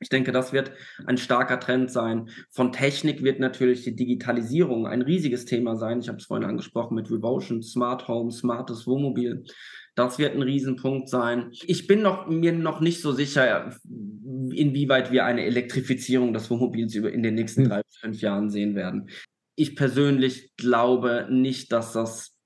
ich 0.00 0.08
denke, 0.08 0.30
das 0.30 0.52
wird 0.52 0.72
ein 1.06 1.18
starker 1.18 1.58
Trend 1.58 1.90
sein. 1.90 2.28
Von 2.50 2.72
Technik 2.72 3.22
wird 3.22 3.40
natürlich 3.40 3.82
die 3.82 3.96
Digitalisierung 3.96 4.86
ein 4.86 5.02
riesiges 5.02 5.44
Thema 5.44 5.76
sein. 5.76 6.00
Ich 6.00 6.08
habe 6.08 6.18
es 6.18 6.26
vorhin 6.26 6.48
angesprochen 6.48 6.94
mit 6.94 7.10
Revotion, 7.10 7.62
Smart 7.62 8.06
Home, 8.06 8.30
smartes 8.30 8.86
Wohnmobil. 8.86 9.44
Das 9.96 10.18
wird 10.20 10.36
ein 10.36 10.42
Riesenpunkt 10.42 11.08
sein. 11.08 11.50
Ich 11.66 11.88
bin 11.88 12.02
noch, 12.02 12.28
mir 12.28 12.52
noch 12.52 12.80
nicht 12.80 13.00
so 13.00 13.10
sicher, 13.10 13.74
inwieweit 14.52 15.10
wir 15.10 15.24
eine 15.24 15.44
Elektrifizierung 15.44 16.32
des 16.32 16.48
Wohnmobils 16.48 16.94
in 16.94 17.24
den 17.24 17.34
nächsten 17.34 17.62
hm. 17.62 17.68
drei 17.68 17.82
bis 17.82 17.96
fünf 17.96 18.20
Jahren 18.20 18.50
sehen 18.50 18.76
werden. 18.76 19.08
Ich 19.56 19.74
persönlich 19.74 20.54
glaube 20.56 21.26
nicht, 21.28 21.72
dass 21.72 21.92
das 21.92 22.37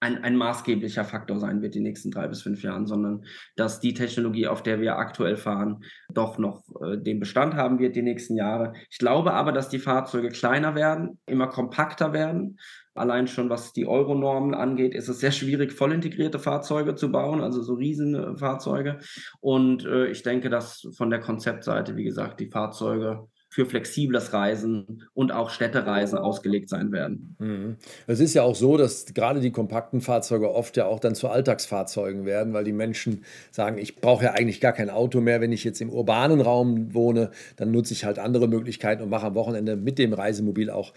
ein, 0.00 0.22
ein 0.22 0.36
maßgeblicher 0.36 1.04
Faktor 1.04 1.40
sein 1.40 1.62
wird 1.62 1.74
die 1.74 1.80
nächsten 1.80 2.10
drei 2.10 2.28
bis 2.28 2.42
fünf 2.42 2.62
Jahren, 2.62 2.86
sondern 2.86 3.24
dass 3.56 3.80
die 3.80 3.94
Technologie, 3.94 4.46
auf 4.46 4.62
der 4.62 4.80
wir 4.80 4.96
aktuell 4.98 5.36
fahren, 5.36 5.84
doch 6.12 6.38
noch 6.38 6.62
äh, 6.82 6.98
den 6.98 7.18
Bestand 7.18 7.54
haben 7.54 7.78
wird 7.78 7.96
die 7.96 8.02
nächsten 8.02 8.36
Jahre. 8.36 8.74
Ich 8.90 8.98
glaube 8.98 9.32
aber, 9.32 9.52
dass 9.52 9.68
die 9.68 9.78
Fahrzeuge 9.78 10.28
kleiner 10.28 10.74
werden, 10.74 11.18
immer 11.26 11.46
kompakter 11.46 12.12
werden. 12.12 12.58
Allein 12.94 13.26
schon 13.26 13.50
was 13.50 13.72
die 13.72 13.86
Euronormen 13.86 14.54
angeht, 14.54 14.94
ist 14.94 15.08
es 15.08 15.20
sehr 15.20 15.32
schwierig, 15.32 15.72
voll 15.72 15.92
integrierte 15.92 16.38
Fahrzeuge 16.38 16.94
zu 16.94 17.10
bauen, 17.10 17.42
also 17.42 17.62
so 17.62 17.74
Riesenfahrzeuge. 17.74 18.98
Und 19.40 19.84
äh, 19.84 20.06
ich 20.08 20.22
denke, 20.22 20.50
dass 20.50 20.88
von 20.96 21.10
der 21.10 21.20
Konzeptseite, 21.20 21.96
wie 21.96 22.04
gesagt, 22.04 22.40
die 22.40 22.50
Fahrzeuge 22.50 23.28
für 23.56 23.64
flexibles 23.64 24.34
Reisen 24.34 25.04
und 25.14 25.32
auch 25.32 25.48
Städtereisen 25.48 26.18
ausgelegt 26.18 26.68
sein 26.68 26.92
werden. 26.92 27.36
Mhm. 27.38 27.76
Es 28.06 28.20
ist 28.20 28.34
ja 28.34 28.42
auch 28.42 28.54
so, 28.54 28.76
dass 28.76 29.14
gerade 29.14 29.40
die 29.40 29.50
kompakten 29.50 30.02
Fahrzeuge 30.02 30.54
oft 30.54 30.76
ja 30.76 30.84
auch 30.84 31.00
dann 31.00 31.14
zu 31.14 31.30
Alltagsfahrzeugen 31.30 32.26
werden, 32.26 32.52
weil 32.52 32.64
die 32.64 32.74
Menschen 32.74 33.24
sagen, 33.50 33.78
ich 33.78 33.96
brauche 33.96 34.26
ja 34.26 34.32
eigentlich 34.32 34.60
gar 34.60 34.74
kein 34.74 34.90
Auto 34.90 35.22
mehr, 35.22 35.40
wenn 35.40 35.52
ich 35.52 35.64
jetzt 35.64 35.80
im 35.80 35.88
urbanen 35.88 36.42
Raum 36.42 36.92
wohne, 36.92 37.30
dann 37.56 37.70
nutze 37.70 37.94
ich 37.94 38.04
halt 38.04 38.18
andere 38.18 38.46
Möglichkeiten 38.46 39.02
und 39.02 39.08
mache 39.08 39.24
am 39.24 39.34
Wochenende 39.34 39.74
mit 39.74 39.98
dem 39.98 40.12
Reisemobil 40.12 40.68
auch 40.68 40.92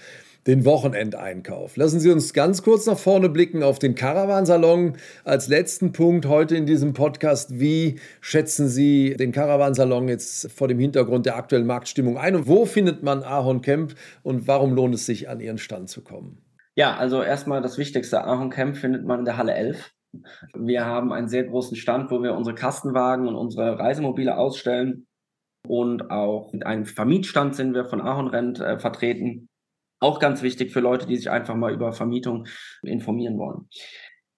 den 0.50 0.66
Wochenendeinkauf. 0.66 1.78
Lassen 1.78 2.00
Sie 2.00 2.10
uns 2.10 2.34
ganz 2.34 2.64
kurz 2.64 2.88
nach 2.88 2.98
vorne 2.98 3.30
blicken 3.30 3.62
auf 3.62 3.78
den 3.78 3.94
Caravansalon. 3.94 4.94
Als 5.24 5.48
letzten 5.48 5.92
Punkt 5.92 6.26
heute 6.26 6.56
in 6.56 6.66
diesem 6.66 6.94
Podcast, 6.94 7.60
wie 7.60 8.00
schätzen 8.20 8.68
Sie 8.68 9.16
den 9.16 9.32
Caravansalon 9.32 10.08
jetzt 10.08 10.52
vor 10.52 10.68
dem 10.68 10.80
Hintergrund 10.80 11.28
der 11.28 11.36
aktuellen 11.36 11.68
Marktstimmung 11.68 12.18
ein 12.18 12.36
und 12.36 12.48
wo 12.48 12.66
findet 12.66 13.04
man 13.04 13.22
Ahorn 13.22 13.62
Camp 13.62 13.94
und 14.24 14.48
warum 14.48 14.74
lohnt 14.74 14.96
es 14.96 15.06
sich, 15.06 15.30
an 15.30 15.40
Ihren 15.40 15.60
Stand 15.60 15.88
zu 15.88 16.04
kommen? 16.04 16.42
Ja, 16.76 16.96
also 16.96 17.22
erstmal 17.22 17.62
das 17.62 17.78
Wichtigste, 17.78 18.24
Ahorn 18.24 18.50
Camp 18.50 18.76
findet 18.76 19.06
man 19.06 19.20
in 19.20 19.26
der 19.26 19.38
Halle 19.38 19.54
11. 19.54 19.92
Wir 20.56 20.84
haben 20.86 21.14
einen 21.14 21.28
sehr 21.28 21.44
großen 21.44 21.78
Stand, 21.78 22.10
wo 22.10 22.24
wir 22.24 22.34
unsere 22.34 22.56
Kastenwagen 22.56 23.28
und 23.28 23.36
unsere 23.36 23.78
Reisemobile 23.78 24.36
ausstellen. 24.36 25.06
Und 25.68 26.10
auch 26.10 26.52
mit 26.54 26.66
einem 26.66 26.86
Vermietstand 26.86 27.56
sind 27.56 27.76
wir 27.76 27.86
von 27.86 28.02
Ahornrent 28.02 28.60
äh, 28.60 28.80
vertreten. 28.80 29.49
Auch 30.00 30.20
ganz 30.20 30.42
wichtig 30.42 30.72
für 30.72 30.80
Leute, 30.80 31.06
die 31.06 31.18
sich 31.18 31.30
einfach 31.30 31.56
mal 31.56 31.74
über 31.74 31.92
Vermietung 31.94 32.48
informieren 32.84 33.38
wollen. 33.38 33.68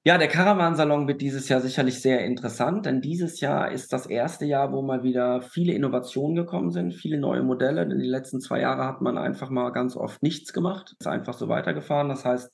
Ja, 0.04 0.18
der 0.18 0.30
Caravansalon 0.30 1.08
wird 1.08 1.22
dieses 1.22 1.48
Jahr 1.48 1.62
sicherlich 1.62 2.02
sehr 2.02 2.26
interessant, 2.26 2.88
denn 2.88 3.02
dieses 3.02 3.40
Jahr 3.40 3.72
ist 3.72 3.94
das 3.94 4.08
erste 4.08 4.46
Jahr, 4.46 4.72
wo 4.72 4.82
mal 4.82 5.04
wieder 5.04 5.44
viele 5.44 5.74
Innovationen 5.74 6.36
gekommen 6.36 6.72
sind, 6.72 6.96
viele 6.96 7.20
neue 7.20 7.44
Modelle. 7.44 7.84
In 7.84 7.90
den 7.92 8.02
letzten 8.02 8.42
zwei 8.42 8.62
Jahren 8.62 8.80
hat 8.80 9.02
man 9.02 9.20
einfach 9.20 9.52
mal 9.52 9.70
ganz 9.70 9.96
oft 9.96 10.24
nichts 10.24 10.54
gemacht, 10.54 10.96
ist 11.00 11.06
einfach 11.06 11.36
so 11.36 11.50
weitergefahren. 11.50 12.10
Das 12.10 12.26
heißt, 12.26 12.52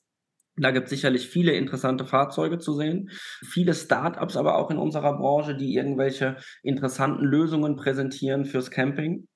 da 0.60 0.72
gibt 0.72 0.84
es 0.84 0.90
sicherlich 0.90 1.26
viele 1.26 1.52
interessante 1.52 2.04
Fahrzeuge 2.04 2.58
zu 2.58 2.74
sehen, 2.74 3.08
viele 3.46 3.72
Startups 3.72 4.36
aber 4.36 4.56
auch 4.56 4.70
in 4.70 4.76
unserer 4.76 5.16
Branche, 5.16 5.56
die 5.56 5.74
irgendwelche 5.74 6.36
interessanten 6.62 7.24
Lösungen 7.24 7.76
präsentieren 7.76 8.44
fürs 8.44 8.70
Camping. 8.70 9.26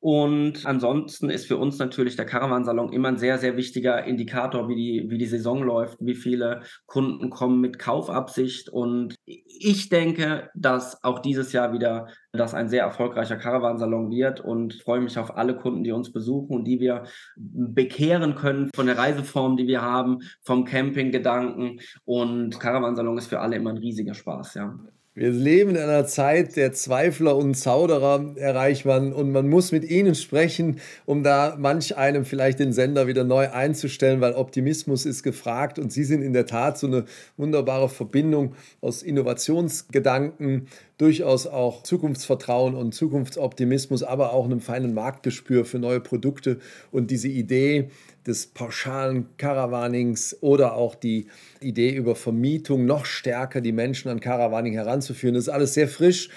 Und 0.00 0.64
ansonsten 0.64 1.28
ist 1.28 1.46
für 1.46 1.58
uns 1.58 1.78
natürlich 1.78 2.16
der 2.16 2.24
Caravansalon 2.24 2.90
immer 2.90 3.08
ein 3.08 3.18
sehr, 3.18 3.36
sehr 3.36 3.58
wichtiger 3.58 4.02
Indikator, 4.04 4.66
wie 4.66 4.74
die, 4.74 5.10
wie 5.10 5.18
die 5.18 5.26
Saison 5.26 5.62
läuft, 5.62 5.98
wie 6.00 6.14
viele 6.14 6.62
Kunden 6.86 7.28
kommen 7.28 7.60
mit 7.60 7.78
Kaufabsicht. 7.78 8.70
Und 8.70 9.14
ich 9.26 9.90
denke, 9.90 10.48
dass 10.54 11.04
auch 11.04 11.18
dieses 11.18 11.52
Jahr 11.52 11.74
wieder 11.74 12.08
das 12.32 12.54
ein 12.54 12.70
sehr 12.70 12.84
erfolgreicher 12.84 13.36
Caravansalon 13.36 14.10
wird 14.10 14.40
und 14.40 14.74
freue 14.74 15.00
mich 15.00 15.18
auf 15.18 15.36
alle 15.36 15.54
Kunden, 15.54 15.84
die 15.84 15.92
uns 15.92 16.12
besuchen 16.12 16.56
und 16.56 16.64
die 16.64 16.80
wir 16.80 17.04
bekehren 17.36 18.36
können 18.36 18.70
von 18.74 18.86
der 18.86 18.96
Reiseform, 18.96 19.58
die 19.58 19.66
wir 19.66 19.82
haben, 19.82 20.20
vom 20.40 20.64
Campinggedanken. 20.64 21.80
Und 22.06 22.58
Caravansalon 22.58 23.18
ist 23.18 23.26
für 23.26 23.40
alle 23.40 23.56
immer 23.56 23.70
ein 23.70 23.78
riesiger 23.78 24.14
Spaß, 24.14 24.54
ja. 24.54 24.78
Wir 25.20 25.32
leben 25.32 25.72
in 25.72 25.76
einer 25.76 26.06
Zeit 26.06 26.56
der 26.56 26.72
Zweifler 26.72 27.36
und 27.36 27.54
Zauderer, 27.54 28.36
Herr 28.38 28.54
Reichmann, 28.54 29.12
und 29.12 29.32
man 29.32 29.50
muss 29.50 29.70
mit 29.70 29.84
Ihnen 29.84 30.14
sprechen, 30.14 30.80
um 31.04 31.22
da 31.22 31.56
manch 31.58 31.98
einem 31.98 32.24
vielleicht 32.24 32.58
den 32.58 32.72
Sender 32.72 33.06
wieder 33.06 33.22
neu 33.22 33.50
einzustellen, 33.50 34.22
weil 34.22 34.32
Optimismus 34.32 35.04
ist 35.04 35.22
gefragt 35.22 35.78
und 35.78 35.92
Sie 35.92 36.04
sind 36.04 36.22
in 36.22 36.32
der 36.32 36.46
Tat 36.46 36.78
so 36.78 36.86
eine 36.86 37.04
wunderbare 37.36 37.90
Verbindung 37.90 38.54
aus 38.80 39.02
Innovationsgedanken, 39.02 40.68
durchaus 40.96 41.46
auch 41.46 41.82
Zukunftsvertrauen 41.82 42.74
und 42.74 42.94
Zukunftsoptimismus, 42.94 44.02
aber 44.02 44.32
auch 44.32 44.46
einem 44.46 44.60
feinen 44.60 44.94
Marktgespür 44.94 45.66
für 45.66 45.78
neue 45.78 46.00
Produkte 46.00 46.60
und 46.92 47.10
diese 47.10 47.28
Idee 47.28 47.90
des 48.26 48.46
pauschalen 48.46 49.26
Caravanings 49.36 50.36
oder 50.40 50.74
auch 50.74 50.94
die 50.94 51.26
Idee 51.60 51.90
über 51.90 52.14
Vermietung 52.14 52.84
noch 52.84 53.06
stärker 53.06 53.60
die 53.60 53.72
Menschen 53.72 54.10
an 54.10 54.20
Caravaning 54.20 54.74
heranzuführen. 54.74 55.34
Das 55.34 55.44
ist 55.44 55.48
alles 55.48 55.74
sehr 55.74 55.88
frisch. 55.88 56.28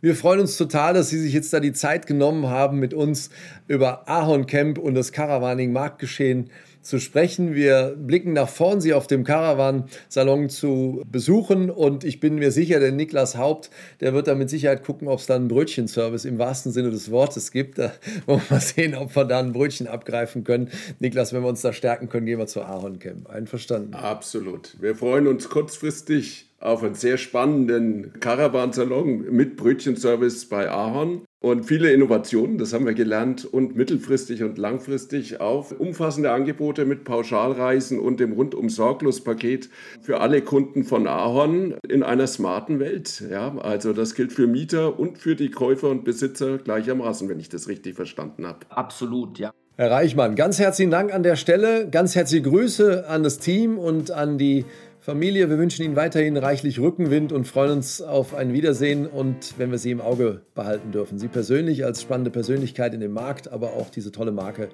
Wir 0.00 0.14
freuen 0.14 0.40
uns 0.40 0.56
total, 0.56 0.94
dass 0.94 1.08
Sie 1.08 1.18
sich 1.18 1.32
jetzt 1.32 1.52
da 1.52 1.60
die 1.60 1.72
Zeit 1.72 2.06
genommen 2.06 2.48
haben, 2.48 2.78
mit 2.78 2.94
uns 2.94 3.30
über 3.66 4.08
Ahorn 4.08 4.46
Camp 4.46 4.78
und 4.78 4.94
das 4.94 5.10
Caravaning 5.10 5.72
Marktgeschehen 5.72 6.50
zu 6.86 7.00
sprechen. 7.00 7.54
Wir 7.54 7.94
blicken 7.96 8.32
nach 8.32 8.48
vorn, 8.48 8.80
Sie 8.80 8.94
auf 8.94 9.06
dem 9.06 9.24
Caravan-Salon 9.24 10.48
zu 10.48 11.02
besuchen 11.10 11.70
und 11.70 12.04
ich 12.04 12.20
bin 12.20 12.36
mir 12.36 12.50
sicher, 12.50 12.80
der 12.80 12.92
Niklas 12.92 13.36
Haupt, 13.36 13.70
der 14.00 14.14
wird 14.14 14.28
da 14.28 14.34
mit 14.34 14.50
Sicherheit 14.50 14.84
gucken, 14.84 15.08
ob 15.08 15.18
es 15.18 15.26
da 15.26 15.34
einen 15.36 15.48
Brötchenservice 15.48 16.24
im 16.24 16.38
wahrsten 16.38 16.72
Sinne 16.72 16.90
des 16.90 17.10
Wortes 17.10 17.50
gibt. 17.50 17.78
Da 17.78 17.92
wollen 18.26 18.40
wir 18.48 18.56
mal 18.56 18.60
sehen, 18.60 18.94
ob 18.94 19.14
wir 19.14 19.24
da 19.24 19.40
ein 19.40 19.52
Brötchen 19.52 19.86
abgreifen 19.86 20.44
können. 20.44 20.70
Niklas, 21.00 21.32
wenn 21.32 21.42
wir 21.42 21.48
uns 21.48 21.62
da 21.62 21.72
stärken 21.72 22.08
können, 22.08 22.26
gehen 22.26 22.38
wir 22.38 22.46
zu 22.46 22.62
Ahorn 22.62 22.98
Camp. 22.98 23.28
Einverstanden? 23.28 23.94
Absolut. 23.94 24.76
Wir 24.80 24.94
freuen 24.94 25.26
uns 25.26 25.48
kurzfristig 25.48 26.45
auf 26.58 26.82
einen 26.82 26.94
sehr 26.94 27.18
spannenden 27.18 28.12
Caravansalon 28.20 29.30
mit 29.30 29.56
Brötchenservice 29.56 30.46
bei 30.46 30.70
Ahorn 30.70 31.22
und 31.46 31.64
viele 31.64 31.92
Innovationen, 31.92 32.58
das 32.58 32.72
haben 32.72 32.86
wir 32.86 32.94
gelernt, 32.94 33.44
und 33.44 33.76
mittelfristig 33.76 34.42
und 34.42 34.58
langfristig 34.58 35.40
auch 35.40 35.70
umfassende 35.70 36.32
Angebote 36.32 36.84
mit 36.84 37.04
Pauschalreisen 37.04 38.00
und 38.00 38.20
dem 38.20 38.32
rundum 38.32 38.68
sorglos 38.68 39.22
Paket 39.22 39.68
für 40.00 40.20
alle 40.20 40.42
Kunden 40.42 40.82
von 40.82 41.06
Ahorn 41.06 41.74
in 41.88 42.02
einer 42.02 42.26
smarten 42.26 42.80
Welt. 42.80 43.22
Ja, 43.30 43.56
also 43.58 43.92
das 43.92 44.14
gilt 44.14 44.32
für 44.32 44.46
Mieter 44.46 44.98
und 44.98 45.18
für 45.18 45.36
die 45.36 45.50
Käufer 45.50 45.90
und 45.90 46.04
Besitzer 46.04 46.58
gleichermaßen, 46.58 47.28
wenn 47.28 47.38
ich 47.38 47.48
das 47.48 47.68
richtig 47.68 47.94
verstanden 47.94 48.46
habe. 48.46 48.60
Absolut, 48.70 49.38
ja. 49.38 49.52
Herr 49.78 49.90
Reichmann, 49.90 50.36
ganz 50.36 50.58
herzlichen 50.58 50.90
Dank 50.90 51.12
an 51.12 51.22
der 51.22 51.36
Stelle, 51.36 51.90
ganz 51.90 52.14
herzliche 52.14 52.44
Grüße 52.44 53.06
an 53.06 53.22
das 53.22 53.38
Team 53.38 53.78
und 53.78 54.10
an 54.10 54.38
die 54.38 54.64
Familie, 55.06 55.48
wir 55.48 55.58
wünschen 55.58 55.84
Ihnen 55.84 55.94
weiterhin 55.94 56.36
reichlich 56.36 56.80
Rückenwind 56.80 57.30
und 57.30 57.46
freuen 57.46 57.70
uns 57.70 58.02
auf 58.02 58.34
ein 58.34 58.52
Wiedersehen 58.52 59.06
und 59.06 59.56
wenn 59.56 59.70
wir 59.70 59.78
Sie 59.78 59.92
im 59.92 60.00
Auge 60.00 60.40
behalten 60.56 60.90
dürfen. 60.90 61.20
Sie 61.20 61.28
persönlich 61.28 61.84
als 61.84 62.02
spannende 62.02 62.32
Persönlichkeit 62.32 62.92
in 62.92 62.98
dem 62.98 63.12
Markt, 63.12 63.52
aber 63.52 63.74
auch 63.74 63.88
diese 63.88 64.10
tolle 64.10 64.32
Marke 64.32 64.68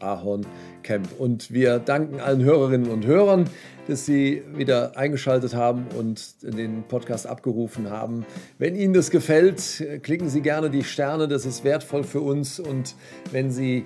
Ahorn 0.00 0.44
Camp. 0.82 1.06
Und 1.20 1.52
wir 1.52 1.78
danken 1.78 2.18
allen 2.18 2.42
Hörerinnen 2.42 2.90
und 2.90 3.06
Hörern, 3.06 3.48
dass 3.86 4.04
Sie 4.04 4.42
wieder 4.56 4.96
eingeschaltet 4.96 5.54
haben 5.54 5.86
und 5.96 6.42
den 6.42 6.82
Podcast 6.88 7.28
abgerufen 7.28 7.88
haben. 7.88 8.26
Wenn 8.58 8.74
Ihnen 8.74 8.92
das 8.92 9.12
gefällt, 9.12 9.84
klicken 10.02 10.28
Sie 10.28 10.40
gerne 10.40 10.68
die 10.68 10.82
Sterne, 10.82 11.28
das 11.28 11.46
ist 11.46 11.62
wertvoll 11.62 12.02
für 12.02 12.22
uns. 12.22 12.58
Und 12.58 12.96
wenn 13.30 13.52
Sie 13.52 13.84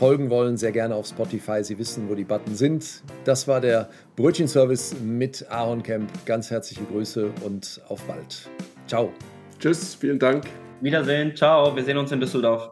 folgen 0.00 0.30
wollen, 0.30 0.56
sehr 0.56 0.72
gerne 0.72 0.94
auf 0.94 1.06
Spotify. 1.06 1.62
Sie 1.62 1.78
wissen, 1.78 2.08
wo 2.08 2.14
die 2.14 2.24
Button 2.24 2.54
sind. 2.54 3.02
Das 3.24 3.46
war 3.46 3.60
der 3.60 3.90
Brötchenservice 4.16 4.96
mit 5.04 5.44
Aaron 5.50 5.82
Camp. 5.82 6.10
Ganz 6.24 6.50
herzliche 6.50 6.84
Grüße 6.84 7.30
und 7.44 7.82
auf 7.86 8.02
bald. 8.04 8.48
Ciao. 8.86 9.12
Tschüss, 9.58 9.94
vielen 9.94 10.18
Dank. 10.18 10.46
Wiedersehen, 10.80 11.36
ciao, 11.36 11.76
wir 11.76 11.84
sehen 11.84 11.98
uns 11.98 12.10
in 12.12 12.18
Düsseldorf. 12.18 12.70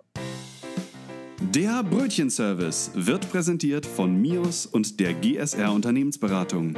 Der 1.54 1.82
Brötchenservice 1.82 2.92
wird 2.94 3.30
präsentiert 3.30 3.84
von 3.84 4.18
MIOS 4.18 4.64
und 4.64 4.98
der 4.98 5.12
GSR 5.12 5.70
Unternehmensberatung. 5.70 6.76